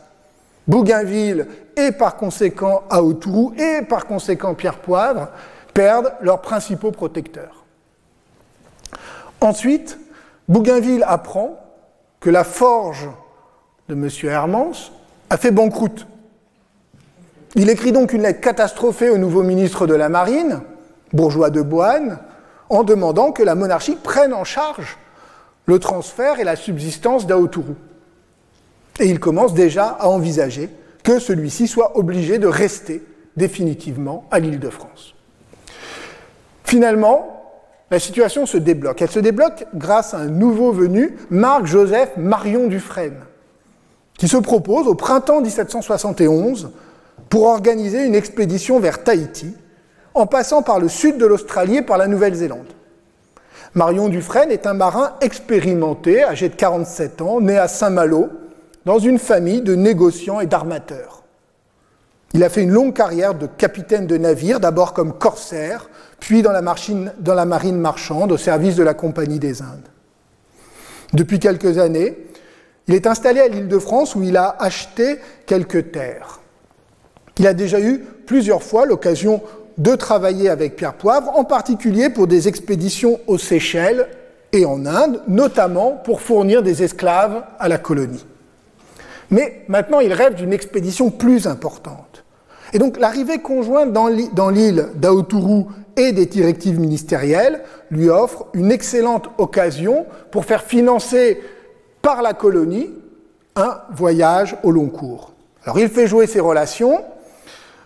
Bougainville 0.67 1.47
et 1.77 1.91
par 1.91 2.17
conséquent 2.17 2.83
Aotourou 2.89 3.53
et 3.57 3.83
par 3.83 4.07
conséquent 4.07 4.55
Pierre 4.55 4.79
Poivre 4.79 5.29
perdent 5.73 6.13
leurs 6.21 6.41
principaux 6.41 6.91
protecteurs. 6.91 7.63
Ensuite, 9.41 9.99
Bougainville 10.47 11.03
apprend 11.07 11.59
que 12.19 12.31
la 12.31 12.43
forge 12.43 13.07
de 13.87 13.93
M. 13.93 14.09
Hermance 14.23 14.91
a 15.29 15.37
fait 15.37 15.51
banqueroute. 15.51 16.07
Il 17.55 17.69
écrit 17.69 17.91
donc 17.91 18.13
une 18.13 18.23
lettre 18.23 18.41
catastrophée 18.41 19.09
au 19.09 19.17
nouveau 19.17 19.43
ministre 19.43 19.87
de 19.87 19.93
la 19.93 20.09
Marine, 20.09 20.61
bourgeois 21.13 21.49
de 21.49 21.61
Boine, 21.61 22.19
en 22.69 22.83
demandant 22.83 23.31
que 23.31 23.43
la 23.43 23.55
monarchie 23.55 23.95
prenne 23.95 24.33
en 24.33 24.43
charge 24.43 24.97
le 25.65 25.79
transfert 25.79 26.39
et 26.39 26.43
la 26.43 26.55
subsistance 26.55 27.25
d'Aotourou. 27.25 27.75
Et 28.99 29.05
il 29.05 29.19
commence 29.19 29.53
déjà 29.53 29.87
à 29.87 30.07
envisager 30.07 30.69
que 31.03 31.19
celui-ci 31.19 31.67
soit 31.67 31.97
obligé 31.97 32.39
de 32.39 32.47
rester 32.47 33.03
définitivement 33.37 34.25
à 34.31 34.39
l'île 34.39 34.59
de 34.59 34.69
France. 34.69 35.15
Finalement, 36.63 37.35
la 37.91 37.99
situation 37.99 38.45
se 38.45 38.57
débloque. 38.57 39.01
Elle 39.01 39.11
se 39.11 39.19
débloque 39.19 39.65
grâce 39.75 40.13
à 40.13 40.17
un 40.17 40.27
nouveau 40.27 40.71
venu, 40.71 41.15
Marc-Joseph 41.29 42.17
Marion 42.17 42.67
Dufresne, 42.67 43.19
qui 44.17 44.27
se 44.27 44.37
propose 44.37 44.87
au 44.87 44.95
printemps 44.95 45.41
1771 45.41 46.71
pour 47.29 47.45
organiser 47.45 48.05
une 48.05 48.15
expédition 48.15 48.79
vers 48.79 49.03
Tahiti, 49.03 49.53
en 50.13 50.25
passant 50.25 50.61
par 50.61 50.79
le 50.79 50.87
sud 50.87 51.17
de 51.17 51.25
l'Australie 51.25 51.77
et 51.77 51.81
par 51.81 51.97
la 51.97 52.07
Nouvelle-Zélande. 52.07 52.67
Marion 53.73 54.07
Dufresne 54.07 54.51
est 54.51 54.67
un 54.67 54.73
marin 54.73 55.13
expérimenté, 55.19 56.23
âgé 56.23 56.47
de 56.47 56.55
47 56.55 57.21
ans, 57.21 57.41
né 57.41 57.57
à 57.57 57.67
Saint-Malo, 57.67 58.29
dans 58.85 58.99
une 58.99 59.19
famille 59.19 59.61
de 59.61 59.75
négociants 59.75 60.39
et 60.39 60.45
d'armateurs. 60.45 61.23
Il 62.33 62.43
a 62.43 62.49
fait 62.49 62.63
une 62.63 62.71
longue 62.71 62.93
carrière 62.93 63.33
de 63.33 63.47
capitaine 63.47 64.07
de 64.07 64.17
navire, 64.17 64.59
d'abord 64.61 64.93
comme 64.93 65.13
corsaire, 65.13 65.89
puis 66.19 66.41
dans 66.41 66.51
la, 66.51 66.61
dans 67.19 67.33
la 67.33 67.45
marine 67.45 67.77
marchande 67.77 68.31
au 68.31 68.37
service 68.37 68.75
de 68.75 68.83
la 68.83 68.93
Compagnie 68.93 69.39
des 69.39 69.61
Indes. 69.61 69.89
Depuis 71.13 71.39
quelques 71.39 71.77
années, 71.77 72.17
il 72.87 72.95
est 72.95 73.07
installé 73.07 73.39
à 73.39 73.47
l'île 73.47 73.67
de 73.67 73.79
France 73.79 74.15
où 74.15 74.23
il 74.23 74.37
a 74.37 74.55
acheté 74.59 75.17
quelques 75.45 75.91
terres. 75.91 76.39
Il 77.39 77.47
a 77.47 77.53
déjà 77.53 77.79
eu 77.79 77.99
plusieurs 78.25 78.63
fois 78.63 78.85
l'occasion 78.85 79.41
de 79.77 79.95
travailler 79.95 80.49
avec 80.49 80.75
Pierre 80.75 80.93
Poivre, 80.93 81.31
en 81.35 81.43
particulier 81.43 82.09
pour 82.09 82.27
des 82.27 82.47
expéditions 82.47 83.19
aux 83.27 83.37
Seychelles 83.37 84.07
et 84.53 84.65
en 84.65 84.85
Inde, 84.85 85.21
notamment 85.27 85.91
pour 85.91 86.21
fournir 86.21 86.63
des 86.63 86.83
esclaves 86.83 87.43
à 87.59 87.67
la 87.67 87.77
colonie. 87.77 88.25
Mais 89.31 89.63
maintenant, 89.67 89.99
il 89.99 90.13
rêve 90.13 90.35
d'une 90.35 90.53
expédition 90.53 91.09
plus 91.09 91.47
importante. 91.47 92.23
Et 92.73 92.79
donc 92.79 92.99
l'arrivée 92.99 93.39
conjointe 93.39 93.91
dans 93.91 94.49
l'île 94.49 94.87
d'Aotourou 94.95 95.67
et 95.97 96.11
des 96.11 96.25
directives 96.25 96.79
ministérielles 96.79 97.61
lui 97.89 98.09
offre 98.09 98.47
une 98.53 98.71
excellente 98.71 99.29
occasion 99.37 100.05
pour 100.31 100.45
faire 100.45 100.63
financer 100.63 101.41
par 102.05 102.21
la 102.21 102.35
colonie 102.35 102.93
un 103.55 103.79
voyage 103.89 104.55
au 104.61 104.69
long 104.69 104.89
cours. 104.89 105.31
Alors 105.63 105.79
il 105.79 105.89
fait 105.89 106.05
jouer 106.05 106.27
ses 106.27 106.39
relations, 106.39 107.03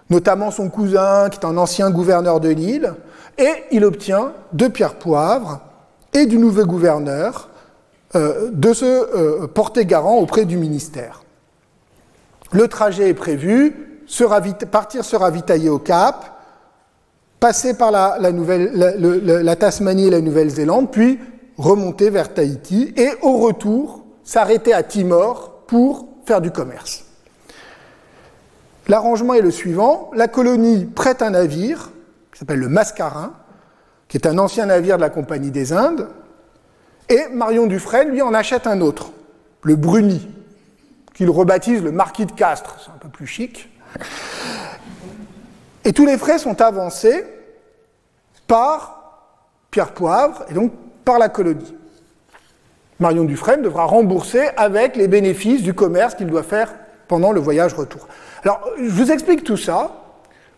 notamment 0.09 0.51
son 0.51 0.69
cousin 0.69 1.29
qui 1.29 1.39
est 1.39 1.45
un 1.45 1.55
ancien 1.55 1.89
gouverneur 1.89 2.41
de 2.41 2.49
l'île, 2.49 2.95
et 3.37 3.63
il 3.71 3.85
obtient 3.85 4.33
de 4.51 4.67
Pierre 4.67 4.95
Poivre 4.95 5.61
et 6.11 6.25
du 6.25 6.37
nouveau 6.37 6.65
gouverneur 6.65 7.47
euh, 8.15 8.49
de 8.51 8.73
se 8.73 8.83
euh, 8.83 9.47
porter 9.47 9.85
garant 9.85 10.17
auprès 10.17 10.43
du 10.43 10.57
ministère. 10.57 11.23
Le 12.51 12.67
trajet 12.67 13.07
est 13.07 13.13
prévu, 13.13 14.03
partir 14.69 15.05
se 15.05 15.15
ravitailler 15.15 15.69
au 15.69 15.79
Cap, 15.79 16.41
passer 17.39 17.73
par 17.73 17.91
la, 17.91 18.17
la 18.19 19.55
Tasmanie 19.55 20.07
et 20.07 20.09
la 20.09 20.19
Nouvelle-Zélande, 20.19 20.91
puis 20.91 21.19
remonter 21.57 22.09
vers 22.09 22.33
Tahiti 22.33 22.93
et 22.97 23.11
au 23.21 23.37
retour 23.37 23.98
s'arrêter 24.29 24.75
à 24.75 24.83
Timor 24.83 25.63
pour 25.65 26.07
faire 26.23 26.39
du 26.39 26.51
commerce. 26.51 27.03
L'arrangement 28.87 29.33
est 29.33 29.41
le 29.41 29.49
suivant. 29.49 30.11
La 30.13 30.27
colonie 30.27 30.85
prête 30.85 31.23
un 31.23 31.31
navire, 31.31 31.89
qui 32.31 32.37
s'appelle 32.37 32.59
le 32.59 32.69
Mascarin, 32.69 33.33
qui 34.07 34.17
est 34.17 34.27
un 34.27 34.37
ancien 34.37 34.67
navire 34.67 34.97
de 34.97 35.01
la 35.01 35.09
Compagnie 35.09 35.49
des 35.49 35.73
Indes, 35.73 36.09
et 37.09 37.27
Marion 37.33 37.65
Dufresne, 37.65 38.09
lui, 38.09 38.21
en 38.21 38.35
achète 38.35 38.67
un 38.67 38.81
autre, 38.81 39.11
le 39.63 39.75
Bruni, 39.75 40.29
qu'il 41.15 41.31
rebaptise 41.31 41.81
le 41.81 41.91
Marquis 41.91 42.27
de 42.27 42.31
Castres, 42.31 42.77
c'est 42.85 42.91
un 42.91 42.99
peu 42.99 43.09
plus 43.09 43.25
chic. 43.25 43.67
Et 45.85 45.91
tous 45.91 46.05
les 46.05 46.19
frais 46.19 46.37
sont 46.37 46.61
avancés 46.61 47.25
par 48.45 49.25
Pierre 49.71 49.95
Poivre, 49.95 50.45
et 50.51 50.53
donc 50.53 50.71
par 51.03 51.17
la 51.17 51.29
colonie. 51.29 51.78
Marion 52.99 53.23
Dufresne 53.23 53.61
devra 53.61 53.85
rembourser 53.85 54.49
avec 54.57 54.95
les 54.95 55.07
bénéfices 55.07 55.63
du 55.63 55.73
commerce 55.73 56.15
qu'il 56.15 56.27
doit 56.27 56.43
faire 56.43 56.73
pendant 57.07 57.31
le 57.31 57.39
voyage 57.39 57.73
retour. 57.73 58.07
Alors, 58.43 58.61
je 58.77 58.89
vous 58.89 59.11
explique 59.11 59.43
tout 59.43 59.57
ça 59.57 59.91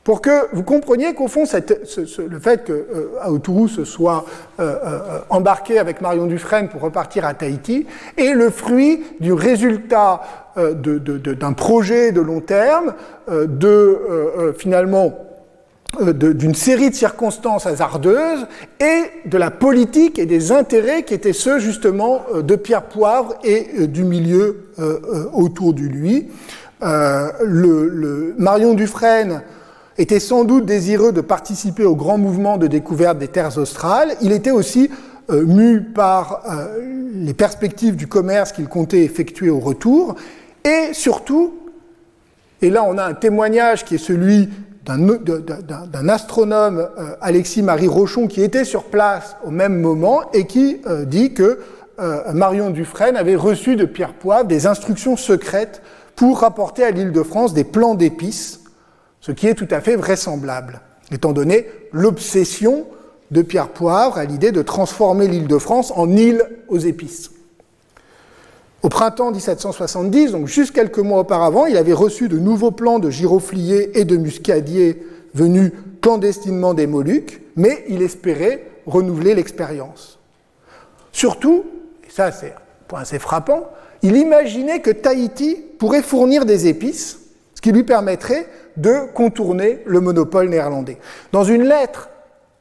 pour 0.04 0.22
que 0.22 0.54
vous 0.54 0.64
compreniez 0.64 1.14
qu'au 1.14 1.28
fond, 1.28 1.44
le 1.44 2.40
fait 2.40 2.64
que 2.64 2.74
euh, 2.74 3.68
se 3.68 3.86
soit 3.86 4.26
euh, 4.60 4.76
euh, 4.84 5.20
embarqué 5.30 5.78
avec 5.78 6.02
Marion 6.02 6.26
Dufresne 6.26 6.70
pour 6.70 6.82
repartir 6.82 7.26
à 7.26 7.36
Tahiti 7.36 7.86
est 8.18 8.34
le 8.34 8.50
fruit 8.50 9.04
du 9.20 9.32
résultat 9.32 10.22
euh, 10.58 10.74
d'un 10.74 11.54
projet 11.54 12.12
de 12.12 12.22
long 12.22 12.42
terme, 12.42 12.94
de 13.30 14.54
finalement 14.58 15.14
d'une 16.02 16.56
série 16.56 16.90
de 16.90 16.96
circonstances 16.96 17.66
hasardeuses 17.66 18.48
et 18.80 19.30
de 19.30 19.38
la 19.38 19.52
politique 19.52 20.20
et 20.20 20.26
des 20.26 20.52
intérêts 20.52 21.04
qui 21.04 21.14
étaient 21.14 21.34
ceux 21.34 21.60
justement 21.60 22.24
de 22.36 22.56
Pierre 22.56 22.84
Poivre 22.84 23.36
et 23.44 23.88
du 23.88 24.04
milieu 24.04 24.68
autour 25.34 25.74
de 25.74 25.82
lui. 25.82 26.28
Le, 26.82 28.34
Marion 28.38 28.74
Dufresne 28.74 29.42
était 29.98 30.20
sans 30.20 30.44
doute 30.44 30.66
désireux 30.66 31.12
de 31.12 31.22
participer 31.22 31.84
au 31.84 31.96
grand 31.96 32.18
mouvement 32.18 32.58
de 32.58 32.68
découverte 32.68 33.18
des 33.18 33.28
terres 33.28 33.58
australes. 33.58 34.16
Il 34.22 34.32
était 34.32 34.52
aussi 34.52 34.90
euh, 35.30 35.46
mu 35.46 35.82
par 35.82 36.44
euh, 36.50 37.10
les 37.14 37.34
perspectives 37.34 37.96
du 37.96 38.08
commerce 38.08 38.52
qu'il 38.52 38.68
comptait 38.68 39.04
effectuer 39.04 39.50
au 39.50 39.60
retour. 39.60 40.16
Et 40.64 40.94
surtout, 40.94 41.54
et 42.62 42.70
là 42.70 42.84
on 42.88 42.98
a 42.98 43.04
un 43.04 43.14
témoignage 43.14 43.86
qui 43.86 43.96
est 43.96 44.00
celui 44.00 44.50
d'un 44.86 46.10
astronome, 46.10 46.88
euh, 46.98 47.16
Alexis-Marie 47.22 47.88
Rochon, 47.88 48.28
qui 48.28 48.42
était 48.42 48.66
sur 48.66 48.86
place 48.86 49.36
au 49.46 49.52
même 49.52 49.80
moment 49.80 50.32
et 50.34 50.46
qui 50.48 50.82
dit 51.06 51.34
que 51.34 51.60
Marion 52.34 52.72
Dufresne 52.72 53.16
avait 53.16 53.36
reçu 53.36 53.76
de 53.76 53.86
Pierre 53.86 54.14
Poivre 54.14 54.46
des 54.46 54.66
instructions 54.66 55.16
secrètes 55.16 55.84
pour 56.16 56.40
rapporter 56.40 56.84
à 56.84 56.90
l'île 56.90 57.12
de 57.12 57.22
France 57.22 57.54
des 57.54 57.64
plans 57.64 57.94
d'épices 57.94 58.62
ce 59.22 59.32
qui 59.32 59.48
est 59.48 59.54
tout 59.54 59.68
à 59.72 59.80
fait 59.80 59.96
vraisemblable, 59.96 60.82
étant 61.12 61.32
donné 61.32 61.68
l'obsession 61.94 62.88
de 63.30 63.42
Pierre 63.42 63.70
Poivre 63.70 64.18
à 64.18 64.26
l'idée 64.26 64.52
de 64.52 64.62
transformer 64.62 65.28
l'île 65.28 65.48
de 65.48 65.58
France 65.58 65.94
en 65.96 66.10
île 66.10 66.44
aux 66.68 66.80
épices. 66.80 67.31
Au 68.84 68.90
printemps 68.90 69.32
1770, 69.32 70.32
donc 70.32 70.48
juste 70.48 70.74
quelques 70.74 70.98
mois 70.98 71.20
auparavant, 71.20 71.68
il 71.68 71.78
avait 71.78 71.94
reçu 71.94 72.28
de 72.28 72.40
nouveaux 72.40 72.72
plans 72.72 72.98
de 72.98 73.12
girofliers 73.12 73.92
et 73.94 74.06
de 74.06 74.18
muscadiers 74.18 75.04
venus 75.36 75.72
clandestinement 76.02 76.74
des 76.74 76.88
Moluques, 76.88 77.42
mais 77.56 77.86
il 77.90 78.02
espérait 78.02 78.66
renouveler 78.88 79.36
l'expérience. 79.36 80.20
Surtout, 81.12 81.64
et 82.08 82.12
ça 82.12 82.32
c'est 82.32 82.48
un 82.54 82.62
point 82.88 83.02
assez 83.02 83.20
frappant, 83.20 83.70
il 84.02 84.18
imaginait 84.18 84.82
que 84.82 84.90
Tahiti 84.90 85.58
pourrait 85.78 86.02
fournir 86.02 86.46
des 86.46 86.68
épices, 86.68 87.20
ce 87.54 87.62
qui 87.62 87.72
lui 87.72 87.84
permettrait 87.84 88.48
de 88.78 89.12
contourner 89.14 89.84
le 89.86 90.00
monopole 90.00 90.50
néerlandais. 90.50 90.98
Dans 91.32 91.44
une 91.44 91.64
lettre 91.64 92.10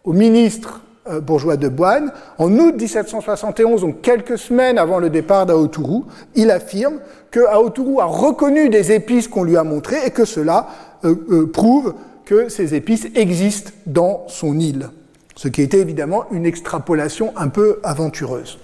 au 0.04 0.12
ministre 0.12 0.82
bourgeois 1.20 1.56
de 1.56 1.68
Boine, 1.68 2.12
en 2.38 2.52
août 2.58 2.74
1771, 2.78 3.80
donc 3.80 4.00
quelques 4.02 4.38
semaines 4.38 4.78
avant 4.78 4.98
le 4.98 5.10
départ 5.10 5.46
d'Aotourou, 5.46 6.04
il 6.34 6.50
affirme 6.50 7.00
que 7.30 7.40
Aotourou 7.40 8.00
a 8.00 8.04
reconnu 8.04 8.68
des 8.68 8.92
épices 8.92 9.28
qu'on 9.28 9.44
lui 9.44 9.56
a 9.56 9.64
montrées 9.64 10.06
et 10.06 10.10
que 10.10 10.24
cela 10.24 10.68
euh, 11.04 11.14
euh, 11.30 11.46
prouve 11.50 11.94
que 12.24 12.48
ces 12.48 12.74
épices 12.74 13.06
existent 13.14 13.72
dans 13.86 14.24
son 14.28 14.58
île. 14.58 14.90
Ce 15.36 15.48
qui 15.48 15.62
était 15.62 15.78
évidemment 15.78 16.26
une 16.30 16.46
extrapolation 16.46 17.32
un 17.36 17.48
peu 17.48 17.80
aventureuse. 17.82 18.58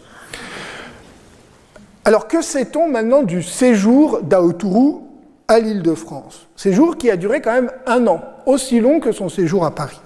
Alors 2.04 2.28
que 2.28 2.42
sait-on 2.42 2.88
maintenant 2.88 3.22
du 3.22 3.42
séjour 3.42 4.22
d'Aotourou 4.22 5.08
à 5.48 5.58
l'île 5.58 5.82
de 5.82 5.94
France? 5.94 6.46
Séjour 6.54 6.96
qui 6.96 7.10
a 7.10 7.16
duré 7.16 7.40
quand 7.40 7.52
même 7.52 7.72
un 7.86 8.06
an, 8.06 8.20
aussi 8.46 8.78
long 8.78 9.00
que 9.00 9.10
son 9.10 9.28
séjour 9.28 9.64
à 9.64 9.74
Paris. 9.74 10.00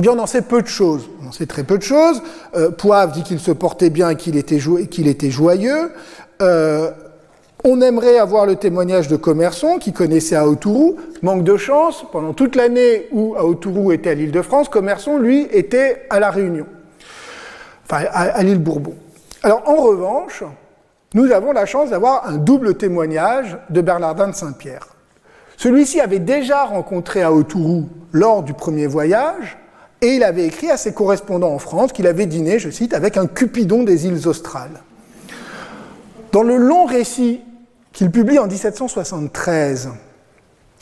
Eh 0.00 0.08
on 0.08 0.18
en 0.18 0.26
sait 0.26 0.42
peu 0.42 0.62
de 0.62 0.68
choses. 0.68 1.08
On 1.22 1.28
en 1.28 1.32
sait 1.32 1.46
très 1.46 1.64
peu 1.64 1.78
de 1.78 1.82
choses. 1.82 2.22
Euh, 2.54 2.70
Poivre 2.70 3.12
dit 3.12 3.22
qu'il 3.22 3.40
se 3.40 3.50
portait 3.50 3.90
bien 3.90 4.10
et 4.10 4.16
qu'il 4.16 4.36
était, 4.36 4.58
était, 4.58 5.30
joyeux. 5.30 5.92
Euh, 6.40 6.90
on 7.64 7.80
aimerait 7.80 8.18
avoir 8.18 8.46
le 8.46 8.56
témoignage 8.56 9.08
de 9.08 9.16
Commerçon 9.16 9.78
qui 9.78 9.92
connaissait 9.92 10.34
Aotourou. 10.34 10.96
Manque 11.22 11.44
de 11.44 11.56
chance, 11.56 12.04
pendant 12.10 12.32
toute 12.32 12.56
l'année 12.56 13.06
où 13.12 13.36
Aotourou 13.36 13.92
était 13.92 14.10
à 14.10 14.14
l'île 14.14 14.32
de 14.32 14.42
France, 14.42 14.68
Commerçon, 14.68 15.18
lui, 15.18 15.46
était 15.52 16.06
à 16.10 16.18
La 16.18 16.30
Réunion, 16.30 16.66
enfin 17.84 18.04
à 18.10 18.42
l'île 18.42 18.58
Bourbon. 18.58 18.94
Alors, 19.44 19.62
en 19.68 19.76
revanche, 19.76 20.42
nous 21.14 21.30
avons 21.30 21.52
la 21.52 21.66
chance 21.66 21.90
d'avoir 21.90 22.26
un 22.26 22.38
double 22.38 22.74
témoignage 22.74 23.58
de 23.70 23.80
Bernardin 23.80 24.28
de 24.28 24.34
Saint-Pierre. 24.34 24.88
Celui-ci 25.56 26.00
avait 26.00 26.18
déjà 26.18 26.64
rencontré 26.64 27.22
Aotourou 27.22 27.88
lors 28.12 28.42
du 28.42 28.54
premier 28.54 28.86
voyage, 28.86 29.58
et 30.02 30.16
il 30.16 30.24
avait 30.24 30.44
écrit 30.44 30.68
à 30.70 30.76
ses 30.76 30.92
correspondants 30.92 31.54
en 31.54 31.58
France 31.58 31.92
qu'il 31.92 32.08
avait 32.08 32.26
dîné, 32.26 32.58
je 32.58 32.68
cite, 32.68 32.92
avec 32.92 33.16
un 33.16 33.26
Cupidon 33.26 33.84
des 33.84 34.06
îles 34.06 34.28
australes. 34.28 34.82
Dans 36.32 36.42
le 36.42 36.56
long 36.56 36.84
récit 36.84 37.40
qu'il 37.92 38.10
publie 38.10 38.38
en 38.38 38.48
1773, 38.48 39.90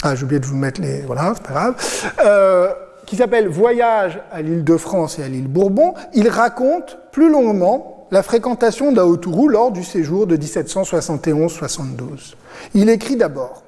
ah 0.03 0.15
j'ai 0.15 0.25
oublié 0.25 0.41
de 0.41 0.47
vous 0.47 0.57
mettre 0.57 0.81
les... 0.81 1.03
voilà, 1.03 1.35
c'est 1.37 1.43
pas 1.43 1.53
grave, 1.53 1.77
euh, 2.25 2.73
qui 3.05 3.17
s'appelle 3.17 3.49
Voyage 3.49 4.19
à 4.33 4.41
l'île 4.41 4.65
de 4.65 4.77
France 4.79 5.19
et 5.19 5.23
à 5.23 5.29
l'île 5.29 5.49
Bourbon, 5.49 5.93
il 6.15 6.29
raconte 6.29 6.97
plus 7.13 7.31
longuement 7.31 8.07
la 8.11 8.23
fréquentation 8.23 8.91
d'Aotourou 8.93 9.49
lors 9.49 9.71
du 9.71 9.85
séjour 9.85 10.27
de 10.27 10.37
1771-72. 10.39 12.35
Il 12.75 12.89
écrit 12.89 13.17
d'abord 13.17 13.65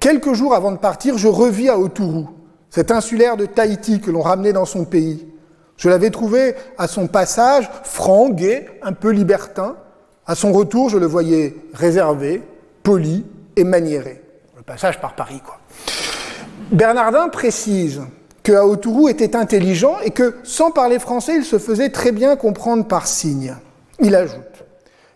Quelques 0.00 0.32
jours 0.32 0.54
avant 0.54 0.72
de 0.72 0.78
partir, 0.78 1.18
je 1.18 1.28
revis 1.28 1.68
Aotourou, 1.68 2.30
cet 2.70 2.90
insulaire 2.90 3.36
de 3.36 3.46
Tahiti 3.46 4.00
que 4.00 4.10
l'on 4.10 4.22
ramenait 4.22 4.52
dans 4.52 4.64
son 4.64 4.84
pays. 4.84 5.26
Je 5.76 5.88
l'avais 5.88 6.10
trouvé 6.10 6.54
à 6.78 6.86
son 6.86 7.06
passage 7.06 7.68
franc, 7.84 8.30
gai, 8.30 8.68
un 8.82 8.92
peu 8.92 9.10
libertin. 9.10 9.76
À 10.26 10.34
son 10.34 10.52
retour, 10.52 10.88
je 10.88 10.98
le 10.98 11.06
voyais 11.06 11.56
réservé, 11.72 12.42
poli 12.82 13.24
et 13.56 13.64
maniéré. 13.64 14.22
Le 14.56 14.62
passage 14.62 15.00
par 15.00 15.14
Paris, 15.14 15.40
quoi. 15.44 15.58
Bernardin 16.70 17.28
précise 17.28 18.02
que 18.42 18.52
Aotourou 18.52 19.08
était 19.08 19.34
intelligent 19.34 19.96
et 20.04 20.10
que, 20.10 20.36
sans 20.44 20.70
parler 20.70 20.98
français, 20.98 21.34
il 21.36 21.44
se 21.44 21.58
faisait 21.58 21.90
très 21.90 22.12
bien 22.12 22.36
comprendre 22.36 22.86
par 22.86 23.06
signes. 23.06 23.56
Il 23.98 24.14
ajoute 24.14 24.64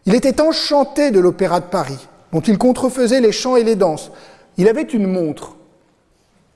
Il 0.06 0.14
était 0.14 0.40
enchanté 0.40 1.10
de 1.10 1.20
l'Opéra 1.20 1.60
de 1.60 1.66
Paris, 1.66 2.08
dont 2.32 2.40
il 2.40 2.58
contrefaisait 2.58 3.20
les 3.20 3.32
chants 3.32 3.56
et 3.56 3.64
les 3.64 3.76
danses. 3.76 4.10
Il 4.56 4.68
avait 4.68 4.82
une 4.82 5.06
montre, 5.06 5.56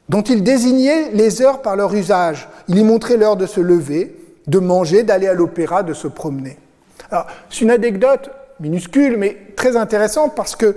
dont 0.09 0.23
il 0.23 0.43
désignait 0.43 1.11
les 1.13 1.43
heures 1.43 1.63
par 1.63 1.77
leur 1.77 1.95
usage. 1.95 2.49
Il 2.69 2.79
y 2.79 2.85
montrait 2.85 3.17
l'heure 3.17 3.37
de 3.37 3.47
se 3.47 3.61
lever, 3.61 4.17
de 4.47 4.59
manger, 4.59 5.03
d'aller 5.03 5.29
à 5.29 5.35
l'opéra, 5.35 5.83
de 5.83 5.93
se 5.93 6.09
promener. 6.09 6.59
C'est 7.51 7.61
une 7.61 7.71
anecdote 7.71 8.31
minuscule, 8.61 9.17
mais 9.17 9.37
très 9.57 9.77
intéressante 9.77 10.35
parce 10.35 10.57
que 10.57 10.77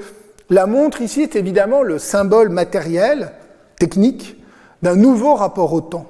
la 0.50 0.66
montre 0.66 1.02
ici 1.02 1.22
est 1.22 1.36
évidemment 1.36 1.82
le 1.82 1.98
symbole 1.98 2.50
matériel, 2.50 3.32
technique, 3.80 4.38
d'un 4.82 4.96
nouveau 4.96 5.36
rapport 5.36 5.74
au 5.74 5.82
temps. 5.82 6.08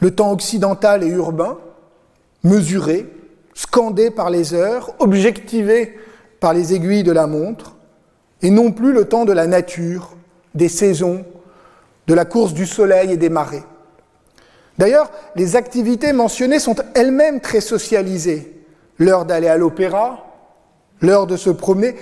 Le 0.00 0.10
temps 0.10 0.32
occidental 0.32 1.02
et 1.02 1.08
urbain, 1.08 1.56
mesuré, 2.42 3.06
scandé 3.54 4.10
par 4.10 4.28
les 4.28 4.52
heures, 4.52 4.94
objectivé 4.98 5.96
par 6.40 6.52
les 6.52 6.74
aiguilles 6.74 7.04
de 7.04 7.12
la 7.12 7.26
montre, 7.26 7.76
et 8.42 8.50
non 8.50 8.72
plus 8.72 8.92
le 8.92 9.06
temps 9.06 9.24
de 9.24 9.32
la 9.32 9.46
nature, 9.46 10.10
des 10.54 10.68
saisons, 10.68 11.24
de 12.06 12.14
la 12.14 12.24
course 12.24 12.54
du 12.54 12.66
soleil 12.66 13.12
et 13.12 13.16
des 13.16 13.28
marées. 13.28 13.64
D'ailleurs, 14.78 15.10
les 15.36 15.56
activités 15.56 16.12
mentionnées 16.12 16.58
sont 16.58 16.76
elles-mêmes 16.94 17.40
très 17.40 17.60
socialisées. 17.60 18.52
L'heure 18.98 19.24
d'aller 19.24 19.48
à 19.48 19.56
l'opéra, 19.56 20.26
l'heure 21.00 21.26
de 21.26 21.36
se 21.36 21.50
promener, 21.50 21.94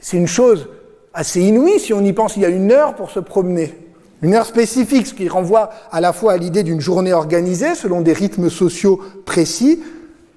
c'est 0.00 0.16
une 0.16 0.26
chose 0.26 0.68
assez 1.12 1.40
inouïe 1.40 1.78
si 1.78 1.92
on 1.92 2.02
y 2.02 2.12
pense. 2.12 2.36
Il 2.36 2.42
y 2.42 2.46
a 2.46 2.50
une 2.50 2.72
heure 2.72 2.94
pour 2.94 3.10
se 3.10 3.20
promener, 3.20 3.74
une 4.22 4.34
heure 4.34 4.46
spécifique, 4.46 5.06
ce 5.06 5.14
qui 5.14 5.28
renvoie 5.28 5.70
à 5.92 6.00
la 6.00 6.12
fois 6.12 6.32
à 6.32 6.36
l'idée 6.36 6.62
d'une 6.62 6.80
journée 6.80 7.12
organisée 7.12 7.74
selon 7.74 8.00
des 8.00 8.12
rythmes 8.12 8.50
sociaux 8.50 9.00
précis, 9.24 9.82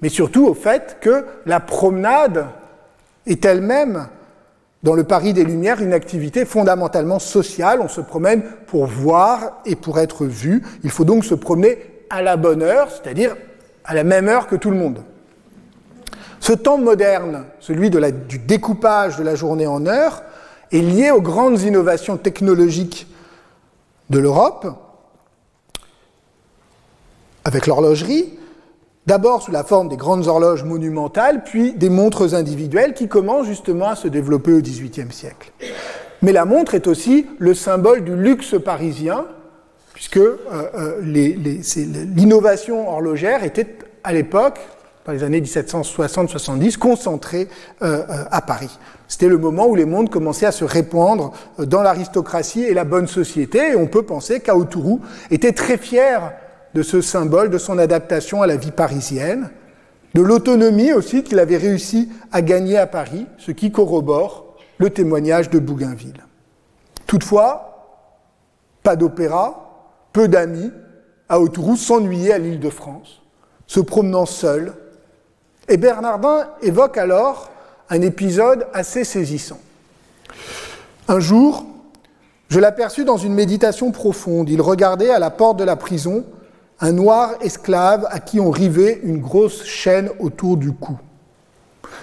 mais 0.02 0.08
surtout 0.08 0.46
au 0.46 0.54
fait 0.54 0.98
que 1.00 1.24
la 1.46 1.60
promenade 1.60 2.46
est 3.26 3.44
elle-même, 3.44 4.08
dans 4.82 4.94
le 4.94 5.04
Paris 5.04 5.32
des 5.32 5.44
Lumières, 5.44 5.82
une 5.82 5.92
activité 5.92 6.44
fondamentalement 6.44 7.18
sociale. 7.18 7.80
On 7.82 7.88
se 7.88 8.00
promène 8.00 8.42
pour 8.66 8.86
voir 8.86 9.60
et 9.66 9.76
pour 9.76 9.98
être 9.98 10.24
vu. 10.24 10.62
Il 10.84 10.90
faut 10.90 11.04
donc 11.04 11.24
se 11.24 11.34
promener 11.34 11.78
à 12.10 12.22
la 12.22 12.36
bonne 12.36 12.62
heure, 12.62 12.88
c'est-à-dire 12.90 13.36
à 13.84 13.94
la 13.94 14.04
même 14.04 14.28
heure 14.28 14.46
que 14.46 14.56
tout 14.56 14.70
le 14.70 14.76
monde. 14.76 15.02
Ce 16.40 16.52
temps 16.52 16.78
moderne, 16.78 17.44
celui 17.60 17.90
du 17.90 18.38
découpage 18.38 19.16
de 19.16 19.24
la 19.24 19.34
journée 19.34 19.66
en 19.66 19.86
heures, 19.86 20.22
est 20.70 20.80
lié 20.80 21.10
aux 21.10 21.22
grandes 21.22 21.62
innovations 21.62 22.16
technologiques 22.16 23.06
de 24.10 24.18
l'Europe, 24.18 24.66
avec 27.44 27.66
l'horlogerie, 27.66 28.38
D'abord 29.08 29.40
sous 29.40 29.52
la 29.52 29.64
forme 29.64 29.88
des 29.88 29.96
grandes 29.96 30.26
horloges 30.26 30.64
monumentales, 30.64 31.42
puis 31.42 31.72
des 31.72 31.88
montres 31.88 32.34
individuelles 32.34 32.92
qui 32.92 33.08
commencent 33.08 33.46
justement 33.46 33.88
à 33.88 33.96
se 33.96 34.06
développer 34.06 34.52
au 34.52 34.60
XVIIIe 34.60 35.10
siècle. 35.10 35.50
Mais 36.20 36.30
la 36.30 36.44
montre 36.44 36.74
est 36.74 36.86
aussi 36.86 37.26
le 37.38 37.54
symbole 37.54 38.04
du 38.04 38.14
luxe 38.14 38.56
parisien, 38.62 39.24
puisque 39.94 40.18
euh, 40.18 40.36
euh, 40.52 41.00
l'innovation 41.00 42.86
horlogère 42.86 43.44
était 43.44 43.78
à 44.04 44.12
l'époque, 44.12 44.60
dans 45.06 45.12
les 45.12 45.24
années 45.24 45.40
1760-70, 45.40 46.76
concentrée 46.76 47.48
euh, 47.80 48.02
à 48.30 48.42
Paris. 48.42 48.78
C'était 49.08 49.28
le 49.28 49.38
moment 49.38 49.68
où 49.68 49.74
les 49.74 49.86
montres 49.86 50.10
commençaient 50.10 50.44
à 50.44 50.52
se 50.52 50.66
répandre 50.66 51.32
dans 51.56 51.80
l'aristocratie 51.80 52.64
et 52.64 52.74
la 52.74 52.84
bonne 52.84 53.06
société, 53.06 53.70
et 53.70 53.76
on 53.76 53.86
peut 53.86 54.02
penser 54.02 54.40
qu'Aotourou 54.40 55.00
était 55.30 55.52
très 55.52 55.78
fier 55.78 56.30
de 56.74 56.82
ce 56.82 57.00
symbole, 57.00 57.50
de 57.50 57.58
son 57.58 57.78
adaptation 57.78 58.42
à 58.42 58.46
la 58.46 58.56
vie 58.56 58.70
parisienne, 58.70 59.50
de 60.14 60.22
l'autonomie 60.22 60.92
aussi 60.92 61.22
qu'il 61.22 61.38
avait 61.38 61.56
réussi 61.56 62.08
à 62.32 62.42
gagner 62.42 62.78
à 62.78 62.86
Paris, 62.86 63.26
ce 63.36 63.52
qui 63.52 63.70
corrobore 63.70 64.56
le 64.78 64.90
témoignage 64.90 65.50
de 65.50 65.58
Bougainville. 65.58 66.24
Toutefois, 67.06 68.04
pas 68.82 68.96
d'opéra, 68.96 69.94
peu 70.12 70.28
d'amis, 70.28 70.70
à 71.28 71.40
Autourou 71.40 71.76
s'ennuyait 71.76 72.32
à 72.32 72.38
l'île 72.38 72.60
de 72.60 72.70
France, 72.70 73.22
se 73.66 73.80
promenant 73.80 74.26
seul, 74.26 74.74
et 75.68 75.76
Bernardin 75.76 76.48
évoque 76.62 76.96
alors 76.96 77.50
un 77.90 78.00
épisode 78.00 78.66
assez 78.72 79.04
saisissant. 79.04 79.60
Un 81.08 81.20
jour, 81.20 81.66
je 82.48 82.60
l'aperçus 82.60 83.04
dans 83.04 83.18
une 83.18 83.34
méditation 83.34 83.90
profonde. 83.90 84.48
Il 84.48 84.62
regardait 84.62 85.10
à 85.10 85.18
la 85.18 85.30
porte 85.30 85.58
de 85.58 85.64
la 85.64 85.76
prison 85.76 86.24
un 86.80 86.92
noir 86.92 87.34
esclave 87.40 88.06
à 88.10 88.20
qui 88.20 88.40
on 88.40 88.50
rivait 88.50 89.00
une 89.02 89.20
grosse 89.20 89.64
chaîne 89.64 90.10
autour 90.18 90.56
du 90.56 90.72
cou. 90.72 90.98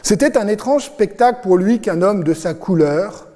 C'était 0.02 0.38
un 0.38 0.48
étrange 0.48 0.86
spectacle 0.86 1.40
pour 1.42 1.58
lui 1.58 1.80
qu'un 1.80 2.02
homme 2.02 2.24
de 2.24 2.34
sa 2.34 2.54
couleur, 2.54 3.28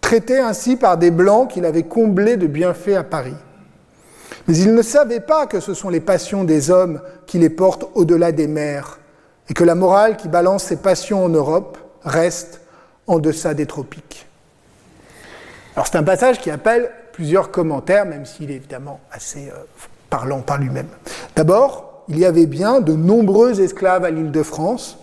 traité 0.00 0.38
ainsi 0.38 0.76
par 0.76 0.98
des 0.98 1.10
blancs 1.10 1.50
qu'il 1.50 1.64
avait 1.64 1.82
comblés 1.82 2.36
de 2.36 2.46
bienfaits 2.46 2.96
à 2.96 3.02
Paris. 3.02 3.34
Mais 4.46 4.56
il 4.56 4.74
ne 4.74 4.82
savait 4.82 5.20
pas 5.20 5.46
que 5.46 5.60
ce 5.60 5.74
sont 5.74 5.88
les 5.88 6.00
passions 6.00 6.44
des 6.44 6.70
hommes 6.70 7.00
qui 7.26 7.38
les 7.38 7.50
portent 7.50 7.86
au-delà 7.94 8.30
des 8.30 8.46
mers, 8.46 9.00
et 9.48 9.54
que 9.54 9.64
la 9.64 9.74
morale 9.74 10.16
qui 10.16 10.28
balance 10.28 10.64
ses 10.64 10.76
passions 10.76 11.24
en 11.24 11.28
Europe 11.28 11.78
reste 12.02 12.60
en 13.06 13.18
deçà 13.18 13.54
des 13.54 13.66
tropiques. 13.66 14.26
Alors 15.74 15.86
c'est 15.86 15.96
un 15.96 16.02
passage 16.02 16.40
qui 16.40 16.50
appelle 16.50 16.90
plusieurs 17.12 17.50
commentaires, 17.50 18.06
même 18.06 18.26
s'il 18.26 18.50
est 18.50 18.56
évidemment 18.56 19.00
assez 19.10 19.48
euh, 19.48 19.64
parlant 20.10 20.40
par 20.40 20.58
lui-même. 20.58 20.88
D'abord, 21.34 22.04
il 22.08 22.18
y 22.18 22.24
avait 22.24 22.46
bien 22.46 22.80
de 22.80 22.94
nombreux 22.94 23.60
esclaves 23.60 24.04
à 24.04 24.10
l'île 24.10 24.30
de 24.30 24.42
France, 24.42 24.98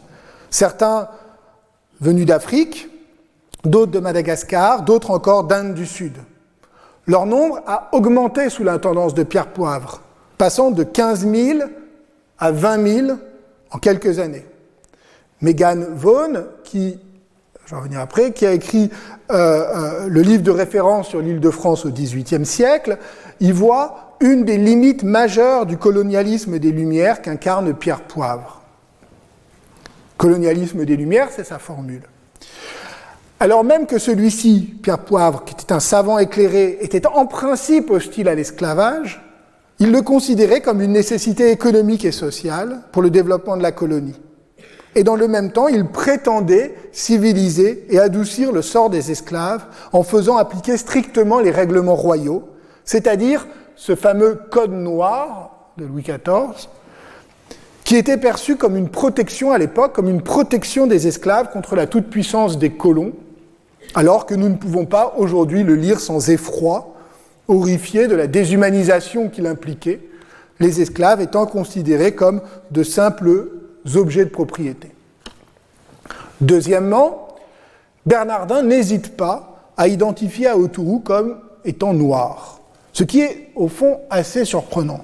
certains 0.49 1.09
venus 1.99 2.25
d'Afrique, 2.25 2.89
d'autres 3.63 3.91
de 3.91 3.99
Madagascar, 3.99 4.83
d'autres 4.83 5.11
encore 5.11 5.45
d'Inde 5.45 5.73
du 5.73 5.85
Sud. 5.85 6.13
Leur 7.05 7.25
nombre 7.25 7.61
a 7.67 7.89
augmenté 7.91 8.49
sous 8.49 8.63
l'intendance 8.63 9.13
de 9.13 9.23
Pierre 9.23 9.47
Poivre, 9.47 10.01
passant 10.37 10.71
de 10.71 10.83
15 10.83 11.27
000 11.27 11.59
à 12.39 12.51
20 12.51 13.05
000 13.05 13.17
en 13.71 13.77
quelques 13.77 14.19
années. 14.19 14.45
Megan 15.41 15.85
Vaughan, 15.93 16.45
qui, 16.63 16.97
a 17.71 18.53
écrit 18.53 18.89
euh, 19.31 19.33
euh, 19.35 20.07
le 20.07 20.21
livre 20.21 20.43
de 20.43 20.51
référence 20.51 21.09
sur 21.09 21.19
l'île 21.19 21.41
de 21.41 21.49
France 21.49 21.85
au 21.85 21.89
XVIIIe 21.89 22.45
siècle, 22.45 22.97
y 23.41 23.51
voit 23.51 24.12
une 24.23 24.45
des 24.45 24.57
limites 24.57 25.03
majeures 25.03 25.65
du 25.65 25.75
colonialisme 25.77 26.57
des 26.57 26.71
Lumières 26.71 27.21
qu'incarne 27.21 27.73
Pierre 27.73 28.03
Poivre. 28.03 28.61
Colonialisme 30.15 30.85
des 30.85 30.95
Lumières, 30.95 31.27
c'est 31.29 31.43
sa 31.43 31.59
formule. 31.59 32.03
Alors 33.41 33.65
même 33.65 33.85
que 33.85 33.97
celui-ci, 33.97 34.75
Pierre 34.81 34.99
Poivre, 34.99 35.43
qui 35.43 35.53
était 35.53 35.73
un 35.73 35.81
savant 35.81 36.19
éclairé, 36.19 36.77
était 36.79 37.05
en 37.05 37.25
principe 37.25 37.89
hostile 37.89 38.29
à 38.29 38.35
l'esclavage, 38.35 39.21
il 39.79 39.91
le 39.91 40.01
considérait 40.01 40.61
comme 40.61 40.81
une 40.81 40.93
nécessité 40.93 41.51
économique 41.51 42.05
et 42.05 42.13
sociale 42.13 42.79
pour 42.93 43.01
le 43.01 43.09
développement 43.09 43.57
de 43.57 43.63
la 43.63 43.73
colonie. 43.73 44.21
Et 44.95 45.03
dans 45.03 45.17
le 45.17 45.27
même 45.27 45.51
temps, 45.51 45.67
il 45.67 45.85
prétendait 45.85 46.75
civiliser 46.93 47.85
et 47.89 47.99
adoucir 47.99 48.53
le 48.53 48.61
sort 48.61 48.89
des 48.89 49.11
esclaves 49.11 49.65
en 49.91 50.03
faisant 50.03 50.37
appliquer 50.37 50.77
strictement 50.77 51.41
les 51.41 51.51
règlements 51.51 51.95
royaux, 51.95 52.47
c'est-à-dire 52.85 53.47
ce 53.75 53.95
fameux 53.95 54.39
Code 54.49 54.71
noir 54.71 55.71
de 55.77 55.85
Louis 55.85 56.03
XIV, 56.03 56.69
qui 57.83 57.95
était 57.95 58.17
perçu 58.17 58.55
comme 58.55 58.77
une 58.77 58.89
protection 58.89 59.51
à 59.51 59.57
l'époque, 59.57 59.93
comme 59.93 60.09
une 60.09 60.21
protection 60.21 60.87
des 60.87 61.07
esclaves 61.07 61.51
contre 61.51 61.75
la 61.75 61.87
toute-puissance 61.87 62.57
des 62.57 62.71
colons, 62.71 63.13
alors 63.95 64.25
que 64.25 64.35
nous 64.35 64.49
ne 64.49 64.55
pouvons 64.55 64.85
pas 64.85 65.15
aujourd'hui 65.17 65.63
le 65.63 65.75
lire 65.75 65.99
sans 65.99 66.29
effroi, 66.29 66.95
horrifié 67.47 68.07
de 68.07 68.15
la 68.15 68.27
déshumanisation 68.27 69.29
qu'il 69.29 69.47
impliquait, 69.47 70.01
les 70.59 70.81
esclaves 70.81 71.21
étant 71.21 71.45
considérés 71.45 72.15
comme 72.15 72.41
de 72.71 72.83
simples 72.83 73.49
objets 73.95 74.25
de 74.25 74.29
propriété. 74.29 74.91
Deuxièmement, 76.39 77.27
Bernardin 78.05 78.63
n'hésite 78.63 79.17
pas 79.17 79.71
à 79.77 79.87
identifier 79.87 80.47
Aotourou 80.47 80.99
comme 80.99 81.37
étant 81.65 81.93
noir. 81.93 82.59
Ce 82.93 83.03
qui 83.03 83.21
est 83.21 83.49
au 83.55 83.67
fond 83.67 83.99
assez 84.09 84.45
surprenant, 84.45 85.01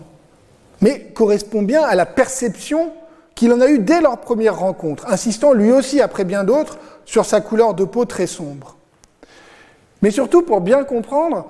mais 0.81 1.11
correspond 1.13 1.63
bien 1.63 1.81
à 1.81 1.95
la 1.95 2.05
perception 2.05 2.91
qu'il 3.35 3.51
en 3.51 3.61
a 3.61 3.67
eue 3.67 3.79
dès 3.79 4.01
leur 4.01 4.19
première 4.19 4.59
rencontre, 4.59 5.07
insistant 5.07 5.53
lui 5.53 5.71
aussi, 5.71 6.01
après 6.01 6.23
bien 6.23 6.43
d'autres, 6.43 6.77
sur 7.05 7.25
sa 7.25 7.41
couleur 7.41 7.73
de 7.73 7.83
peau 7.83 8.05
très 8.05 8.27
sombre. 8.27 8.77
Mais 10.01 10.11
surtout, 10.11 10.43
pour 10.43 10.61
bien 10.61 10.83
comprendre, 10.83 11.47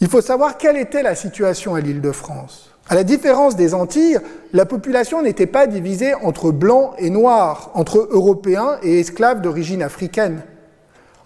il 0.00 0.08
faut 0.08 0.22
savoir 0.22 0.56
quelle 0.56 0.78
était 0.78 1.02
la 1.02 1.14
situation 1.14 1.74
à 1.74 1.80
l'île 1.80 2.00
de 2.00 2.12
France. 2.12 2.70
À 2.88 2.94
la 2.94 3.04
différence 3.04 3.54
des 3.54 3.74
Antilles, 3.74 4.18
la 4.52 4.64
population 4.64 5.22
n'était 5.22 5.46
pas 5.46 5.66
divisée 5.66 6.14
entre 6.14 6.50
blancs 6.50 6.92
et 6.98 7.10
noirs, 7.10 7.70
entre 7.74 8.08
Européens 8.10 8.78
et 8.82 8.98
esclaves 8.98 9.42
d'origine 9.42 9.82
africaine. 9.82 10.42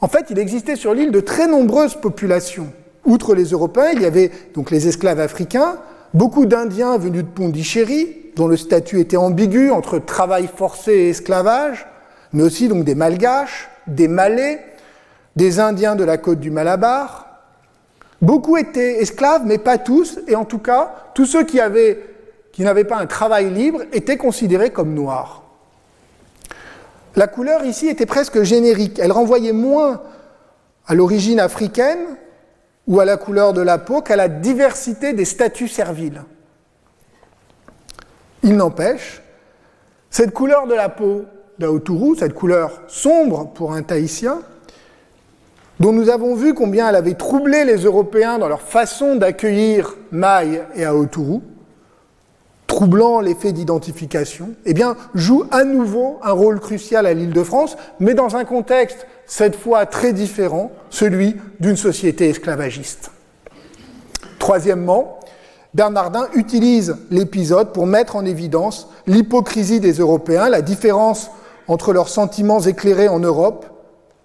En 0.01 0.09
fait, 0.09 0.27
il 0.31 0.39
existait 0.39 0.77
sur 0.77 0.93
l'île 0.93 1.13
de 1.13 1.21
très 1.21 1.47
nombreuses 1.47 1.95
populations. 1.95 2.73
Outre 3.05 3.35
les 3.35 3.45
Européens, 3.51 3.91
il 3.93 4.03
y 4.03 4.07
avait 4.07 4.31
donc 4.55 4.71
les 4.71 4.89
esclaves 4.89 5.21
africains, 5.21 5.77
beaucoup 6.15 6.47
d'Indiens 6.47 6.97
venus 6.97 7.23
de 7.23 7.29
Pondichéry, 7.29 8.17
dont 8.37 8.47
le 8.47 8.57
statut 8.57 9.01
était 9.01 9.17
ambigu 9.17 9.71
entre 9.71 9.99
travail 9.99 10.49
forcé 10.55 10.93
et 10.93 11.09
esclavage, 11.11 11.87
mais 12.33 12.43
aussi 12.43 12.69
donc 12.69 12.85
des 12.85 12.95
Malgaches, 12.95 13.69
des 13.87 14.09
Malais, 14.09 14.65
des 15.37 15.61
Indiens 15.61 15.97
de 15.97 16.05
la 16.05 16.17
côte 16.17 16.41
du 16.41 16.51
Malabar. 16.51 17.43
Beaucoup 18.23 18.57
étaient 18.57 19.03
esclaves, 19.03 19.43
mais 19.45 19.59
pas 19.59 19.79
tous, 19.79 20.19
et 20.27 20.35
en 20.35 20.45
tout 20.45 20.59
cas, 20.59 20.95
tous 21.15 21.27
ceux 21.27 21.45
qui, 21.45 21.59
qui 22.53 22.63
n'avaient 22.63 22.85
pas 22.85 22.97
un 22.97 23.07
travail 23.07 23.51
libre 23.51 23.83
étaient 23.93 24.17
considérés 24.17 24.71
comme 24.71 24.95
noirs. 24.95 25.43
La 27.17 27.27
couleur 27.27 27.65
ici 27.65 27.89
était 27.89 28.07
presque 28.07 28.43
générique, 28.43 28.99
elle 28.99 29.13
renvoyait 29.13 29.53
moins 29.53 30.01
à 30.87 30.95
l'origine 30.95 31.39
africaine 31.39 31.99
ou 32.87 33.01
à 33.01 33.05
la 33.05 33.17
couleur 33.17 33.53
de 33.53 33.63
la 33.63 33.79
peau 33.79 34.03
qu'à 34.03 34.17
la 34.17 34.29
diversité 34.29 35.13
des 35.13 35.25
statuts 35.25 35.69
serviles. 35.69 36.23
Il 38.43 38.57
n'empêche, 38.57 39.23
cette 40.11 40.33
couleur 40.33 40.67
de 40.67 40.75
la 40.75 40.89
peau 40.89 41.25
d'Aotourou, 41.59 42.15
cette 42.15 42.35
couleur 42.35 42.83
sombre 42.89 43.49
pour 43.55 43.73
un 43.73 43.83
Tahitien, 43.83 44.41
dont 45.81 45.93
nous 45.93 46.11
avons 46.11 46.35
vu 46.35 46.55
combien 46.55 46.89
elle 46.89 46.97
avait 46.97 47.15
troublé 47.15 47.65
les 47.65 47.79
Européens 47.79 48.39
dans 48.39 48.49
leur 48.49 48.63
façon 48.63 49.17
d'accueillir 49.17 49.97
Maï 50.11 50.63
et 50.75 50.85
Aotourou, 50.85 51.43
troublant 52.67 53.21
l'effet 53.21 53.53
d'identification, 53.53 54.51
eh 54.67 54.75
joue 55.15 55.45
à 55.51 55.65
nouveau 55.65 56.19
un 56.23 56.33
rôle 56.33 56.61
crucial 56.61 57.07
à 57.07 57.15
l'île 57.15 57.33
de 57.33 57.43
France, 57.43 57.77
mais 58.01 58.15
dans 58.15 58.37
un 58.37 58.45
contexte 58.45 59.07
cette 59.27 59.57
fois 59.57 59.87
très 59.87 60.13
différent, 60.13 60.71
celui 60.91 61.37
d'une 61.61 61.77
société 61.77 62.29
esclavagiste. 62.29 63.11
Troisièmement, 64.39 65.21
Bernardin 65.73 66.29
utilise 66.35 66.97
l'épisode 67.11 67.73
pour 67.73 67.87
mettre 67.87 68.17
en 68.17 68.25
évidence 68.25 68.89
l'hypocrisie 69.07 69.81
des 69.81 69.95
Européens, 69.95 70.49
la 70.49 70.63
différence 70.63 71.31
entre 71.67 71.93
leurs 71.93 72.09
sentiments 72.09 72.61
éclairés 72.61 73.09
en 73.09 73.19
Europe 73.19 73.67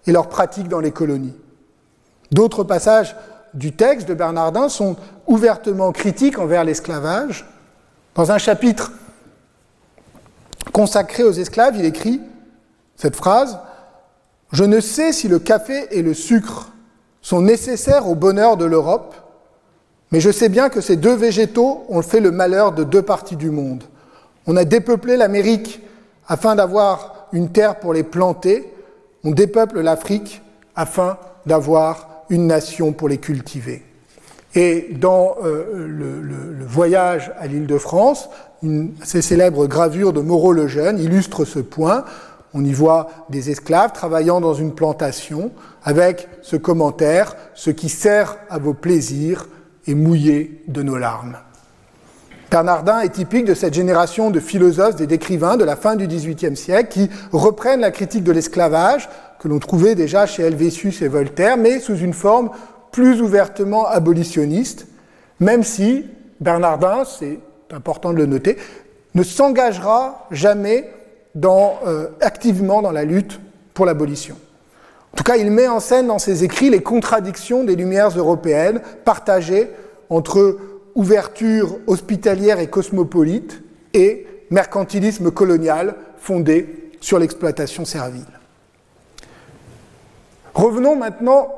et 0.06 0.12
leurs 0.12 0.30
pratiques 0.30 0.68
dans 0.68 0.80
les 0.80 0.92
colonies. 0.92 1.36
D'autres 2.32 2.64
passages 2.64 3.16
du 3.54 3.72
texte 3.72 4.08
de 4.08 4.14
Bernardin 4.14 4.70
sont 4.70 4.96
ouvertement 5.26 5.92
critiques 5.92 6.38
envers 6.38 6.64
l'esclavage. 6.64 7.48
Dans 8.14 8.32
un 8.32 8.38
chapitre 8.38 8.92
consacré 10.72 11.24
aux 11.24 11.32
esclaves, 11.32 11.76
il 11.78 11.86
écrit 11.86 12.22
cette 12.96 13.16
phrase 13.16 13.58
Je 14.52 14.64
ne 14.64 14.80
sais 14.80 15.12
si 15.14 15.28
le 15.28 15.40
café 15.40 15.88
et 15.92 16.02
le 16.02 16.14
sucre 16.14 16.72
sont 17.22 17.42
nécessaires 17.42 18.08
au 18.08 18.16
bonheur 18.16 18.58
de 18.58 18.66
l'Europe, 18.66 19.16
mais 20.12 20.20
je 20.20 20.32
sais 20.32 20.50
bien 20.50 20.70
que 20.70 20.82
ces 20.82 20.96
deux 20.96 21.16
végétaux 21.16 21.86
ont 21.90 22.02
fait 22.02 22.20
le 22.20 22.32
malheur 22.32 22.72
de 22.72 22.84
deux 22.84 23.04
parties 23.04 23.36
du 23.36 23.52
monde. 23.52 23.84
On 24.48 24.56
a 24.56 24.66
dépeuplé 24.66 25.18
l'Amérique 25.18 25.82
afin 26.28 26.56
d'avoir 26.56 27.28
une 27.32 27.50
terre 27.50 27.80
pour 27.80 27.94
les 27.94 28.04
planter, 28.04 28.74
on 29.24 29.32
dépeuple 29.32 29.82
l'Afrique 29.82 30.42
afin 30.76 31.18
d'avoir 31.46 32.24
une 32.30 32.48
nation 32.48 32.94
pour 32.94 33.10
les 33.10 33.18
cultiver. 33.18 33.84
Et 34.56 34.88
dans 35.00 35.36
euh, 35.44 35.88
le, 35.88 36.66
voyage 36.66 37.32
à 37.40 37.48
l'île 37.48 37.68
de 37.68 37.78
France, 37.78 38.30
une 38.64 38.94
assez 39.02 39.22
célèbre 39.22 39.68
gravure 39.68 40.14
de 40.14 40.22
Moreau 40.22 40.54
le 40.54 40.68
Jeune 40.68 41.00
illustre 41.00 41.46
ce 41.46 41.60
point. 41.60 42.06
On 42.54 42.66
y 42.66 42.74
voit 42.74 43.10
des 43.30 43.52
esclaves 43.52 43.92
travaillant 43.92 44.42
dans 44.42 44.54
une 44.54 44.74
plantation 44.74 45.52
avec 45.84 46.28
ce 46.42 46.56
commentaire 46.56 47.36
Ce 47.54 47.70
qui 47.70 47.90
sert 47.90 48.38
à 48.50 48.58
vos 48.58 48.74
plaisirs 48.74 49.48
est 49.88 49.96
mouillé 49.96 50.64
de 50.68 50.82
nos 50.82 50.98
larmes. 50.98 51.38
Bernardin 52.50 53.02
est 53.02 53.10
typique 53.10 53.46
de 53.46 53.54
cette 53.54 53.76
génération 53.76 54.32
de 54.32 54.40
philosophes 54.40 55.00
et 55.00 55.06
d'écrivains 55.06 55.56
de 55.56 55.64
la 55.64 55.76
fin 55.76 55.96
du 55.96 56.08
XVIIIe 56.08 56.58
siècle 56.58 56.90
qui 56.90 57.10
reprennent 57.32 57.82
la 57.82 57.92
critique 57.92 58.24
de 58.24 58.32
l'esclavage 58.32 59.08
que 59.40 59.48
l'on 59.48 59.60
trouvait 59.60 59.94
déjà 59.94 60.26
chez 60.26 60.44
Helvétius 60.44 61.04
et 61.04 61.08
Voltaire, 61.08 61.58
mais 61.58 61.80
sous 61.80 61.98
une 61.98 62.14
forme 62.14 62.50
plus 62.92 63.22
ouvertement 63.22 63.86
abolitionniste, 63.88 64.88
même 65.40 65.64
si 65.64 66.06
Bernardin, 66.40 67.04
c'est 67.06 67.40
important 67.72 68.14
de 68.14 68.18
le 68.18 68.26
noter, 68.26 68.58
ne 69.14 69.24
s'engagera 69.24 70.28
jamais 70.32 70.90
dans, 71.36 71.80
euh, 71.86 72.08
activement 72.22 72.82
dans 72.82 72.92
la 72.92 73.04
lutte 73.04 73.40
pour 73.74 73.86
l'abolition. 73.86 74.36
En 75.14 75.18
tout 75.18 75.24
cas, 75.24 75.38
il 75.38 75.52
met 75.52 75.68
en 75.68 75.80
scène 75.80 76.08
dans 76.08 76.20
ses 76.20 76.44
écrits 76.44 76.70
les 76.70 76.82
contradictions 76.82 77.64
des 77.64 77.76
Lumières 77.76 78.18
européennes 78.18 78.82
partagées 79.06 79.70
entre 80.10 80.58
ouverture 80.96 81.78
hospitalière 81.88 82.60
et 82.60 82.68
cosmopolite 82.68 83.62
et 83.94 84.28
mercantilisme 84.50 85.32
colonial 85.32 85.96
fondé 86.18 86.92
sur 87.02 87.20
l'exploitation 87.20 87.86
servile. 87.86 88.26
Revenons 90.54 90.96
maintenant 90.96 91.50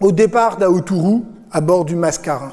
au 0.00 0.12
départ 0.12 0.56
d'Aoturu 0.56 1.22
à 1.50 1.60
bord 1.60 1.84
du 1.84 1.96
Mascarin. 1.96 2.52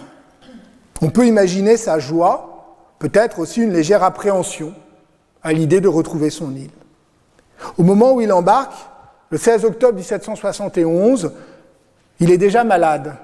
On 1.01 1.09
peut 1.09 1.27
imaginer 1.27 1.77
sa 1.77 1.99
joie, 1.99 2.77
peut-être 2.99 3.39
aussi 3.39 3.61
une 3.61 3.73
légère 3.73 4.03
appréhension 4.03 4.73
à 5.45 5.53
l'idée 5.53 5.79
de 5.79 5.87
retrouver 5.87 6.31
son 6.31 6.53
île. 6.55 6.71
Au 7.77 7.83
moment 7.83 8.13
où 8.13 8.21
il 8.21 8.33
embarque, 8.33 8.73
le 9.29 9.37
16 9.37 9.63
octobre 9.63 9.93
1771, 9.93 11.31
il 12.19 12.31
est 12.31 12.37
déjà 12.37 12.63
malade. 12.63 13.15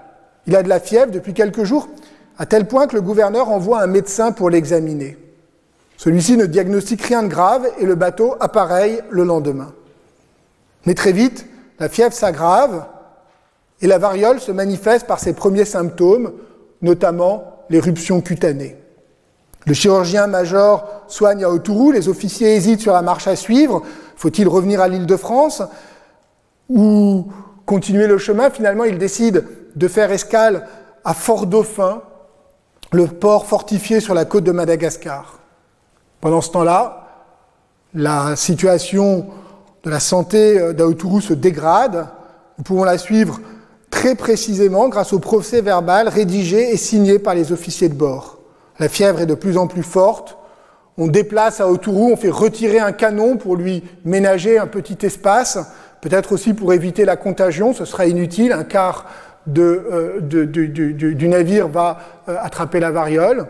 Il 0.46 0.56
a 0.56 0.62
de 0.62 0.70
la 0.70 0.80
fièvre 0.80 1.12
depuis 1.12 1.34
quelques 1.34 1.64
jours, 1.64 1.90
à 2.38 2.46
tel 2.46 2.68
point 2.68 2.86
que 2.86 2.96
le 2.96 3.02
gouverneur 3.02 3.50
envoie 3.50 3.82
un 3.82 3.88
médecin 3.88 4.32
pour 4.32 4.52
l'examiner. 4.52 5.18
Celui-ci 5.98 6.38
ne 6.38 6.46
diagnostique 6.46 7.02
rien 7.02 7.24
de 7.24 7.28
grave 7.28 7.68
et 7.80 7.86
le 7.86 7.96
bateau 7.96 8.36
appareille 8.40 9.02
le 9.10 9.24
lendemain. 9.24 9.74
Mais 10.86 10.94
très 10.94 11.12
vite, 11.12 11.48
la 11.80 11.90
fièvre 11.90 12.14
s'aggrave 12.14 12.86
et 13.82 13.88
la 13.88 13.98
variole 13.98 14.40
se 14.40 14.52
manifeste 14.52 15.08
par 15.08 15.20
ses 15.20 15.34
premiers 15.34 15.66
symptômes, 15.66 16.34
notamment 16.84 17.66
l'éruption 17.72 18.22
cutanée. 18.22 18.78
Le 19.66 19.74
chirurgien-major 19.74 21.03
soigne 21.07 21.43
à 21.43 21.49
Autourou, 21.49 21.91
les 21.91 22.09
officiers 22.09 22.55
hésitent 22.55 22.82
sur 22.82 22.93
la 22.93 23.01
marche 23.01 23.28
à 23.28 23.36
suivre. 23.36 23.84
Faut-il 24.16 24.47
revenir 24.47 24.82
à 24.82 24.88
l'île 24.88 25.05
de 25.05 25.16
France 25.16 25.62
ou 26.70 27.28
continuer 27.66 28.07
le 28.07 28.18
chemin? 28.18 28.49
Finalement, 28.49 28.86
il 28.86 28.97
décide 28.97 29.45
de 29.76 29.88
faire 29.88 30.12
escale 30.12 30.68
à 31.03 31.14
Fort-Dauphin, 31.14 32.01
le 32.91 33.07
port 33.07 33.45
fortifié 33.45 33.99
sur 33.99 34.14
la 34.14 34.26
côte 34.26 34.43
de 34.43 34.51
Madagascar. 34.51 35.39
Pendant 36.20 36.41
ce 36.41 36.51
temps-là, 36.51 37.07
la 37.93 38.36
situation 38.36 39.28
de 39.84 39.89
la 39.89 39.99
santé 39.99 40.59
euh, 40.59 40.74
d'Aotourou 40.74 41.22
se 41.22 41.34
dégrade. 41.34 42.07
Nous 42.57 42.64
pouvons 42.64 42.84
la 42.84 42.97
suivre 42.97 43.39
très 43.89 44.16
précisément 44.16 44.89
grâce 44.89 45.14
au 45.14 45.20
procès 45.20 45.62
verbal 45.62 46.07
rédigé 46.07 46.72
et 46.72 46.78
signé 46.78 47.20
par 47.20 47.34
les 47.34 47.51
officiers 47.51 47.89
de 47.89 47.95
bord. 47.95 48.41
La 48.82 48.90
fièvre 48.90 49.22
est 49.22 49.28
de 49.28 49.36
plus 49.36 49.58
en 49.58 49.68
plus 49.68 49.84
forte. 49.84 50.40
On 50.98 51.06
déplace 51.06 51.62
Aotourou, 51.62 52.10
on 52.12 52.18
fait 52.18 52.32
retirer 52.32 52.80
un 52.80 52.92
canon 52.92 53.38
pour 53.38 53.56
lui 53.56 53.84
ménager 54.06 54.58
un 54.58 54.66
petit 54.66 55.06
espace, 55.06 55.60
peut-être 56.02 56.32
aussi 56.32 56.56
pour 56.56 56.74
éviter 56.74 57.06
la 57.06 57.16
contagion, 57.16 57.76
ce 57.76 57.86
sera 57.86 58.08
inutile, 58.08 58.52
un 58.52 58.64
quart 58.64 59.06
euh, 59.56 60.20
du, 60.20 61.28
navire 61.28 61.68
va 61.68 62.00
euh, 62.28 62.36
attraper 62.42 62.80
la 62.80 62.90
variole. 62.90 63.46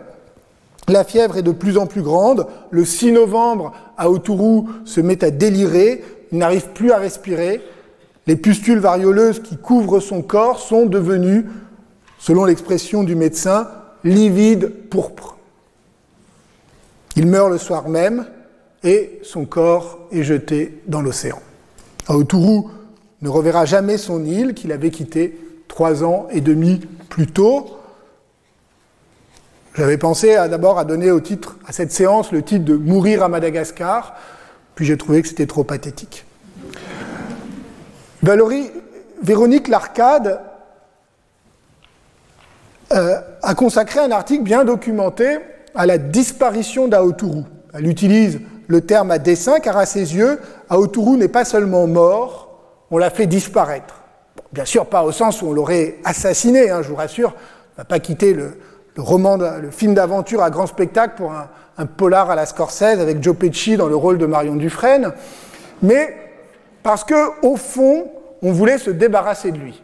La 0.86 1.02
fièvre 1.02 1.38
est 1.38 1.42
de 1.42 1.52
plus 1.52 1.78
en 1.78 1.86
plus 1.86 2.02
grande. 2.02 2.46
Le 2.70 2.84
6 2.84 3.12
novembre, 3.12 3.72
Aotourou 3.96 4.68
se 4.84 5.00
met 5.00 5.24
à 5.24 5.30
délirer 5.30 6.04
il 6.30 6.38
n'arrive 6.38 6.68
plus 6.74 6.92
à 6.92 6.98
respirer. 6.98 7.62
Les 8.26 8.36
pustules 8.36 8.80
varioleuses 8.80 9.40
qui 9.40 9.56
couvrent 9.56 10.00
son 10.00 10.20
corps 10.20 10.60
sont 10.60 10.84
devenues, 10.84 11.46
selon 12.18 12.44
l'expression 12.44 13.02
du 13.02 13.14
médecin, 13.16 13.68
livides 14.04 14.68
pourpres. 14.90 15.36
Il 17.16 17.26
meurt 17.26 17.50
le 17.50 17.58
soir 17.58 17.88
même 17.88 18.26
et 18.84 19.20
son 19.22 19.44
corps 19.44 19.98
est 20.10 20.22
jeté 20.22 20.80
dans 20.86 21.02
l'océan. 21.02 21.40
Aotourou 22.08 22.70
ne 23.20 23.28
reverra 23.28 23.64
jamais 23.64 23.98
son 23.98 24.24
île 24.24 24.54
qu'il 24.54 24.72
avait 24.72 24.90
quittée 24.90 25.38
trois 25.68 26.04
ans 26.04 26.26
et 26.30 26.40
demi 26.40 26.80
plus 27.08 27.26
tôt. 27.26 27.78
J'avais 29.74 29.98
pensé 29.98 30.34
d'abord 30.34 30.78
à 30.78 30.84
donner 30.84 31.10
au 31.10 31.20
titre 31.20 31.56
à 31.66 31.72
cette 31.72 31.92
séance 31.92 32.32
le 32.32 32.42
titre 32.42 32.64
de 32.64 32.76
Mourir 32.76 33.22
à 33.22 33.28
Madagascar, 33.28 34.14
puis 34.74 34.84
j'ai 34.84 34.98
trouvé 34.98 35.22
que 35.22 35.28
c'était 35.28 35.46
trop 35.46 35.64
pathétique. 35.64 36.26
Véronique 39.22 39.68
Larcade 39.68 40.40
euh, 42.94 43.20
a 43.42 43.54
consacré 43.54 44.00
un 44.00 44.10
article 44.10 44.42
bien 44.42 44.64
documenté 44.64 45.38
à 45.74 45.86
la 45.86 45.98
disparition 45.98 46.88
d'Aoturu. 46.88 47.44
Elle 47.74 47.86
utilise 47.86 48.40
le 48.68 48.80
terme 48.82 49.10
à 49.10 49.18
dessein 49.18 49.60
car 49.60 49.76
à 49.76 49.86
ses 49.86 50.14
yeux, 50.14 50.40
Aoturu 50.68 51.16
n'est 51.16 51.28
pas 51.28 51.44
seulement 51.44 51.86
mort, 51.86 52.52
on 52.90 52.98
l'a 52.98 53.10
fait 53.10 53.26
disparaître. 53.26 54.02
Bien 54.52 54.64
sûr, 54.64 54.86
pas 54.86 55.02
au 55.02 55.12
sens 55.12 55.40
où 55.40 55.46
on 55.46 55.52
l'aurait 55.52 55.96
assassiné, 56.04 56.70
hein, 56.70 56.82
je 56.82 56.88
vous 56.88 56.96
rassure, 56.96 57.30
on 57.30 57.72
ne 57.72 57.76
va 57.78 57.84
pas 57.84 57.98
quitter 57.98 58.34
le, 58.34 58.58
roman, 58.98 59.36
le 59.36 59.70
film 59.70 59.94
d'aventure 59.94 60.42
à 60.42 60.50
grand 60.50 60.66
spectacle 60.66 61.14
pour 61.16 61.32
un, 61.32 61.86
polar 61.86 62.30
à 62.30 62.36
la 62.36 62.46
Scorsese 62.46 62.82
avec 62.82 63.22
Joe 63.22 63.34
Pesci 63.34 63.76
dans 63.76 63.88
le 63.88 63.96
rôle 63.96 64.18
de 64.18 64.26
Marion 64.26 64.56
Dufresne, 64.56 65.12
mais 65.80 66.14
parce 66.82 67.02
que 67.02 67.40
au 67.42 67.56
fond, 67.56 68.10
on 68.42 68.52
voulait 68.52 68.78
se 68.78 68.90
débarrasser 68.90 69.50
de 69.50 69.58
lui. 69.58 69.82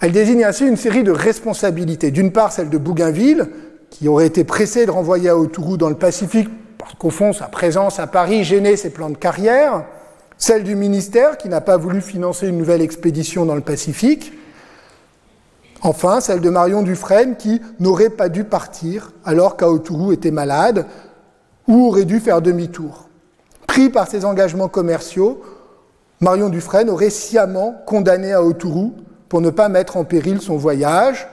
Elle 0.00 0.12
désigne 0.12 0.44
ainsi 0.44 0.64
une 0.64 0.76
série 0.76 1.02
de 1.02 1.10
responsabilités. 1.10 2.10
D'une 2.10 2.30
part, 2.30 2.52
celle 2.52 2.70
de 2.70 2.78
Bougainville, 2.78 3.48
qui 3.90 4.06
aurait 4.06 4.26
été 4.26 4.44
pressé 4.44 4.86
de 4.86 4.90
renvoyer 4.90 5.28
à 5.28 5.36
Autourou 5.36 5.76
dans 5.76 5.88
le 5.88 5.96
Pacifique, 5.96 6.48
parce 6.78 6.94
qu'au 6.94 7.10
fond, 7.10 7.32
sa 7.32 7.46
présence 7.46 7.98
à 7.98 8.06
Paris 8.06 8.44
gênait 8.44 8.76
ses 8.76 8.90
plans 8.90 9.10
de 9.10 9.16
carrière. 9.16 9.84
Celle 10.36 10.62
du 10.62 10.76
ministère, 10.76 11.36
qui 11.36 11.48
n'a 11.48 11.60
pas 11.60 11.76
voulu 11.76 12.00
financer 12.00 12.46
une 12.46 12.58
nouvelle 12.58 12.80
expédition 12.80 13.44
dans 13.44 13.56
le 13.56 13.60
Pacifique. 13.60 14.32
Enfin, 15.82 16.20
celle 16.20 16.40
de 16.40 16.50
Marion 16.50 16.82
Dufresne 16.82 17.36
qui 17.36 17.60
n'aurait 17.80 18.10
pas 18.10 18.28
dû 18.28 18.44
partir 18.44 19.12
alors 19.24 19.56
qu'Aotourou 19.56 20.12
était 20.12 20.30
malade 20.30 20.86
ou 21.66 21.86
aurait 21.86 22.04
dû 22.04 22.20
faire 22.20 22.40
demi-tour. 22.40 23.08
Pris 23.66 23.88
par 23.88 24.08
ses 24.08 24.24
engagements 24.24 24.68
commerciaux, 24.68 25.42
Marion 26.20 26.48
Dufresne 26.48 26.90
aurait 26.90 27.10
sciemment 27.10 27.80
condamné 27.86 28.32
Aotourou 28.32 28.94
pour 29.28 29.40
ne 29.40 29.50
pas 29.50 29.68
mettre 29.68 29.96
en 29.96 30.04
péril 30.04 30.40
son 30.40 30.56
voyage. 30.56 31.28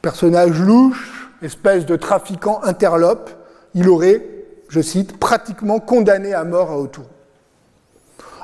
Personnage 0.00 0.58
louche, 0.58 1.30
espèce 1.42 1.86
de 1.86 1.96
trafiquant 1.96 2.60
interlope, 2.64 3.30
il 3.74 3.88
aurait, 3.88 4.22
je 4.68 4.80
cite, 4.80 5.18
pratiquement 5.18 5.80
condamné 5.80 6.34
à 6.34 6.44
mort 6.44 6.70
à 6.70 6.78
Autour. 6.78 7.04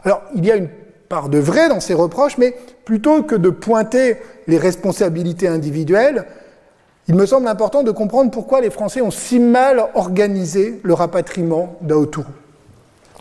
Alors, 0.04 0.22
il 0.34 0.44
y 0.44 0.50
a 0.50 0.56
une 0.56 0.68
part 1.08 1.28
de 1.28 1.38
vrai 1.38 1.68
dans 1.68 1.80
ces 1.80 1.94
reproches, 1.94 2.38
mais 2.38 2.54
plutôt 2.84 3.22
que 3.22 3.34
de 3.34 3.50
pointer 3.50 4.18
les 4.46 4.58
responsabilités 4.58 5.48
individuelles, 5.48 6.26
il 7.08 7.14
me 7.14 7.26
semble 7.26 7.48
important 7.48 7.82
de 7.82 7.90
comprendre 7.90 8.30
pourquoi 8.30 8.60
les 8.60 8.70
Français 8.70 9.00
ont 9.00 9.10
si 9.10 9.38
mal 9.38 9.82
organisé 9.94 10.80
le 10.82 10.94
rapatriement 10.94 11.76
d'Aotourou. 11.80 12.30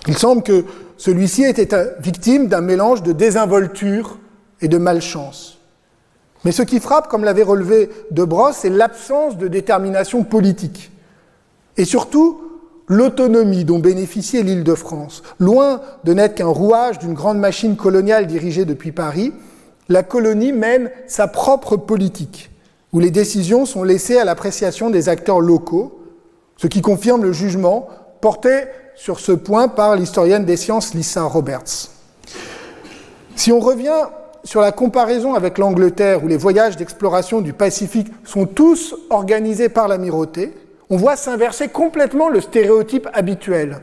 Il 0.08 0.18
semble 0.18 0.43
que 0.43 0.66
celui-ci 0.97 1.43
était 1.43 1.95
victime 1.99 2.47
d'un 2.47 2.62
mélange 2.62 3.01
de 3.03 3.14
désinvolture 3.14 4.18
et 4.62 4.68
de 4.68 4.78
malchance. 4.78 5.58
Mais 6.45 6.51
ce 6.51 6.62
qui 6.62 6.80
frappe, 6.80 7.08
comme 7.08 7.24
l'avait 7.24 7.43
relevé 7.43 7.89
De 8.12 8.24
Brosse, 8.24 8.58
c'est 8.62 8.70
l'absence 8.70 9.38
de 9.38 9.47
détermination 9.47 10.24
politique. 10.24 10.91
Et 11.78 11.86
surtout, 11.86 12.41
l'autonomie 12.88 13.66
dont 13.66 13.80
bénéficiait 13.80 14.43
l'île 14.43 14.64
de 14.64 14.76
France. 14.76 15.24
Loin 15.39 15.82
de 16.03 16.14
n'être 16.14 16.36
qu'un 16.36 16.47
rouage 16.47 16.99
d'une 16.99 17.14
grande 17.14 17.38
machine 17.38 17.76
coloniale 17.76 18.28
dirigée 18.28 18.66
depuis 18.66 18.91
Paris, 18.91 19.34
la 19.89 20.03
colonie 20.03 20.53
mène 20.53 20.91
sa 21.08 21.28
propre 21.28 21.78
politique, 21.78 22.49
où 22.93 22.99
les 22.99 23.12
décisions 23.12 23.66
sont 23.66 23.84
laissées 23.84 24.18
à 24.18 24.26
l'appréciation 24.26 24.89
des 24.89 25.10
acteurs 25.10 25.39
locaux, 25.39 25.99
ce 26.58 26.68
qui 26.68 26.82
confirme 26.82 27.24
le 27.24 27.34
jugement 27.34 27.88
porté 28.22 28.64
sur 28.95 29.20
ce 29.20 29.32
point 29.32 29.68
par 29.68 29.95
l'historienne 29.95 30.45
des 30.45 30.58
sciences 30.58 30.93
Lisa 30.93 31.24
Roberts. 31.24 31.89
Si 33.36 33.51
on 33.51 33.60
revient 33.60 34.08
sur 34.48 34.62
la 34.62 34.72
comparaison 34.72 35.34
avec 35.34 35.58
l'Angleterre, 35.58 36.24
où 36.24 36.30
les 36.30 36.38
voyages 36.38 36.78
d'exploration 36.78 37.41
du 37.41 37.52
Pacifique 37.52 38.08
sont 38.24 38.45
tous 38.45 38.95
organisés 39.10 39.68
par 39.68 39.89
l'amirauté, 39.89 40.54
on 40.89 40.95
voit 40.95 41.18
s'inverser 41.18 41.68
complètement 41.68 42.30
le 42.30 42.39
stéréotype 42.39 43.10
habituel. 43.12 43.82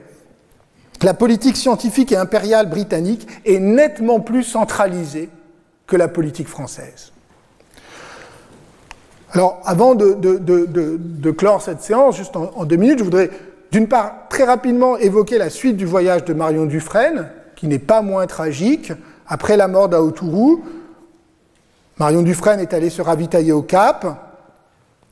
La 1.03 1.12
politique 1.12 1.59
scientifique 1.59 2.12
et 2.12 2.17
impériale 2.17 2.71
britannique 2.71 3.29
est 3.45 3.59
nettement 3.59 4.21
plus 4.21 4.43
centralisée 4.43 5.29
que 5.87 5.97
la 5.97 6.09
politique 6.09 6.49
française. 6.49 7.12
Alors, 9.33 9.61
avant 9.67 9.95
de, 9.95 11.31
clore 11.31 11.61
cette 11.61 11.83
séance, 11.83 12.17
juste 12.17 12.37
en, 12.37 12.65
deux 12.65 12.77
minutes, 12.77 13.01
je 13.01 13.05
voudrais 13.05 13.29
d'une 13.71 13.87
part 13.87 14.29
très 14.31 14.45
rapidement 14.45 14.97
évoquer 14.97 15.37
la 15.37 15.51
suite 15.51 15.77
du 15.77 15.85
voyage 15.85 16.25
de 16.25 16.33
Marion 16.33 16.65
Dufresne, 16.65 17.29
qui 17.55 17.69
n'est 17.69 17.79
pas 17.79 18.01
moins 18.01 18.27
tragique. 18.27 18.95
Après 19.27 19.57
la 19.57 19.68
mort 19.68 19.89
d'Aotourou, 19.89 20.62
Marion 21.99 22.22
Dufresne 22.22 22.61
est 22.61 22.75
allée 22.75 22.91
se 22.91 23.03
ravitailler 23.03 23.53
au 23.53 23.62
Cap. 23.62 24.07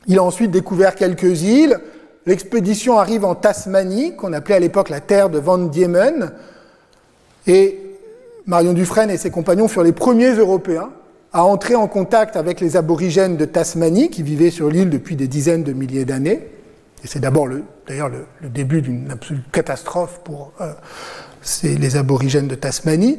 Il 0.07 0.19
a 0.19 0.23
ensuite 0.23 0.51
découvert 0.51 0.95
quelques 0.95 1.43
îles. 1.43 1.79
L'expédition 2.27 2.99
arrive 2.99 3.25
en 3.25 3.35
Tasmanie, 3.35 4.17
qu'on 4.17 4.33
appelait 4.33 4.57
à 4.57 4.61
l'époque 4.61 4.89
la 4.89 5.01
terre 5.01 5.31
de 5.31 5.39
Van 5.39 5.59
Diemen. 5.59 6.33
Et 7.47 7.79
Marion 8.47 8.73
Dufresne 8.73 9.11
et 9.11 9.17
ses 9.17 9.31
compagnons 9.31 9.69
furent 9.69 9.83
les 9.83 9.93
premiers 9.93 10.33
Européens 10.35 10.91
à 11.33 11.45
entrer 11.45 11.75
en 11.75 11.89
contact 11.89 12.37
avec 12.37 12.61
les 12.61 12.77
aborigènes 12.77 13.37
de 13.37 13.45
Tasmanie, 13.45 14.11
qui 14.11 14.23
vivaient 14.23 14.51
sur 14.51 14.69
l'île 14.69 14.91
depuis 14.91 15.17
des 15.17 15.29
dizaines 15.29 15.63
de 15.65 15.73
milliers 15.73 16.05
d'années. 16.05 16.49
Et 17.05 17.07
c'est 17.07 17.21
d'abord 17.21 17.49
d'ailleurs 17.87 18.11
le, 18.11 18.49
début 18.49 18.83
d'une 18.83 19.11
absolue 19.11 19.41
catastrophe 19.51 20.21
pour 20.25 20.53
euh, 20.61 20.73
les 21.63 21.97
aborigènes 21.97 22.49
de 22.49 22.55
Tasmanie. 22.55 23.19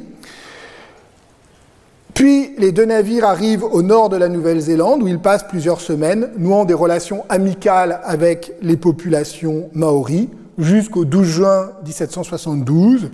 Puis 2.14 2.54
les 2.58 2.72
deux 2.72 2.86
navires 2.86 3.26
arrivent 3.26 3.64
au 3.64 3.82
nord 3.82 4.10
de 4.10 4.18
la 4.18 4.30
Nouvelle-Zélande 4.30 5.02
où 5.02 5.08
ils 5.08 5.20
passent 5.20 5.48
plusieurs 5.48 5.82
semaines, 5.82 6.30
nouant 6.38 6.66
des 6.66 6.74
relations 6.74 7.26
amicales 7.30 8.00
avec 8.04 8.54
les 8.62 8.78
populations 8.78 9.70
maoris, 9.74 10.28
jusqu'au 10.58 11.06
12 11.06 11.28
juin 11.28 11.72
1772, 11.86 13.10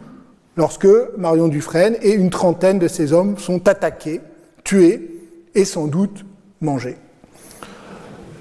lorsque 0.58 0.88
Marion 1.18 1.48
Dufresne 1.48 1.96
et 2.02 2.12
une 2.12 2.30
trentaine 2.30 2.80
de 2.80 2.90
ses 2.90 3.14
hommes 3.14 3.38
sont 3.38 3.68
attaqués, 3.70 4.20
tués 4.66 5.30
et 5.56 5.64
sans 5.64 5.88
doute 5.88 6.26
mangés. 6.60 6.98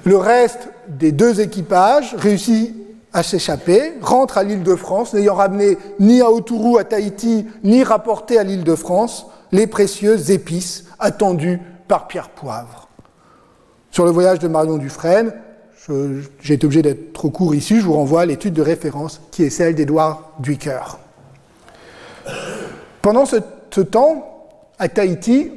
Le 0.05 0.17
reste 0.17 0.71
des 0.89 1.13
deux 1.13 1.41
équipages 1.41 2.17
réussit 2.19 2.75
à 3.13 3.23
s'échapper, 3.23 3.95
rentre 4.01 4.39
à 4.39 4.43
l'île 4.43 4.63
de 4.63 4.75
France, 4.75 5.15
n'ayant 5.15 5.35
ramené 5.35 5.79
ni 6.01 6.21
à 6.21 6.31
Autourou, 6.31 6.79
à 6.79 6.85
Tahiti, 6.85 7.47
ni 7.63 7.83
rapporté 7.85 8.39
à 8.39 8.43
l'île 8.43 8.65
de 8.65 8.75
France, 8.75 9.27
les 9.53 9.67
précieuses 9.67 10.31
épices 10.31 10.85
attendues 10.99 11.61
par 11.87 12.09
Pierre 12.09 12.31
Poivre. 12.31 12.89
Sur 13.91 14.05
le 14.05 14.11
voyage 14.11 14.39
de 14.39 14.49
Marion 14.49 14.77
Dufresne, 14.77 15.33
j'ai 16.41 16.55
été 16.55 16.67
obligé 16.67 16.83
d'être 16.83 17.13
trop 17.13 17.31
court 17.31 17.55
ici, 17.55 17.81
je 17.81 17.85
vous 17.85 17.95
renvoie 17.95 18.23
à 18.23 18.27
l'étude 18.27 18.53
de 18.53 18.63
référence 18.63 19.21
qui 19.31 19.45
est 19.45 19.51
celle 19.51 19.75
d'Édouard 19.75 20.33
Duiker. 20.39 20.99
Pendant 23.01 23.25
ce, 23.25 23.81
temps, 23.81 24.49
à 24.79 24.89
Tahiti, 24.89 25.51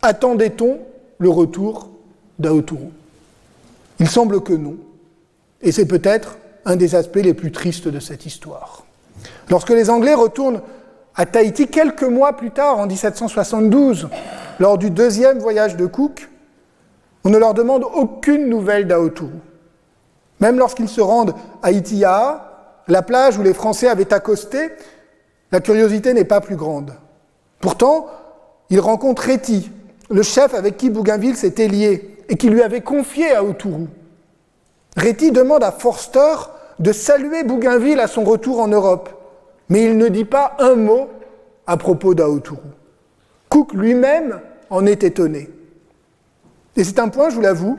attendait-on 0.00 0.78
le 1.18 1.28
retour 1.28 1.88
d'Aotourou? 2.38 2.92
Il 3.98 4.08
semble 4.08 4.42
que 4.42 4.52
non. 4.52 4.76
Et 5.60 5.72
c'est 5.72 5.86
peut-être 5.86 6.38
un 6.64 6.76
des 6.76 6.94
aspects 6.94 7.16
les 7.16 7.34
plus 7.34 7.50
tristes 7.50 7.88
de 7.88 7.98
cette 7.98 8.26
histoire. 8.26 8.84
Lorsque 9.50 9.70
les 9.70 9.90
Anglais 9.90 10.14
retournent 10.14 10.60
à 11.18 11.26
Tahiti 11.26 11.66
quelques 11.66 12.04
mois 12.04 12.34
plus 12.34 12.52
tard, 12.52 12.78
en 12.78 12.86
1772, 12.86 14.08
lors 14.60 14.78
du 14.78 14.90
deuxième 14.90 15.40
voyage 15.40 15.76
de 15.76 15.84
Cook, 15.84 16.28
on 17.24 17.30
ne 17.30 17.38
leur 17.38 17.54
demande 17.54 17.84
aucune 17.92 18.48
nouvelle 18.48 18.86
d'Aotourou. 18.86 19.40
Même 20.38 20.58
lorsqu'ils 20.58 20.88
se 20.88 21.00
rendent 21.00 21.34
à 21.60 21.72
Itia, 21.72 22.44
la 22.86 23.02
plage 23.02 23.36
où 23.36 23.42
les 23.42 23.52
Français 23.52 23.88
avaient 23.88 24.14
accosté, 24.14 24.70
la 25.50 25.58
curiosité 25.58 26.14
n'est 26.14 26.24
pas 26.24 26.40
plus 26.40 26.54
grande. 26.54 26.92
Pourtant, 27.58 28.06
ils 28.70 28.78
rencontrent 28.78 29.22
Réti, 29.22 29.72
le 30.10 30.22
chef 30.22 30.54
avec 30.54 30.76
qui 30.76 30.88
Bougainville 30.88 31.36
s'était 31.36 31.66
lié 31.66 32.16
et 32.28 32.36
qui 32.36 32.48
lui 32.48 32.62
avait 32.62 32.82
confié 32.82 33.34
à 33.34 33.42
Autourou. 33.42 33.88
Réti 34.96 35.32
demande 35.32 35.64
à 35.64 35.72
Forster 35.72 36.36
de 36.78 36.92
saluer 36.92 37.42
Bougainville 37.42 37.98
à 37.98 38.06
son 38.06 38.22
retour 38.22 38.60
en 38.60 38.68
Europe 38.68 39.17
mais 39.68 39.84
il 39.84 39.96
ne 39.96 40.08
dit 40.08 40.24
pas 40.24 40.56
un 40.58 40.74
mot 40.74 41.08
à 41.66 41.76
propos 41.76 42.14
d'Aotourou. 42.14 42.70
Cook 43.48 43.72
lui-même 43.72 44.40
en 44.70 44.86
est 44.86 45.04
étonné. 45.04 45.50
Et 46.76 46.84
c'est 46.84 46.98
un 46.98 47.08
point, 47.08 47.30
je 47.30 47.34
vous 47.34 47.40
l'avoue, 47.40 47.78